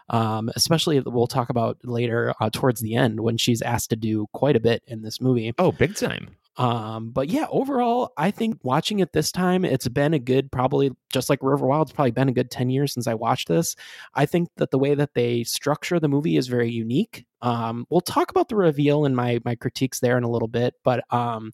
[0.10, 4.28] um, especially we'll talk about later uh, towards the end when she's asked to do
[4.34, 5.54] quite a bit in this movie.
[5.58, 6.36] Oh, big time.
[6.58, 10.92] Um, but yeah, overall, I think watching it this time, it's been a good, probably
[11.12, 13.76] just like River Wild, it's probably been a good 10 years since I watched this.
[14.14, 17.26] I think that the way that they structure the movie is very unique.
[17.42, 20.76] Um, we'll talk about the reveal and my my critiques there in a little bit,
[20.84, 21.52] but um,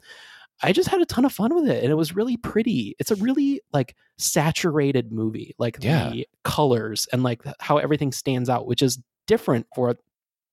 [0.63, 2.95] I just had a ton of fun with it and it was really pretty.
[2.99, 6.09] It's a really like saturated movie, like Yeah.
[6.09, 9.95] the colors and like how everything stands out, which is different for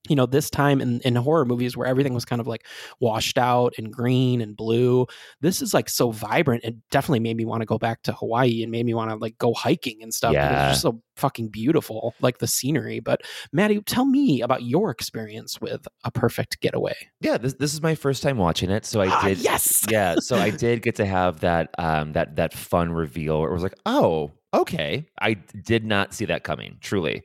[0.09, 2.67] you know this time in, in horror movies where everything was kind of like
[3.01, 5.07] washed out and green and blue
[5.41, 8.63] this is like so vibrant it definitely made me want to go back to hawaii
[8.63, 10.53] and made me want to like go hiking and stuff Yeah.
[10.53, 13.23] it's just so fucking beautiful like the scenery but
[13.53, 17.95] matty tell me about your experience with a perfect getaway Yeah, this this is my
[17.95, 19.39] first time watching it, so I Ah, did.
[19.39, 19.87] yes!
[19.89, 23.55] yeah, so I did get to have that um that that fun reveal where it
[23.55, 27.23] was like, oh, okay, I did not see that coming, truly.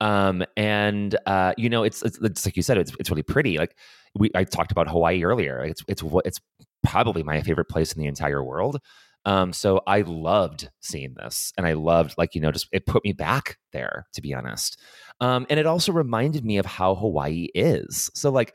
[0.00, 3.58] Um, and uh, you know, it's, it's it's like you said, it's it's really pretty.
[3.58, 3.76] Like
[4.14, 5.60] we, I talked about Hawaii earlier.
[5.60, 6.40] It's it's it's
[6.82, 8.80] probably my favorite place in the entire world.
[9.24, 13.04] Um, so I loved seeing this, and I loved like you know, just it put
[13.04, 14.80] me back there, to be honest.
[15.20, 18.10] Um, and it also reminded me of how Hawaii is.
[18.14, 18.54] So like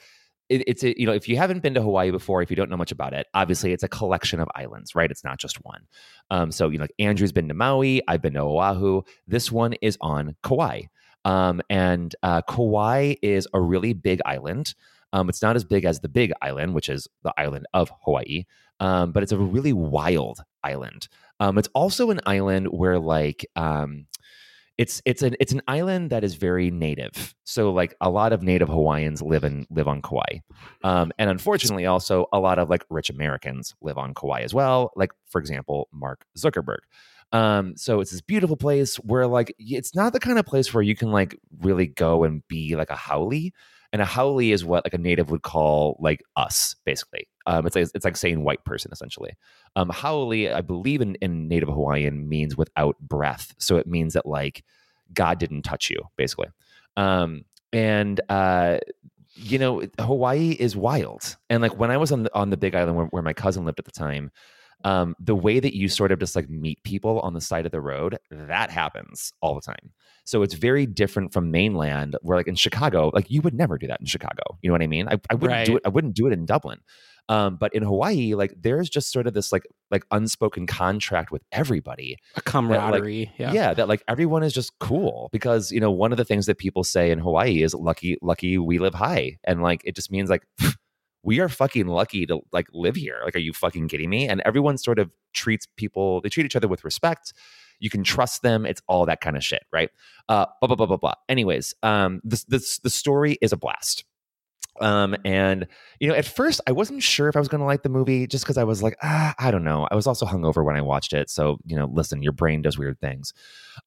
[0.50, 2.70] it, it's a, you know if you haven't been to Hawaii before, if you don't
[2.70, 5.10] know much about it, obviously it's a collection of islands, right?
[5.10, 5.88] It's not just one.
[6.30, 9.04] Um, so you know, like Andrew's been to Maui, I've been to Oahu.
[9.28, 10.84] This one is on Kauai,
[11.26, 14.74] um, and uh, Kauai is a really big island.
[15.14, 18.44] Um, it's not as big as the Big Island, which is the island of Hawaii,
[18.80, 21.08] um, but it's a really wild island.
[21.40, 24.08] Um, it's also an island where like um,
[24.78, 27.34] it's it's an it's an island that is very native.
[27.44, 30.40] So like a lot of native Hawaiians live in live on Kauai.
[30.84, 34.92] Um, and unfortunately also a lot of like rich Americans live on Kauai as well,
[34.96, 36.80] like for example, Mark Zuckerberg.
[37.34, 40.84] Um, so it's this beautiful place where like it's not the kind of place where
[40.84, 43.32] you can like really go and be like a haole.
[43.94, 47.28] And a haole is what like a native would call like us, basically.
[47.46, 49.32] Um, it's like it's like saying white person essentially.
[49.76, 53.56] Um, haole, I believe in, in Native Hawaiian means without breath.
[53.58, 54.64] So it means that like
[55.14, 56.50] God didn't touch you, basically.
[56.98, 58.80] Um, and uh,
[59.36, 61.38] you know, Hawaii is wild.
[61.50, 63.66] And like when I was on the, on the Big Island where, where my cousin
[63.66, 64.32] lived at the time,
[64.84, 67.72] um, the way that you sort of just like meet people on the side of
[67.72, 69.92] the road, that happens all the time.
[70.26, 73.88] So it's very different from mainland, where like in Chicago, like you would never do
[73.88, 74.44] that in Chicago.
[74.62, 75.08] You know what I mean?
[75.08, 75.84] I, I wouldn't do it.
[75.86, 76.80] I wouldn't do it in Dublin.
[77.30, 81.42] Um, but in Hawaii, like there's just sort of this like like unspoken contract with
[81.52, 82.14] everybody.
[82.14, 85.92] a that, like, camaraderie yeah yeah, that like everyone is just cool because you know
[85.92, 89.38] one of the things that people say in Hawaii is lucky, lucky we live high,
[89.44, 90.44] and like it just means like
[91.28, 93.20] we are fucking lucky to like live here.
[93.26, 94.30] Like, are you fucking kidding me?
[94.30, 97.34] And everyone sort of treats people, they treat each other with respect.
[97.80, 98.66] You can trust them.
[98.66, 99.90] It's all that kind of shit, right?
[100.30, 101.16] Uh, blah blah blah blah blah.
[101.28, 104.06] Anyways, um, this this the story is a blast.
[104.80, 105.68] Um, and
[106.00, 108.26] you know, at first I wasn't sure if I was going to like the movie
[108.26, 109.86] just because I was like, ah, I don't know.
[109.92, 112.78] I was also hungover when I watched it, so you know, listen, your brain does
[112.78, 113.34] weird things.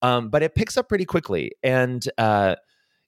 [0.02, 2.56] Um, but it picks up pretty quickly, and uh,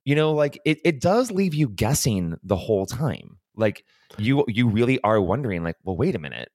[0.07, 3.37] you know, like it it does leave you guessing the whole time.
[3.57, 3.85] Like
[4.19, 6.51] you you really are wondering, like, well, wait a minute,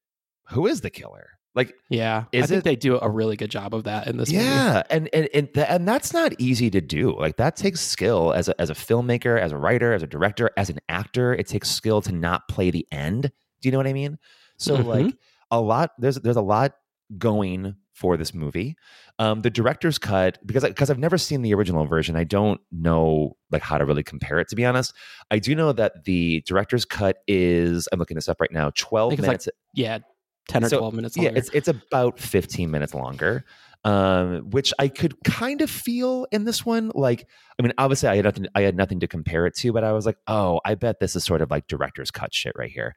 [0.49, 1.29] who is the killer?
[1.55, 4.31] Like, Yeah, I think it- they do a really good job of that in this
[4.31, 4.43] movie.
[4.45, 7.17] yeah, and and and, th- and that's not easy to do.
[7.17, 10.51] Like that takes skill as a as a filmmaker, as a writer, as a director,
[10.55, 11.33] as an actor.
[11.33, 13.31] It takes skill to not play the end.
[13.61, 14.19] Do you know what I mean?
[14.57, 14.85] So Mhm.
[14.85, 15.15] like
[15.49, 16.75] a lot there's there's a lot
[17.17, 18.77] going for this movie.
[19.19, 23.35] Um, the director's cut because because I've never seen the original version, I don't know
[23.51, 24.47] like how to really compare it.
[24.49, 24.93] To be honest,
[25.31, 28.71] I do know that the director's cut is I'm looking this up right now.
[28.75, 29.49] Twelve it's like minutes.
[29.73, 29.99] yeah,
[30.47, 31.17] ten or So, twelve minutes.
[31.17, 33.45] Yeah, it's it's about 15 minutes longer.
[33.83, 36.91] Um, which I could kind of feel in this one.
[36.93, 37.25] Like,
[37.57, 39.93] I mean, obviously I had nothing I had nothing to compare it to, but I
[39.93, 42.95] was like, oh, I bet this is sort of like director's cut shit right here.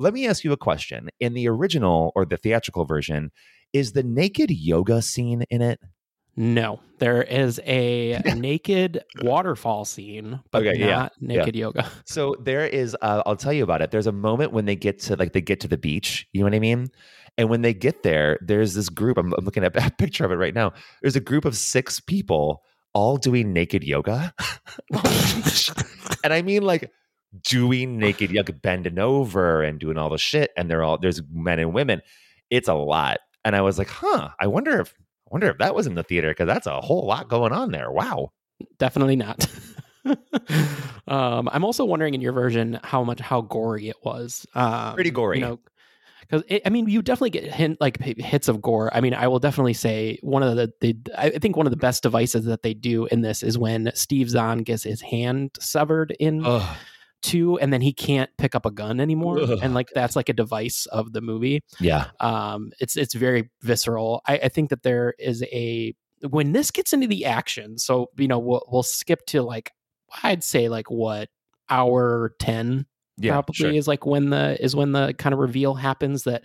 [0.00, 1.10] Let me ask you a question.
[1.20, 3.30] In the original or the theatrical version,
[3.74, 5.78] is the naked yoga scene in it?
[6.36, 11.60] No, there is a naked waterfall scene, but Okay, yeah, not naked yeah.
[11.66, 11.90] yoga.
[12.06, 13.90] So there is, uh, I'll tell you about it.
[13.90, 16.26] There's a moment when they get to like they get to the beach.
[16.32, 16.90] You know what I mean?
[17.36, 19.18] And when they get there, there's this group.
[19.18, 20.72] I'm, I'm looking at a picture of it right now.
[21.02, 22.62] There's a group of six people
[22.94, 24.34] all doing naked yoga,
[26.24, 26.90] and I mean like
[27.42, 30.50] doing naked yoga, bending over and doing all the shit.
[30.56, 32.02] And they're all there's men and women.
[32.50, 33.20] It's a lot.
[33.44, 34.30] And I was like, huh.
[34.38, 34.94] I wonder if
[35.26, 37.70] I wonder if that was in the theater because that's a whole lot going on
[37.70, 37.90] there.
[37.90, 38.32] Wow.
[38.78, 39.46] Definitely not.
[41.08, 44.46] um, I'm also wondering in your version how much how gory it was.
[44.54, 45.38] Um, Pretty gory.
[45.38, 45.60] you know,
[46.30, 48.94] because I mean, you definitely get hint like hits of gore.
[48.94, 51.76] I mean, I will definitely say one of the, the I think one of the
[51.76, 56.14] best devices that they do in this is when Steve Zahn gets his hand severed
[56.20, 56.76] in Ugh.
[57.22, 59.58] Two, and then he can't pick up a gun anymore, Ugh.
[59.62, 61.62] and like that's like a device of the movie.
[61.80, 62.06] Yeah.
[62.20, 65.94] um it's it's very visceral i, I think that there is a
[66.28, 69.70] when this gets into the action so you know we'll, we'll skip to like
[70.22, 71.28] i'd say like what
[71.70, 72.86] hour 10
[73.18, 73.70] Yeah, probably sure.
[73.72, 76.42] is like when the is when the kind of reveal happens that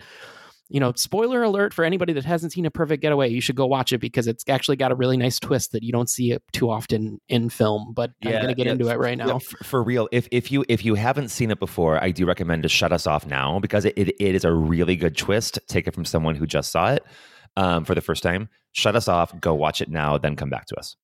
[0.68, 3.66] you know spoiler alert for anybody that hasn't seen a perfect getaway you should go
[3.66, 6.42] watch it because it's actually got a really nice twist that you don't see it
[6.52, 9.82] too often in film but i'm gonna get yeah, into it right yeah, now for
[9.82, 12.92] real, if if you if you haven't seen it before, I do recommend to shut
[12.92, 15.58] us off now because it, it, it is a really good twist.
[15.68, 17.04] Take it from someone who just saw it
[17.56, 18.48] um, for the first time.
[18.72, 19.38] Shut us off.
[19.40, 20.18] Go watch it now.
[20.18, 20.96] Then come back to us.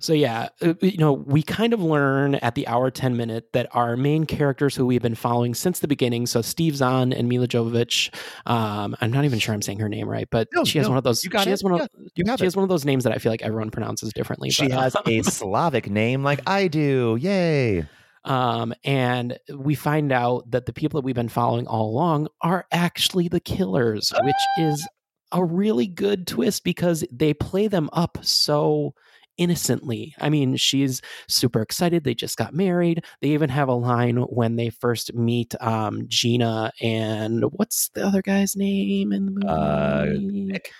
[0.00, 3.68] So yeah, uh, you know, we kind of learn at the hour 10 minute that
[3.74, 7.48] our main characters who we've been following since the beginning, so Steve Zahn and Milla
[7.48, 8.14] Jovovich,
[8.46, 10.90] um, I'm not even sure I'm saying her name right, but No, she has no,
[10.90, 11.52] one of those you got she it.
[11.52, 12.46] has one of Yeah, you have she it.
[12.46, 14.50] has one of those names that I feel like everyone pronounces differently.
[14.50, 17.16] She but, uh, has a Slavic name like I do.
[17.20, 17.86] Yay!
[18.24, 22.66] Um, and we find out that the people that we've been following all along are
[22.70, 24.86] actually the killers, which is
[25.32, 28.94] a really good twist because they play them up so
[29.38, 30.14] innocently.
[30.20, 32.04] I mean, she's super excited.
[32.04, 33.04] They just got married.
[33.22, 38.22] They even have a line when they first meet um, Gina and what's the other
[38.22, 39.46] guy's name in the movie?
[39.48, 40.72] Uh, Nick.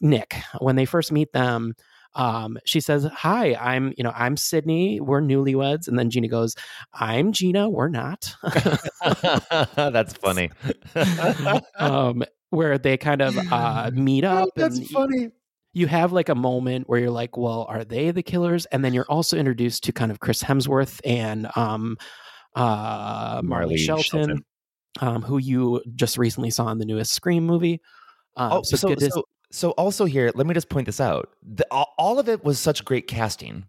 [0.00, 0.36] Nick.
[0.58, 1.74] When they first meet them,
[2.14, 5.00] um, she says, "Hi, I'm you know I'm Sydney.
[5.00, 6.54] We're newlyweds." And then Gina goes,
[6.92, 7.70] "I'm Gina.
[7.70, 8.34] We're not."
[9.76, 10.50] That's funny.
[11.78, 14.50] um, where they kind of uh, meet up.
[14.56, 15.30] That's and funny.
[15.74, 18.92] You have like a moment where you're like, "Well, are they the killers?" And then
[18.92, 21.96] you're also introduced to kind of Chris Hemsworth and um,
[22.54, 24.44] uh, Marley, Shelton, Shelton.
[25.00, 27.80] Um, who you just recently saw in the newest Scream movie.
[28.36, 31.30] Um, Oh, so, so, to- so, so also here, let me just point this out.
[31.42, 33.64] The, all, all of it was such great casting,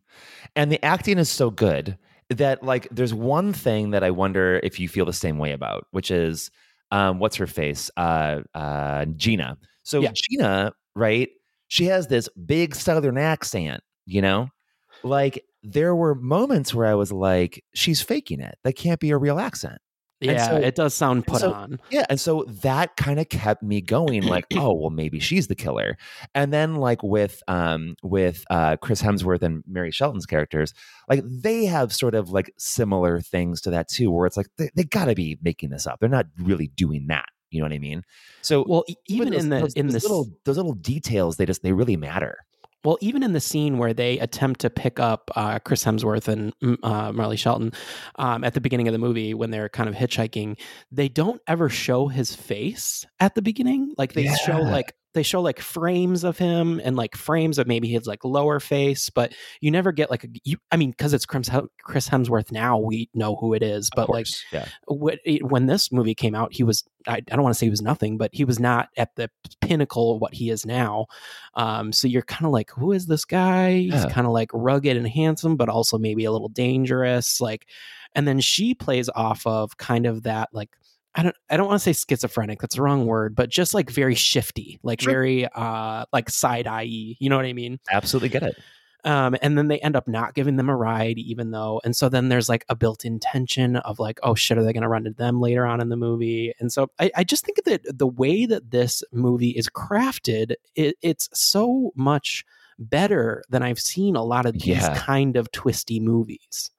[0.57, 1.97] and the acting is so good
[2.30, 5.88] that like there's one thing that I wonder if you feel the same way about,
[5.91, 6.51] which is
[6.91, 9.57] um, what's her face, uh, uh, Gina.
[9.84, 10.11] So Yeah.
[10.13, 11.30] Gina, right?
[11.73, 14.49] She has this big Southern accent, you know,
[15.01, 18.59] like there were moments where I was like, she's faking it.
[18.63, 19.79] That can't be a real accent.
[20.19, 21.79] Yeah, so- it does sound put so- on.
[21.89, 25.55] Yeah, and so that kind of kept me going, like, oh, well, maybe she's the
[25.55, 25.97] killer.
[26.35, 30.75] And then, like with um with uh Chris Hemsworth and Mary Shelton's characters,
[31.09, 34.69] like they have sort of like similar things to that too, where it's like they,
[34.75, 35.99] they got to be making this up.
[35.99, 37.25] They're not really doing that.
[37.53, 38.03] You know what I mean?
[38.41, 41.45] So, well, even those, in the those, in those this little those little details, they
[41.45, 42.38] just they really matter.
[42.84, 46.53] Well, even in the scene where they attempt to pick up uh, Chris Hemsworth and
[46.59, 47.71] mm, uh, Marley Shelton
[48.15, 50.59] um, at the beginning of the movie when they're kind of hitchhiking,
[50.91, 53.93] they don't ever show his face at the beginning.
[53.97, 57.88] Like they show like they show like frames of him and like frames of maybe
[57.88, 60.27] his like lower face, but you never get like a.
[60.44, 63.90] You, I mean, because it's Chris Hemsworth now, we know who it is.
[63.95, 64.68] But like, yeah.
[64.88, 67.81] when this movie came out, he was I, I don't want to say he was
[67.81, 69.30] nothing, but he was not at the
[69.61, 71.07] pinnacle of what he is now.
[71.56, 73.73] Um, so you're kind of like, who is this guy?
[73.73, 77.41] He's kind of like rugged and handsome, but also maybe a little dangerous.
[77.41, 77.68] Like,
[78.15, 80.69] and then she plays off of kind of that like.
[81.15, 83.90] I don't I don't want to say schizophrenic, that's the wrong word, but just like
[83.90, 85.14] very shifty, like Sure.
[85.14, 87.80] very uh like side eye, you know what I mean?
[87.91, 88.57] Absolutely get it.
[89.06, 92.07] Um, and then they end up not giving them a ride, even though, and so
[92.07, 95.06] then there's like a built-in tension of like, oh shit, are they going to run
[95.06, 96.53] into them later on in the movie?
[96.61, 100.95] And so I, I just think that the way that this movie is crafted, it,
[101.02, 102.45] it's so much
[102.80, 104.95] better than I've seen a lot of these Yeah.
[104.98, 106.72] kind of twisty movies.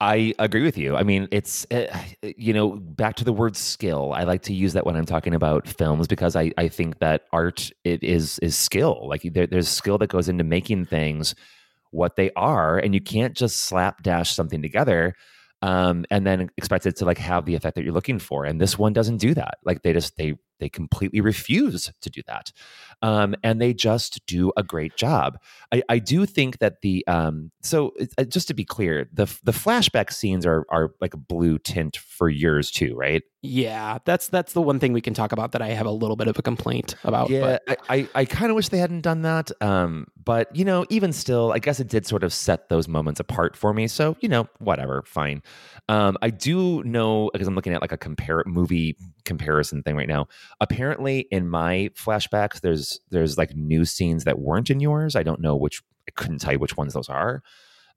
[0.00, 0.96] I agree with you.
[0.96, 1.86] I mean, it's uh,
[2.22, 4.12] you know back to the word skill.
[4.14, 7.22] I like to use that when I'm talking about films because I I think that
[7.32, 9.06] art it is is skill.
[9.08, 11.34] Like there, there's skill that goes into making things
[11.90, 15.14] what they are, and you can't just slapdash something together
[15.62, 18.44] um, and then expect it to like have the effect that you're looking for.
[18.44, 19.54] And this one doesn't do that.
[19.64, 22.52] Like they just they they completely refuse to do that,
[23.04, 25.38] um, and they just do a great job.
[25.70, 29.52] I, I do think that the um, so uh, just to be clear, the the
[29.52, 33.22] flashback scenes are are like a blue tint for yours too, right?
[33.42, 36.16] Yeah, that's that's the one thing we can talk about that I have a little
[36.16, 37.28] bit of a complaint about.
[37.28, 39.50] Yeah, but I, I, I kind of wish they hadn't done that.
[39.60, 43.20] Um, but you know, even still, I guess it did sort of set those moments
[43.20, 43.86] apart for me.
[43.86, 45.42] So you know, whatever, fine.
[45.90, 50.08] Um, I do know because I'm looking at like a compare movie comparison thing right
[50.08, 50.26] now.
[50.60, 55.16] Apparently, in my flashbacks, there's there's like new scenes that weren't in yours.
[55.16, 55.82] I don't know which.
[56.06, 57.42] I couldn't tell you which ones those are.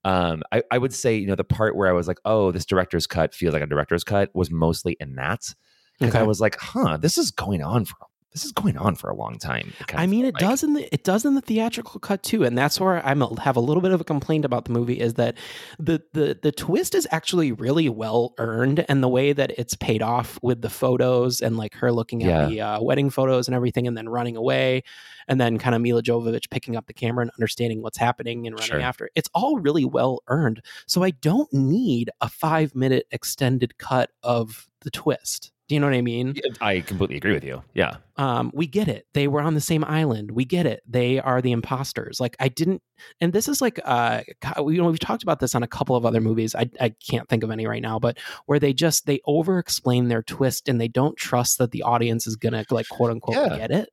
[0.06, 2.66] Um, I, I would say, you know, the part where I was like, oh, this
[2.66, 5.54] director's cut feels like a director's cut was mostly in that.
[6.00, 7.96] Because I was like, huh, this is going on for
[8.34, 9.74] this is going on for a long time.
[9.96, 10.42] I mean, it like.
[10.42, 13.42] does in the it does in the theatrical cut too, and that's where I'm a,
[13.42, 15.36] have a little bit of a complaint about the movie is that
[15.80, 20.02] the the the twist is actually really well earned, and the way that it's paid
[20.02, 22.46] off with the photos and like her looking at Yeah.
[22.48, 24.84] the uh, wedding photos and everything, and then running away,
[25.28, 28.56] and then kind of Milla Jovovich picking up the camera and understanding what's happening and
[28.56, 28.82] running Sure.
[28.82, 29.10] after.
[29.16, 34.68] It's all really well earned, so I don't need a five minute extended cut of
[34.82, 35.52] the twist.
[35.68, 36.34] Do you know what I mean?
[36.62, 37.62] I completely agree with you.
[37.74, 37.96] Yeah.
[38.16, 39.06] um, we get it.
[39.14, 40.32] They were on the same island.
[40.32, 40.82] We get it.
[40.88, 42.20] They are the imposters.
[42.22, 42.82] Like I didn't,
[43.20, 44.22] and this is like, uh,
[44.60, 46.56] you know, we've talked about this on a couple of other movies.
[46.56, 50.08] I, I can't think of any right now, but where they just they over explain
[50.08, 53.58] their twist and they don't trust that the audience is gonna like quote unquote Yeah.
[53.58, 53.90] get it.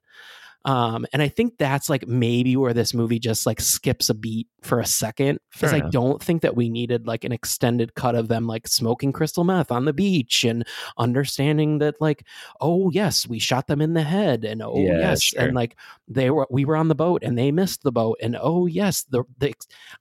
[0.67, 4.49] Um, and I think that's like maybe where this movie just like skips a beat
[4.63, 8.29] for a second because I don't think that we needed like an extended cut of
[8.29, 10.67] them like smoking crystal meth on the beach and
[10.97, 12.27] understanding that like
[12.63, 15.43] oh yes we shot them in the head and oh Yeah, yes sure.
[15.43, 15.77] and like
[16.09, 19.03] they were we were on the boat and they missed the boat and oh yes
[19.11, 19.53] the the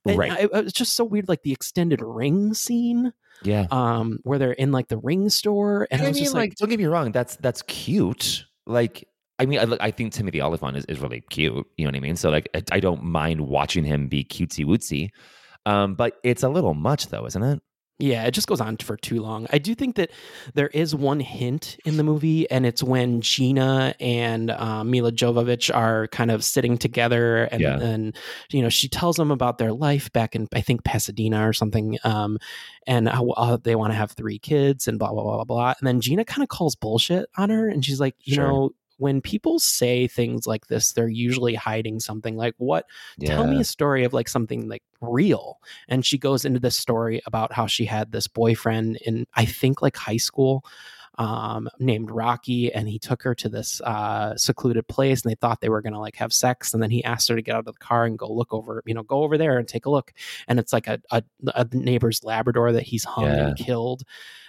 [0.05, 0.31] Right.
[0.31, 3.11] I- it's just so weird like the extended ring scene
[3.43, 3.67] Yeah.
[3.69, 6.33] um where they're in like the ring store and And I I was mean, just
[6.35, 8.45] like, like, don't get me wrong, that's that's cute.
[8.65, 9.05] Like,
[9.43, 11.53] I mean, I, I think Timothy Olyphant is, is really cute.
[11.77, 12.15] You know what I mean?
[12.15, 15.09] So, like, I, I don't mind watching him be cutesy wootsy.
[15.65, 17.61] Um, but it's a little much, though, isn't it?
[17.99, 19.45] Yeah, it just goes on for too long.
[19.53, 20.09] I do think that
[20.55, 25.73] there is one hint in the movie, and it's when Gina and uh, Milla Jovovich
[25.73, 27.79] are kind of sitting together, and Yeah.
[27.79, 28.17] and
[28.51, 31.97] you know she tells them about their life back in I think Pasadena or something,
[32.03, 32.39] um,
[32.87, 35.73] and how uh, they want to have three kids and blah blah blah blah blah.
[35.79, 38.47] And then Gina kind of calls bullshit on her, and she's like, you Sure.
[38.47, 38.69] know.
[39.03, 42.37] When people say things like this, they're usually hiding something.
[42.37, 42.85] Like, what?
[43.27, 45.59] Tell me a story of like something like real.
[45.89, 49.81] And she goes into this story about how she had this boyfriend in, I think,
[49.81, 50.63] like high school
[51.19, 55.61] um named Rocky and he took her to this uh secluded place and they thought
[55.61, 57.59] they were going to like have sex and then he asked her to get out
[57.59, 59.91] of the car and go look over you know go over there and take a
[59.91, 60.11] look
[60.47, 61.21] and it's like a a,
[61.53, 63.47] a neighbor's labrador that he's hung Yeah.
[63.49, 64.01] and killed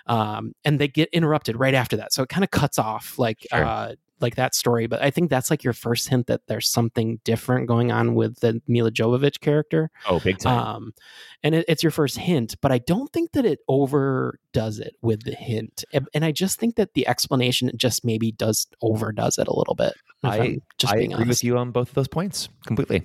[0.07, 3.47] um and they get interrupted right after that so it kind of cuts off like
[3.51, 3.63] Sure.
[3.63, 7.21] uh like that story but i think that's like your first hint that there's something
[7.25, 10.59] different going on with the milla jovovich character Oh, big time.
[10.59, 10.95] um
[11.43, 15.23] and it, it's your first hint but i don't think that it overdoes it with
[15.25, 19.49] the hint and, and i just think that the explanation just maybe does overdoes it
[19.49, 21.95] a little bit I, I'm just I being agree honest with you on both of
[21.95, 23.03] those points completely.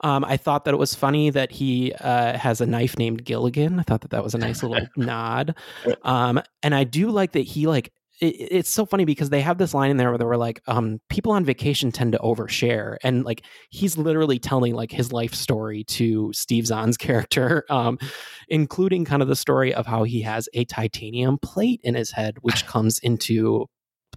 [0.00, 3.78] um, I thought that it was funny that he uh, has a knife named Gilligan.
[3.78, 5.54] I thought that that was a nice little nod.
[6.02, 7.92] Um, and I do like that he like.
[8.20, 10.62] It, it's so funny because they have this line in there where they were like,
[10.66, 15.34] um, "People on vacation tend to overshare," and like he's literally telling like his life
[15.34, 17.98] story to Steve Zahn's character, um,
[18.48, 22.36] including kind of the story of how he has a titanium plate in his head,
[22.42, 23.66] which comes into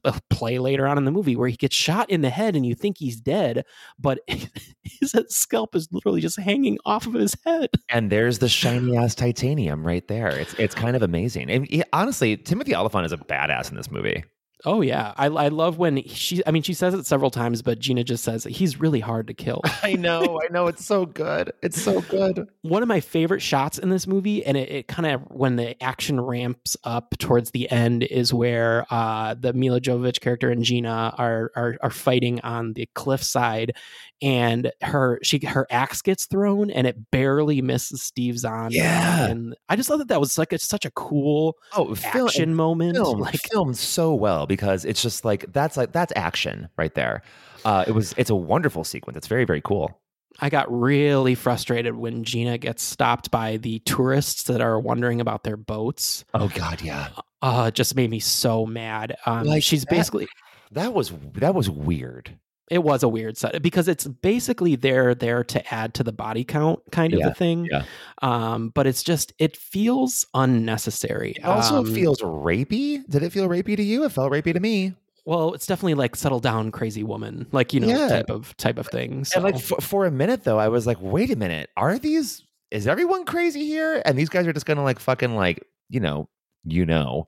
[0.03, 2.65] a play later on in the movie where he gets shot in the head and
[2.65, 3.65] you think he's dead,
[3.99, 4.19] but
[4.83, 7.69] his scalp is literally just hanging off of his head.
[7.89, 10.29] And there's the shiny ass titanium right there.
[10.29, 11.49] It's it's kind of amazing.
[11.49, 14.23] And he, honestly, Timothy Olyphant is a badass in this movie.
[14.65, 16.41] Oh yeah, I, I love when she.
[16.47, 19.33] I mean, she says it several times, but Gina just says he's really hard to
[19.33, 19.61] kill.
[19.83, 20.67] I know, I know.
[20.67, 21.51] It's so good.
[21.61, 22.47] It's so good.
[22.61, 25.81] One of my favorite shots in this movie, and it, it kind of when the
[25.83, 31.13] action ramps up towards the end, is where uh, the Milla Jovovich character and Gina
[31.17, 33.75] are, are are fighting on the cliffside,
[34.21, 38.71] and her she her axe gets thrown, and it barely misses Steve Zahn.
[38.71, 39.27] Yeah.
[39.27, 42.55] and I just thought that that was like a, such a cool oh film, action
[42.55, 42.95] moment.
[42.95, 47.21] Film, like filmed so well because it's just like that's like that's action right there.
[47.65, 49.17] Uh, it was it's a wonderful sequence.
[49.17, 49.99] It's very very cool.
[50.39, 55.43] I got really frustrated when Gina gets stopped by the tourists that are wondering about
[55.43, 56.25] their boats.
[56.33, 57.09] Oh God, yeah.
[57.41, 59.15] Uh, it just made me so mad.
[59.25, 60.27] Um, Like she's that- basically
[60.71, 62.37] That was that was weird.
[62.71, 66.43] It was a weird set because it's basically they're there to add to the body
[66.43, 67.67] count kind of Yeah, a thing.
[67.71, 67.83] yeah.
[68.21, 71.31] Um, but it's just it feels unnecessary.
[71.37, 73.03] It also Um, feels rapey.
[73.09, 74.03] Did it feel rapey to you?
[74.05, 74.93] It felt rapey to me.
[75.25, 75.53] well.
[75.53, 78.07] It's definitely like settle down, crazy woman, like you know Yeah.
[78.07, 79.35] type of type of things So.
[79.37, 82.43] And like for, for a minute though, I was like, wait a minute, are these?
[82.71, 84.01] Is everyone crazy here?
[84.05, 86.29] And these guys are just gonna like fucking like you know
[86.65, 87.27] you know,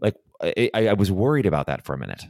[0.00, 2.24] like I, I was worried about that for a minute.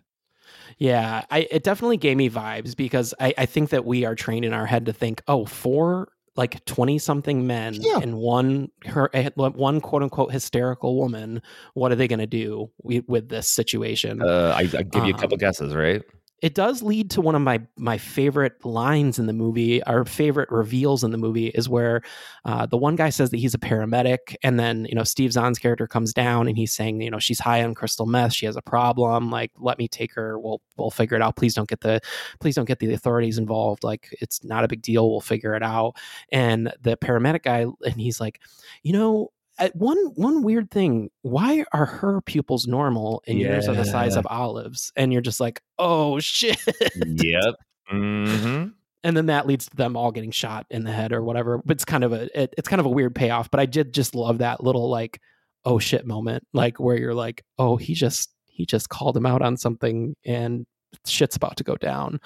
[0.79, 4.45] Yeah, I, it definitely gave me vibes because I, I think that we are trained
[4.45, 9.31] in our head to think, oh, four like twenty something men and one her eh,
[9.35, 11.41] one quote unquote hysterical woman.
[11.73, 14.21] What are they going to do with, with this situation?
[14.21, 16.03] Uh, I, I give you a couple Um, guesses, right?
[16.43, 20.51] It does lead to one of my my favorite lines in the movie our favorite
[20.51, 22.03] reveals in the movie is where
[22.45, 25.59] uh, the one guy says that he's a paramedic and then you know steve zahn's
[25.59, 28.33] character comes down and he's saying you know she's high on crystal meth.
[28.33, 29.31] She has a problem.
[29.31, 30.39] Like let me take her.
[30.39, 31.37] We'll we'll figure it out.
[31.37, 32.01] Please don't get the
[32.41, 33.85] please don't get the authorities involved.
[33.85, 35.11] Like it's not a big deal.
[35.11, 35.97] We'll figure it out.
[36.33, 38.41] And the paramedic guy and he's like
[38.83, 39.31] you know
[39.75, 44.27] one one weird thing why are her pupils normal and yours are the size of
[44.29, 46.59] olives and you're just like oh shit
[46.97, 47.55] yep.
[47.93, 48.69] Mm-hmm.
[49.05, 51.77] and then that leads to them all getting shot in the head or whatever but
[51.77, 54.15] it's kind of a it, it's kind of a weird payoff but i did just
[54.15, 55.21] love that little like
[55.65, 59.43] oh shit moment like where you're like oh he just he just called him out
[59.43, 60.67] on something and
[61.07, 62.21] shit's about to go down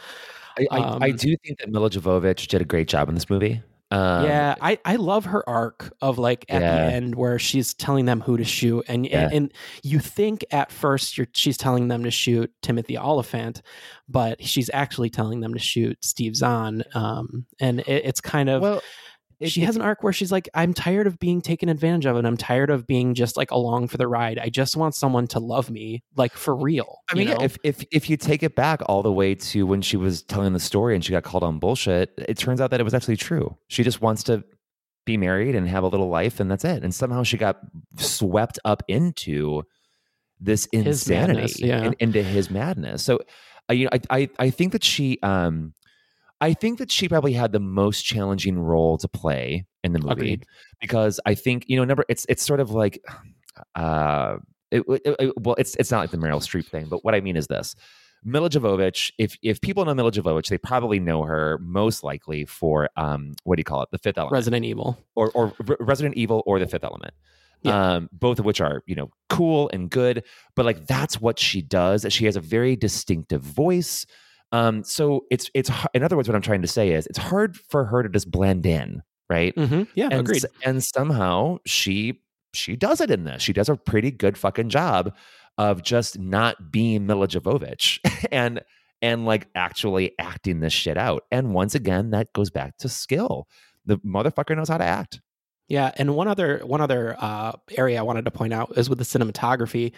[0.59, 3.31] I, I, I Um, do think that Milla Jovovich did a great job in this
[3.31, 3.62] movie.
[3.93, 6.87] Um, yeah, I, I love her arc of like at Yeah.
[6.87, 9.25] the end where she's telling them who to shoot, and Yeah.
[9.25, 9.53] and, and
[9.83, 13.62] you think at first you're she's telling them to shoot Timothy Olyphant,
[14.09, 18.62] but she's actually telling them to shoot Steve Zahn, um, and it, it's kind of
[18.62, 18.83] Well,
[19.45, 22.27] she has an arc where she's like, I'm tired of being taken advantage of, and
[22.27, 24.39] I'm tired of being just like along for the ride.
[24.39, 26.99] I just want someone to love me, like for real.
[27.11, 27.45] I mean, yeah, know?
[27.45, 30.53] if if if you take it back all the way to when she was telling
[30.53, 33.17] the story and she got called on bullshit, it turns out that it was actually
[33.17, 33.57] true.
[33.69, 34.45] She just wants to
[35.07, 36.83] be married and have a little life, and that's it.
[36.83, 37.59] And somehow she got
[37.97, 39.62] swept up into
[40.39, 41.83] this His insanity, madness, yeah.
[41.83, 43.03] and into his madness.
[43.03, 43.21] So,
[43.69, 45.75] uh, you know, I, I I think that she, um,
[46.41, 50.12] I think that she probably had the most challenging role to play in the movie
[50.12, 50.47] Agreed.
[50.81, 53.03] because I think you know, number it's it's sort of like,
[53.75, 54.37] uh,
[54.71, 57.21] it, it- it- well, it's it's not like the Meryl Streep thing, but what I
[57.21, 57.75] mean is this:
[58.25, 59.11] Milla Jovovich.
[59.19, 63.57] If if people know Milla Jovovich, they probably know her most likely for um, what
[63.57, 64.99] do you call it, The Fifth Element, Resident Evil.
[65.15, 67.15] or or Re- Resident Evil, or The Fifth Element.
[67.67, 70.25] Um, both of which are you know cool and good,
[70.57, 72.07] but like that's what she does.
[72.09, 74.07] She has a very distinctive voice.
[74.53, 77.57] Um, so it's it's in other words, what I'm trying to say is it's hard
[77.57, 79.55] for her to just blend in, right?
[79.55, 79.83] Mm-hmm.
[79.95, 80.45] Yeah, and, agreed.
[80.65, 82.21] And somehow she
[82.53, 83.43] she does it in this.
[83.43, 85.15] She does a pretty good fucking job
[85.59, 87.99] of just not being Milla Jovovich
[88.33, 88.61] and
[89.03, 91.25] and like actually acting this shit out.
[91.31, 93.47] And once again, that goes back to skill.
[93.87, 95.21] The motherfucker knows how to act.
[95.71, 98.99] Yeah, and one other one other uh, area I wanted to point out is with
[98.99, 99.93] the cinematography.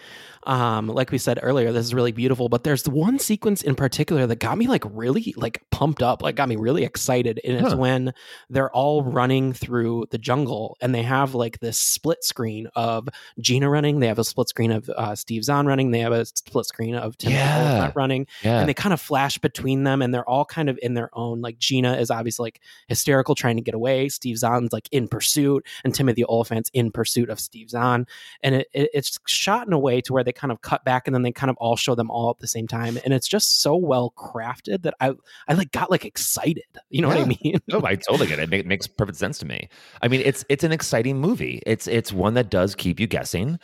[0.45, 4.27] Um, like we said earlier, this is really beautiful, but there's one sequence in particular
[4.27, 7.75] that got me like really like pumped up, like got me really excited, and it's
[7.75, 8.13] when
[8.51, 13.09] they're all running through the jungle and they have like this split screen of
[13.41, 16.27] Gina running, they have a split screen of uh, Steve Zahn running, they have a
[16.27, 17.93] split screen of Tim Yeah.
[17.95, 18.61] Running, Yeah.
[18.61, 21.41] and they kind of flash between them, and they're all kind of in their own.
[21.41, 24.11] Like Gina is obviously like hysterical, trying to get away.
[24.11, 28.07] Steve Zahn's like in pursuit, and Timothy Olyphant's in pursuit of Steve Zahn.
[28.43, 31.07] And it, it, it's shot in a way to where they kind of cut back,
[31.07, 33.29] and then they kind of all show them all at the same time, and it's
[33.29, 35.13] just so well crafted that I
[35.49, 36.65] I like got like excited.
[36.91, 37.59] You know what I mean?
[37.69, 38.53] no, I totally get it.
[38.53, 39.69] It, it makes perfect sense to me.
[40.03, 41.63] I mean, it's it's an exciting movie.
[41.67, 43.59] It's it's one that does keep you guessing.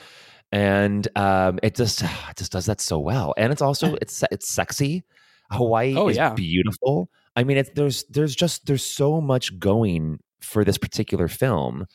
[0.52, 3.34] and um, it just it just does that so well.
[3.36, 5.04] And it's also it's it's sexy.
[5.50, 6.34] Hawaii Oh, is yeah.
[6.34, 7.10] beautiful.
[7.36, 11.86] I mean, it's there's there's just there's so much going for this particular film.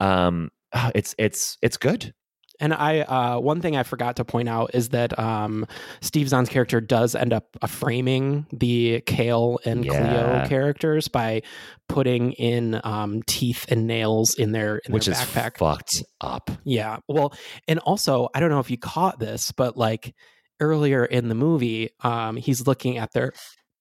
[0.00, 2.12] Um, ah, it's it's it's good.
[2.60, 5.64] And I, uh, one thing I forgot to point out is that um,
[6.00, 9.92] Steve Zahn's character does end up framing the Kale and Yeah.
[9.92, 11.42] Cleo characters by
[11.88, 15.58] putting in um, teeth and nails in their in which their is backpack.
[15.58, 16.50] fucked up.
[16.64, 16.96] Yeah.
[17.06, 17.32] Well,
[17.68, 20.12] and also, I don't know if you caught this, but like
[20.58, 23.34] earlier in the movie, um, he's looking at their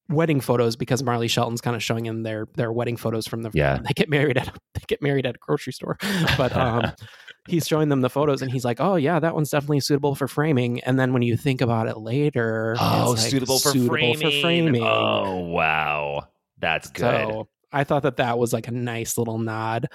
[0.09, 3.51] wedding photos because Marley Shelton's kind of showing him their their wedding photos from the
[3.53, 3.77] Yeah.
[3.85, 5.97] they get married at a, they get married at a grocery store.
[6.37, 6.91] But um
[7.47, 10.27] he's showing them the photos and he's like, "Oh yeah, that one's definitely suitable for
[10.27, 13.89] framing." And then when you think about it later, Oh, it's like suitable for suitable
[13.95, 14.17] framing.
[14.19, 14.83] for framing.
[14.83, 16.27] Oh wow,
[16.59, 17.01] that's good.
[17.01, 19.87] So I thought that that was like a nice little nod.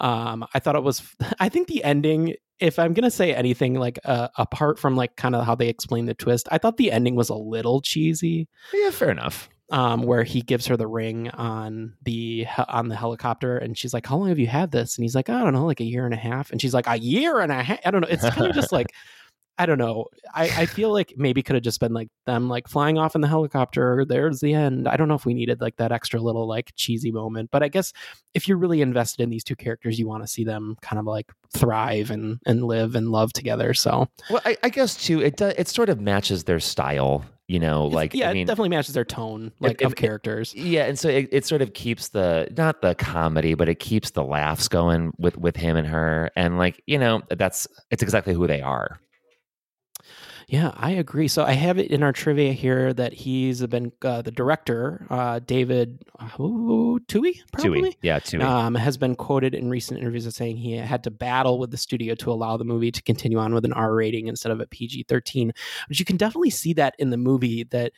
[0.00, 1.02] Um, I thought it was.
[1.40, 2.34] I think the ending.
[2.58, 6.04] If I'm gonna say anything, like uh, apart from like kind of how they explain
[6.06, 8.48] the twist, I thought the ending was a little cheesy.
[8.74, 9.48] Yeah, fair enough.
[9.70, 14.06] Um, where he gives her the ring on the on the helicopter, and she's like,
[14.06, 16.04] "How long have you had this?" And he's like, "I don't know, like a year
[16.04, 18.08] and a half." And she's like, "A year and a half." I don't know.
[18.10, 18.88] It's kind of just like.
[19.60, 20.06] I don't know.
[20.34, 23.20] I, I feel like maybe could have just been like them like flying off in
[23.20, 24.06] the helicopter.
[24.08, 24.88] There's the end.
[24.88, 27.50] I don't know if we needed like that extra little like cheesy moment.
[27.52, 27.92] But I guess
[28.32, 31.04] if you're really invested in these two characters, you want to see them kind of
[31.04, 33.74] like thrive and and live and love together.
[33.74, 35.52] So Well, I, I guess too, it does.
[35.58, 37.26] It sort of matches their style.
[37.50, 40.54] You know, like yeah, I mean, it definitely matches their tone like if- of characters.
[40.54, 44.10] Yeah, and so it, it sort of keeps the not the comedy, but it keeps
[44.10, 48.34] the laughs going with with him and her, and like you know, that's it's exactly
[48.34, 49.00] who they are.
[50.50, 51.28] Yeah, I agree.
[51.28, 55.38] So I have it in our trivia here that he's been uh, the director, uh,
[55.38, 57.82] David uh, Twohy, probably.
[57.82, 58.42] Twohy, yeah, Twohy.
[58.42, 61.76] Um, has been quoted in recent interviews as saying he had to battle with the
[61.76, 64.66] studio to allow the movie to continue on with an R rating instead of a
[64.66, 65.52] PG 13.
[65.86, 67.92] But you can definitely see that in the movie that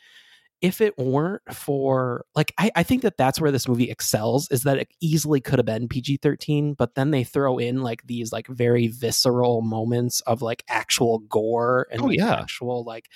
[0.62, 4.62] if it weren't for like I, I think that that's where this movie excels is
[4.62, 8.46] that it easily could have been pg-13 but then they throw in like these like
[8.46, 12.34] very visceral moments of like actual gore and Oh, like, yeah.
[12.34, 13.08] actual like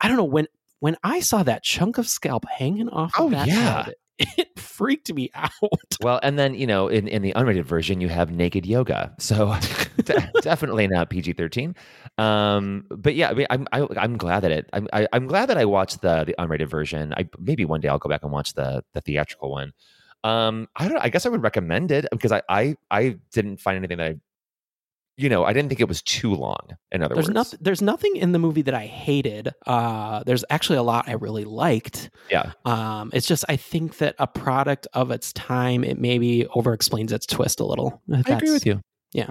[0.00, 0.46] i don't know when
[0.80, 3.82] when i saw that chunk of scalp hanging off of Oh, that yeah.
[3.84, 3.94] head,
[4.38, 5.50] it freaked me out
[6.02, 9.56] Well, and then you know, in, in the unrated version, you have naked yoga, so
[10.04, 11.74] de- definitely not PG thirteen.
[12.18, 14.68] Um, but yeah, I mean, I'm I, I'm glad that it.
[14.72, 17.14] I'm I, I'm glad that I watched the the unrated version.
[17.16, 19.72] I maybe one day I'll go back and watch the the theatrical one.
[20.24, 20.98] Um, I don't.
[20.98, 24.16] I guess I would recommend it because I I I didn't find anything that I,
[25.16, 26.76] you know, I didn't think it was too long.
[26.92, 30.78] In other there's words, there's nothing in the movie that i hated uh there's actually
[30.78, 32.52] a lot i really liked yeah.
[32.64, 37.12] Um, it's just I think that a product of its time, it maybe over explains
[37.12, 38.02] its twist a little.
[38.12, 38.80] I agree with you.
[39.12, 39.30] Yeah,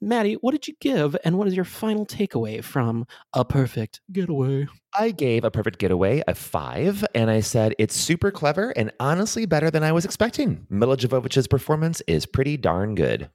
[0.00, 4.66] Matty, what did you give, and what is your final takeaway from a perfect getaway?
[4.98, 9.46] I gave a perfect getaway a five, and I said it's super clever and honestly
[9.46, 10.66] better than I was expecting.
[10.70, 13.30] Milla Jovovich's performance is pretty darn good.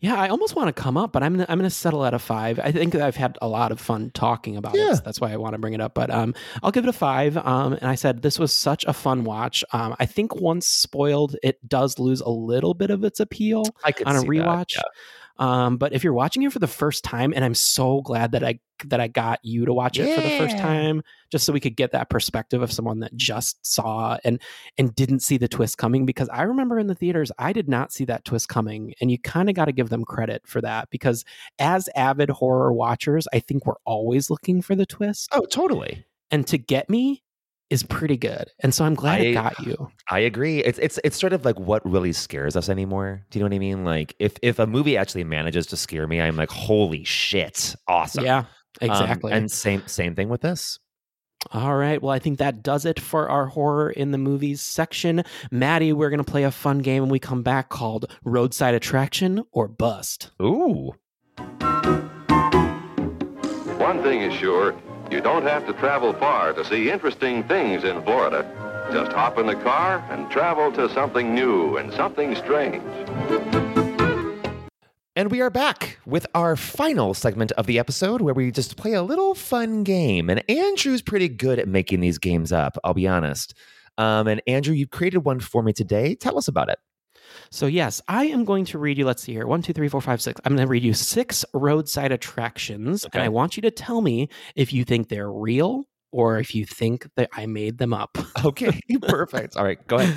[0.00, 2.14] Yeah, I almost want to come up, but I'm gonna, I'm going to settle at
[2.14, 2.58] a five.
[2.58, 4.92] I think I've had a lot of fun talking about Yeah.
[4.92, 4.96] it.
[4.96, 5.94] so that's why I want to bring it up.
[5.94, 7.36] But um, I'll give it a five.
[7.36, 9.64] Um, and I said this was such a fun watch.
[9.72, 13.64] Um, I think once spoiled, it does lose a little bit of its appeal
[14.06, 14.74] on a see that, rewatch.
[14.76, 14.82] yeah.
[15.38, 18.42] Um, but if you're watching it for the first time, and I'm so glad that
[18.42, 21.60] I that I got you to watch it for the first time, just so we
[21.60, 24.40] could get that perspective of someone that just saw and
[24.78, 26.06] and didn't see the twist coming.
[26.06, 29.18] Because I remember in the theaters, I did not see that twist coming, and you
[29.18, 31.24] kind of got to give them credit for that because
[31.58, 35.28] as avid horror watchers, I think we're always looking for the twist.
[35.32, 36.04] Oh, totally.
[36.30, 37.22] And to get me
[37.70, 39.88] is pretty good, and so I'm glad I- it got you.
[40.10, 40.60] I agree.
[40.60, 43.24] It's it's it's sort of like what really scares us anymore.
[43.30, 43.84] Do you know what I mean?
[43.84, 48.24] Like if if a movie actually manages to scare me, I'm like, holy shit, awesome.
[48.24, 48.44] Yeah,
[48.82, 49.32] Um, exactly.
[49.32, 50.78] and same same thing with this.
[51.52, 52.00] All right.
[52.02, 55.22] Well, I think that does it for our horror in the movies section.
[55.52, 59.44] Matty, we're going to play a fun game when we come back called Roadside Attraction
[59.52, 60.30] or Bust.
[60.42, 60.92] Ooh.
[63.78, 64.74] One thing is sure,
[65.10, 68.44] you don't have to travel far to see interesting things in Florida.
[68.92, 72.82] Just hop in the car and travel to something new and something strange.
[75.14, 78.92] And we are back with our final segment of the episode where we just play
[78.92, 80.28] a little fun game.
[80.28, 83.54] And Andrew's pretty good at making these games up, I'll be honest.
[83.96, 86.14] Um, and Andrew, you created one for me today.
[86.14, 86.78] Tell us about it.
[87.50, 90.00] So, yes, I am going to read you, let's see here, one, two, three, four,
[90.00, 90.40] five, six.
[90.44, 93.04] I'm going to read you six roadside attractions.
[93.12, 96.64] And I want you to tell me if you think they're real or if you
[96.64, 98.16] think that I made them up.
[98.44, 99.56] Okay, perfect.
[99.56, 100.16] All right, go ahead.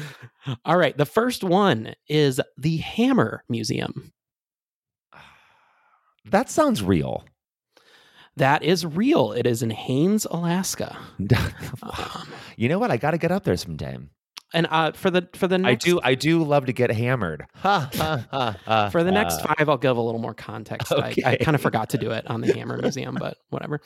[0.63, 0.95] All right.
[0.95, 4.11] The first one is the Hammer Museum.
[6.25, 7.23] That sounds real.
[8.35, 9.31] That is real.
[9.31, 10.95] It is in Haines, Alaska.
[11.81, 12.91] Um, you know what?
[12.91, 14.11] I got to get up there sometime.
[14.53, 15.99] And uh, for the for the I next, do.
[16.03, 17.45] I do love to get hammered.
[17.59, 19.53] Ha, ha, ha, ha, for the next ha.
[19.53, 20.91] five, I'll give a little more context.
[20.93, 23.81] I, I kind of forgot to do it on the Hammer Museum, but whatever.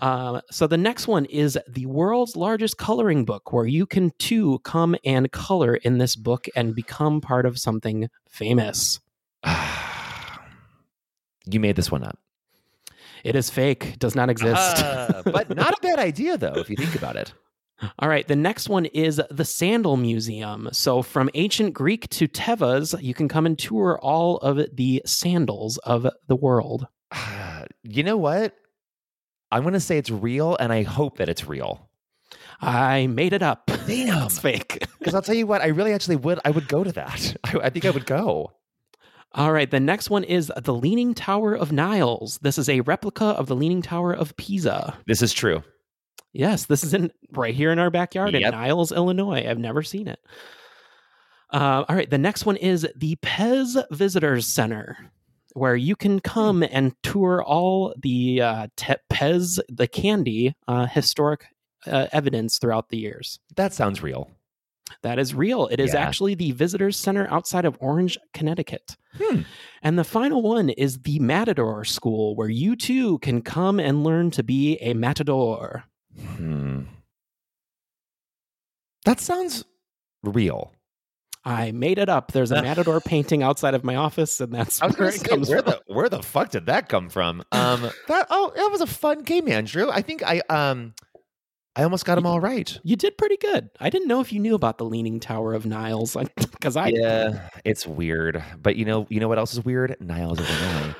[0.00, 4.60] Um, so the next one is the world's largest coloring book, where you can too
[4.60, 8.98] come and color in this book and become part of something famous.
[11.44, 12.18] You made this one up.
[13.24, 13.98] It is fake.
[13.98, 14.76] Does not exist.
[14.78, 17.32] Ah, but not a bad idea, though, if you think about it.
[17.98, 20.68] All right, the next one is the Sandal Museum.
[20.72, 25.78] So, from ancient Greek to Tevas, you can come and tour all of the sandals
[25.78, 26.86] of the world.
[27.84, 28.54] You know what?
[29.50, 31.90] I'm going to say it's real, and I hope that it's real.
[32.60, 33.66] I made it up.
[33.86, 34.86] Damn, it's fake.
[34.98, 36.38] Because I'll tell you what, I really actually would.
[36.44, 37.36] I would go to that.
[37.44, 38.52] I, I think I would go.
[39.32, 42.38] All right, the next one is the Leaning Tower of Niles.
[42.38, 44.96] This is a replica of the Leaning Tower of Pisa.
[45.06, 45.64] This is true.
[46.32, 48.42] Yes, this is in right here in our backyard Yep.
[48.42, 49.46] in Niles, Illinois.
[49.48, 50.18] I've never seen it.
[51.52, 54.96] Uh, all right, the next one is the Pez Visitors Center,
[55.52, 61.44] where you can come and tour all the uh, te- Pez, the candy, uh, historic
[61.86, 63.38] uh, evidence throughout the years.
[63.56, 64.30] That sounds real.
[65.02, 65.66] That is real.
[65.66, 66.00] It is Yeah.
[66.00, 68.96] actually the Visitors Center outside of Orange, Connecticut.
[69.82, 74.30] And the final one is the Matador School, where you too can come and learn
[74.32, 75.84] to be a matador.
[76.20, 76.82] Hmm.
[79.04, 79.64] That sounds
[80.22, 80.72] real.
[81.44, 82.32] I made it up.
[82.32, 85.62] There's a matador painting outside of my office, and that's where it say, comes where
[85.62, 85.72] from.
[85.72, 87.42] the where the fuck did that come from?
[87.52, 89.88] Um, that oh, that was a fun game, Andrew.
[89.90, 90.94] I think I um,
[91.74, 92.78] I almost got them all right.
[92.82, 93.70] You did pretty good.
[93.80, 97.48] I didn't know if you knew about the Leaning Tower of Niles, because I yeah,
[97.64, 99.96] it's weird, but you know, you know what else is weird?
[100.00, 100.94] Niles, Illinois.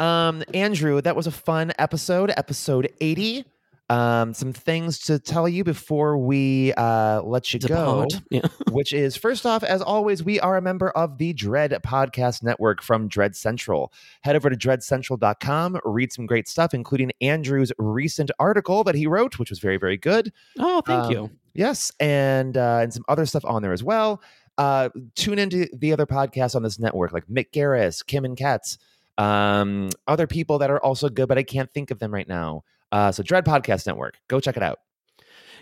[0.00, 3.44] Um, Andrew, that was a fun episode, episode eighty.
[3.88, 8.06] Um, some things to tell you before we uh let you go.
[8.30, 8.40] Yeah.
[8.72, 12.82] which is first off, as always, we are a member of the Dread Podcast Network
[12.82, 13.92] from Dread Central.
[14.22, 19.38] Head over to dreadcentral.com, read some great stuff, including Andrew's recent article that he wrote,
[19.38, 20.32] which was very, very good.
[20.58, 21.30] Oh, thank Um, you.
[21.54, 24.20] Yes, and uh, and some other stuff on there as well.
[24.58, 28.78] Uh, tune into the other podcasts on this network, like Mick Garris, Kim and Katz,
[29.18, 32.64] um, other people that are also good, but I can't think of them right now.
[32.96, 34.78] Uh, so Dread Podcast Network, go check it out.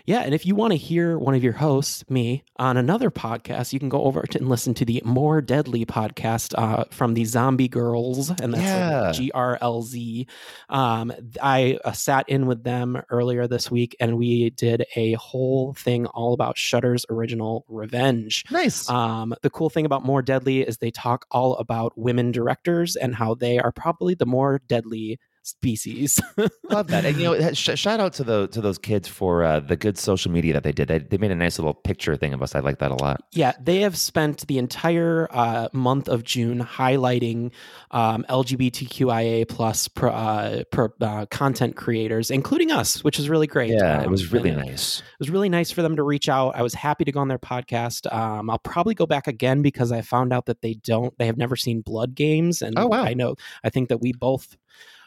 [0.05, 3.73] Yeah, and if you want to hear one of your hosts, me, on another podcast,
[3.73, 7.67] you can go over and listen to the More Deadly podcast uh, from the Zombie
[7.67, 9.11] Girls, and that's Yeah.
[9.13, 10.27] G R L Z.
[10.69, 15.73] Um, I uh, sat in with them earlier this week, and we did a whole
[15.73, 18.45] thing all about Shudder's original Revenge.
[18.51, 18.87] Nice.
[18.87, 23.15] Um, the cool thing about More Deadly is they talk all about women directors and
[23.15, 26.19] how they are probably the more deadly species.
[26.69, 29.59] Love that, and you know, sh- shout out to the to those kids for uh,
[29.59, 30.87] the good social media that they did.
[30.87, 32.55] They, they made a nice little picture thing of us.
[32.55, 33.21] I like that a lot.
[33.31, 37.51] Yeah, they have spent the entire uh, month of June highlighting
[37.91, 43.69] um, LGBTQIA plus pro, uh, pro, uh, content creators, including us, which is really great.
[43.71, 44.99] Yeah, it Um, was really nice.
[44.99, 46.55] It was really nice for them to reach out.
[46.55, 48.11] I was happy to go on their podcast.
[48.11, 51.37] Um, I'll probably go back again because I found out that they don't, they have
[51.37, 53.03] never seen Blood Games, and Oh, wow.
[53.03, 54.57] I know, I think that we both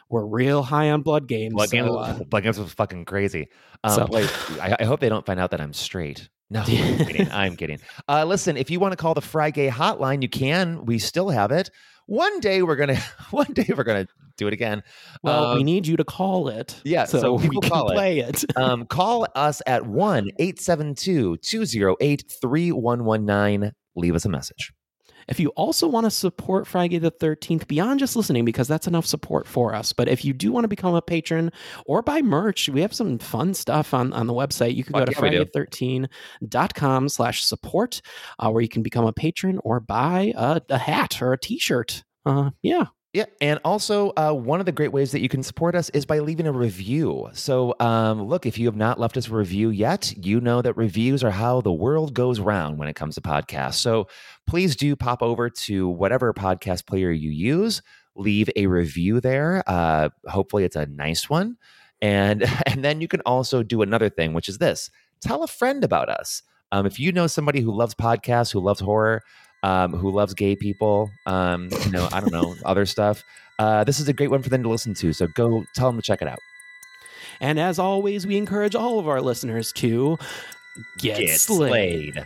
[0.09, 1.53] were real high on Blood Games.
[1.53, 3.47] Blood so, Games, uh, Blood Games was fucking crazy.
[3.83, 6.29] Um, So- I, I hope they don't find out that I'm straight.
[6.49, 7.31] No, I'm kidding.
[7.31, 7.79] I'm kidding.
[8.07, 10.83] Uh, listen, if you want to call the FriGay hotline, you can.
[10.85, 11.69] We still have it.
[12.07, 12.95] One day we're gonna.
[13.29, 14.07] One day we're gonna
[14.37, 14.81] do it again.
[15.21, 16.81] well, we Um, need you to call it.
[16.83, 18.43] Yeah, so, so, we can call play it.
[18.45, 18.57] it.
[18.57, 23.71] um, call us at 1 872 208 3119.
[23.95, 24.71] Leave us a message.
[25.29, 29.05] If you also want to support FriGay the 13th beyond just listening, because that's enough
[29.05, 31.51] support for us, but if you do want to become a patron
[31.85, 34.75] or buy merch, we have some fun stuff on, on the website.
[34.75, 35.45] You can go to yeah, we do.
[35.45, 38.01] frigay13.com slash support,
[38.39, 42.03] uh, where you can become a patron or buy a, a hat or a t-shirt.
[42.25, 42.85] Uh, yeah.
[43.11, 46.05] Yeah, and also uh, one of the great ways that you can support us is
[46.05, 47.27] by leaving a review.
[47.33, 50.77] So, um, look, if you have not left us a review yet, you know that
[50.77, 53.75] reviews are how the world goes round when it comes to podcasts.
[53.75, 54.07] So,
[54.45, 57.81] please do pop over to whatever podcast player you use,
[58.15, 59.63] leave a review there.
[59.65, 61.57] Uh, hopefully, it's a nice one,
[62.03, 65.83] and and then you can also do another thing, which is this: tell a friend
[65.83, 66.43] about us.
[66.71, 69.23] Um, if you know somebody who loves podcasts, who loves horror,
[69.63, 73.23] um, who loves gay people, um, you know, I don't know, other stuff.
[73.57, 75.11] Uh, this is a great one for them to listen to.
[75.13, 76.39] So go tell them to check it out.
[77.41, 80.17] And as always, we encourage all of our listeners to
[80.97, 82.13] get, Get slayed.
[82.15, 82.25] slayed.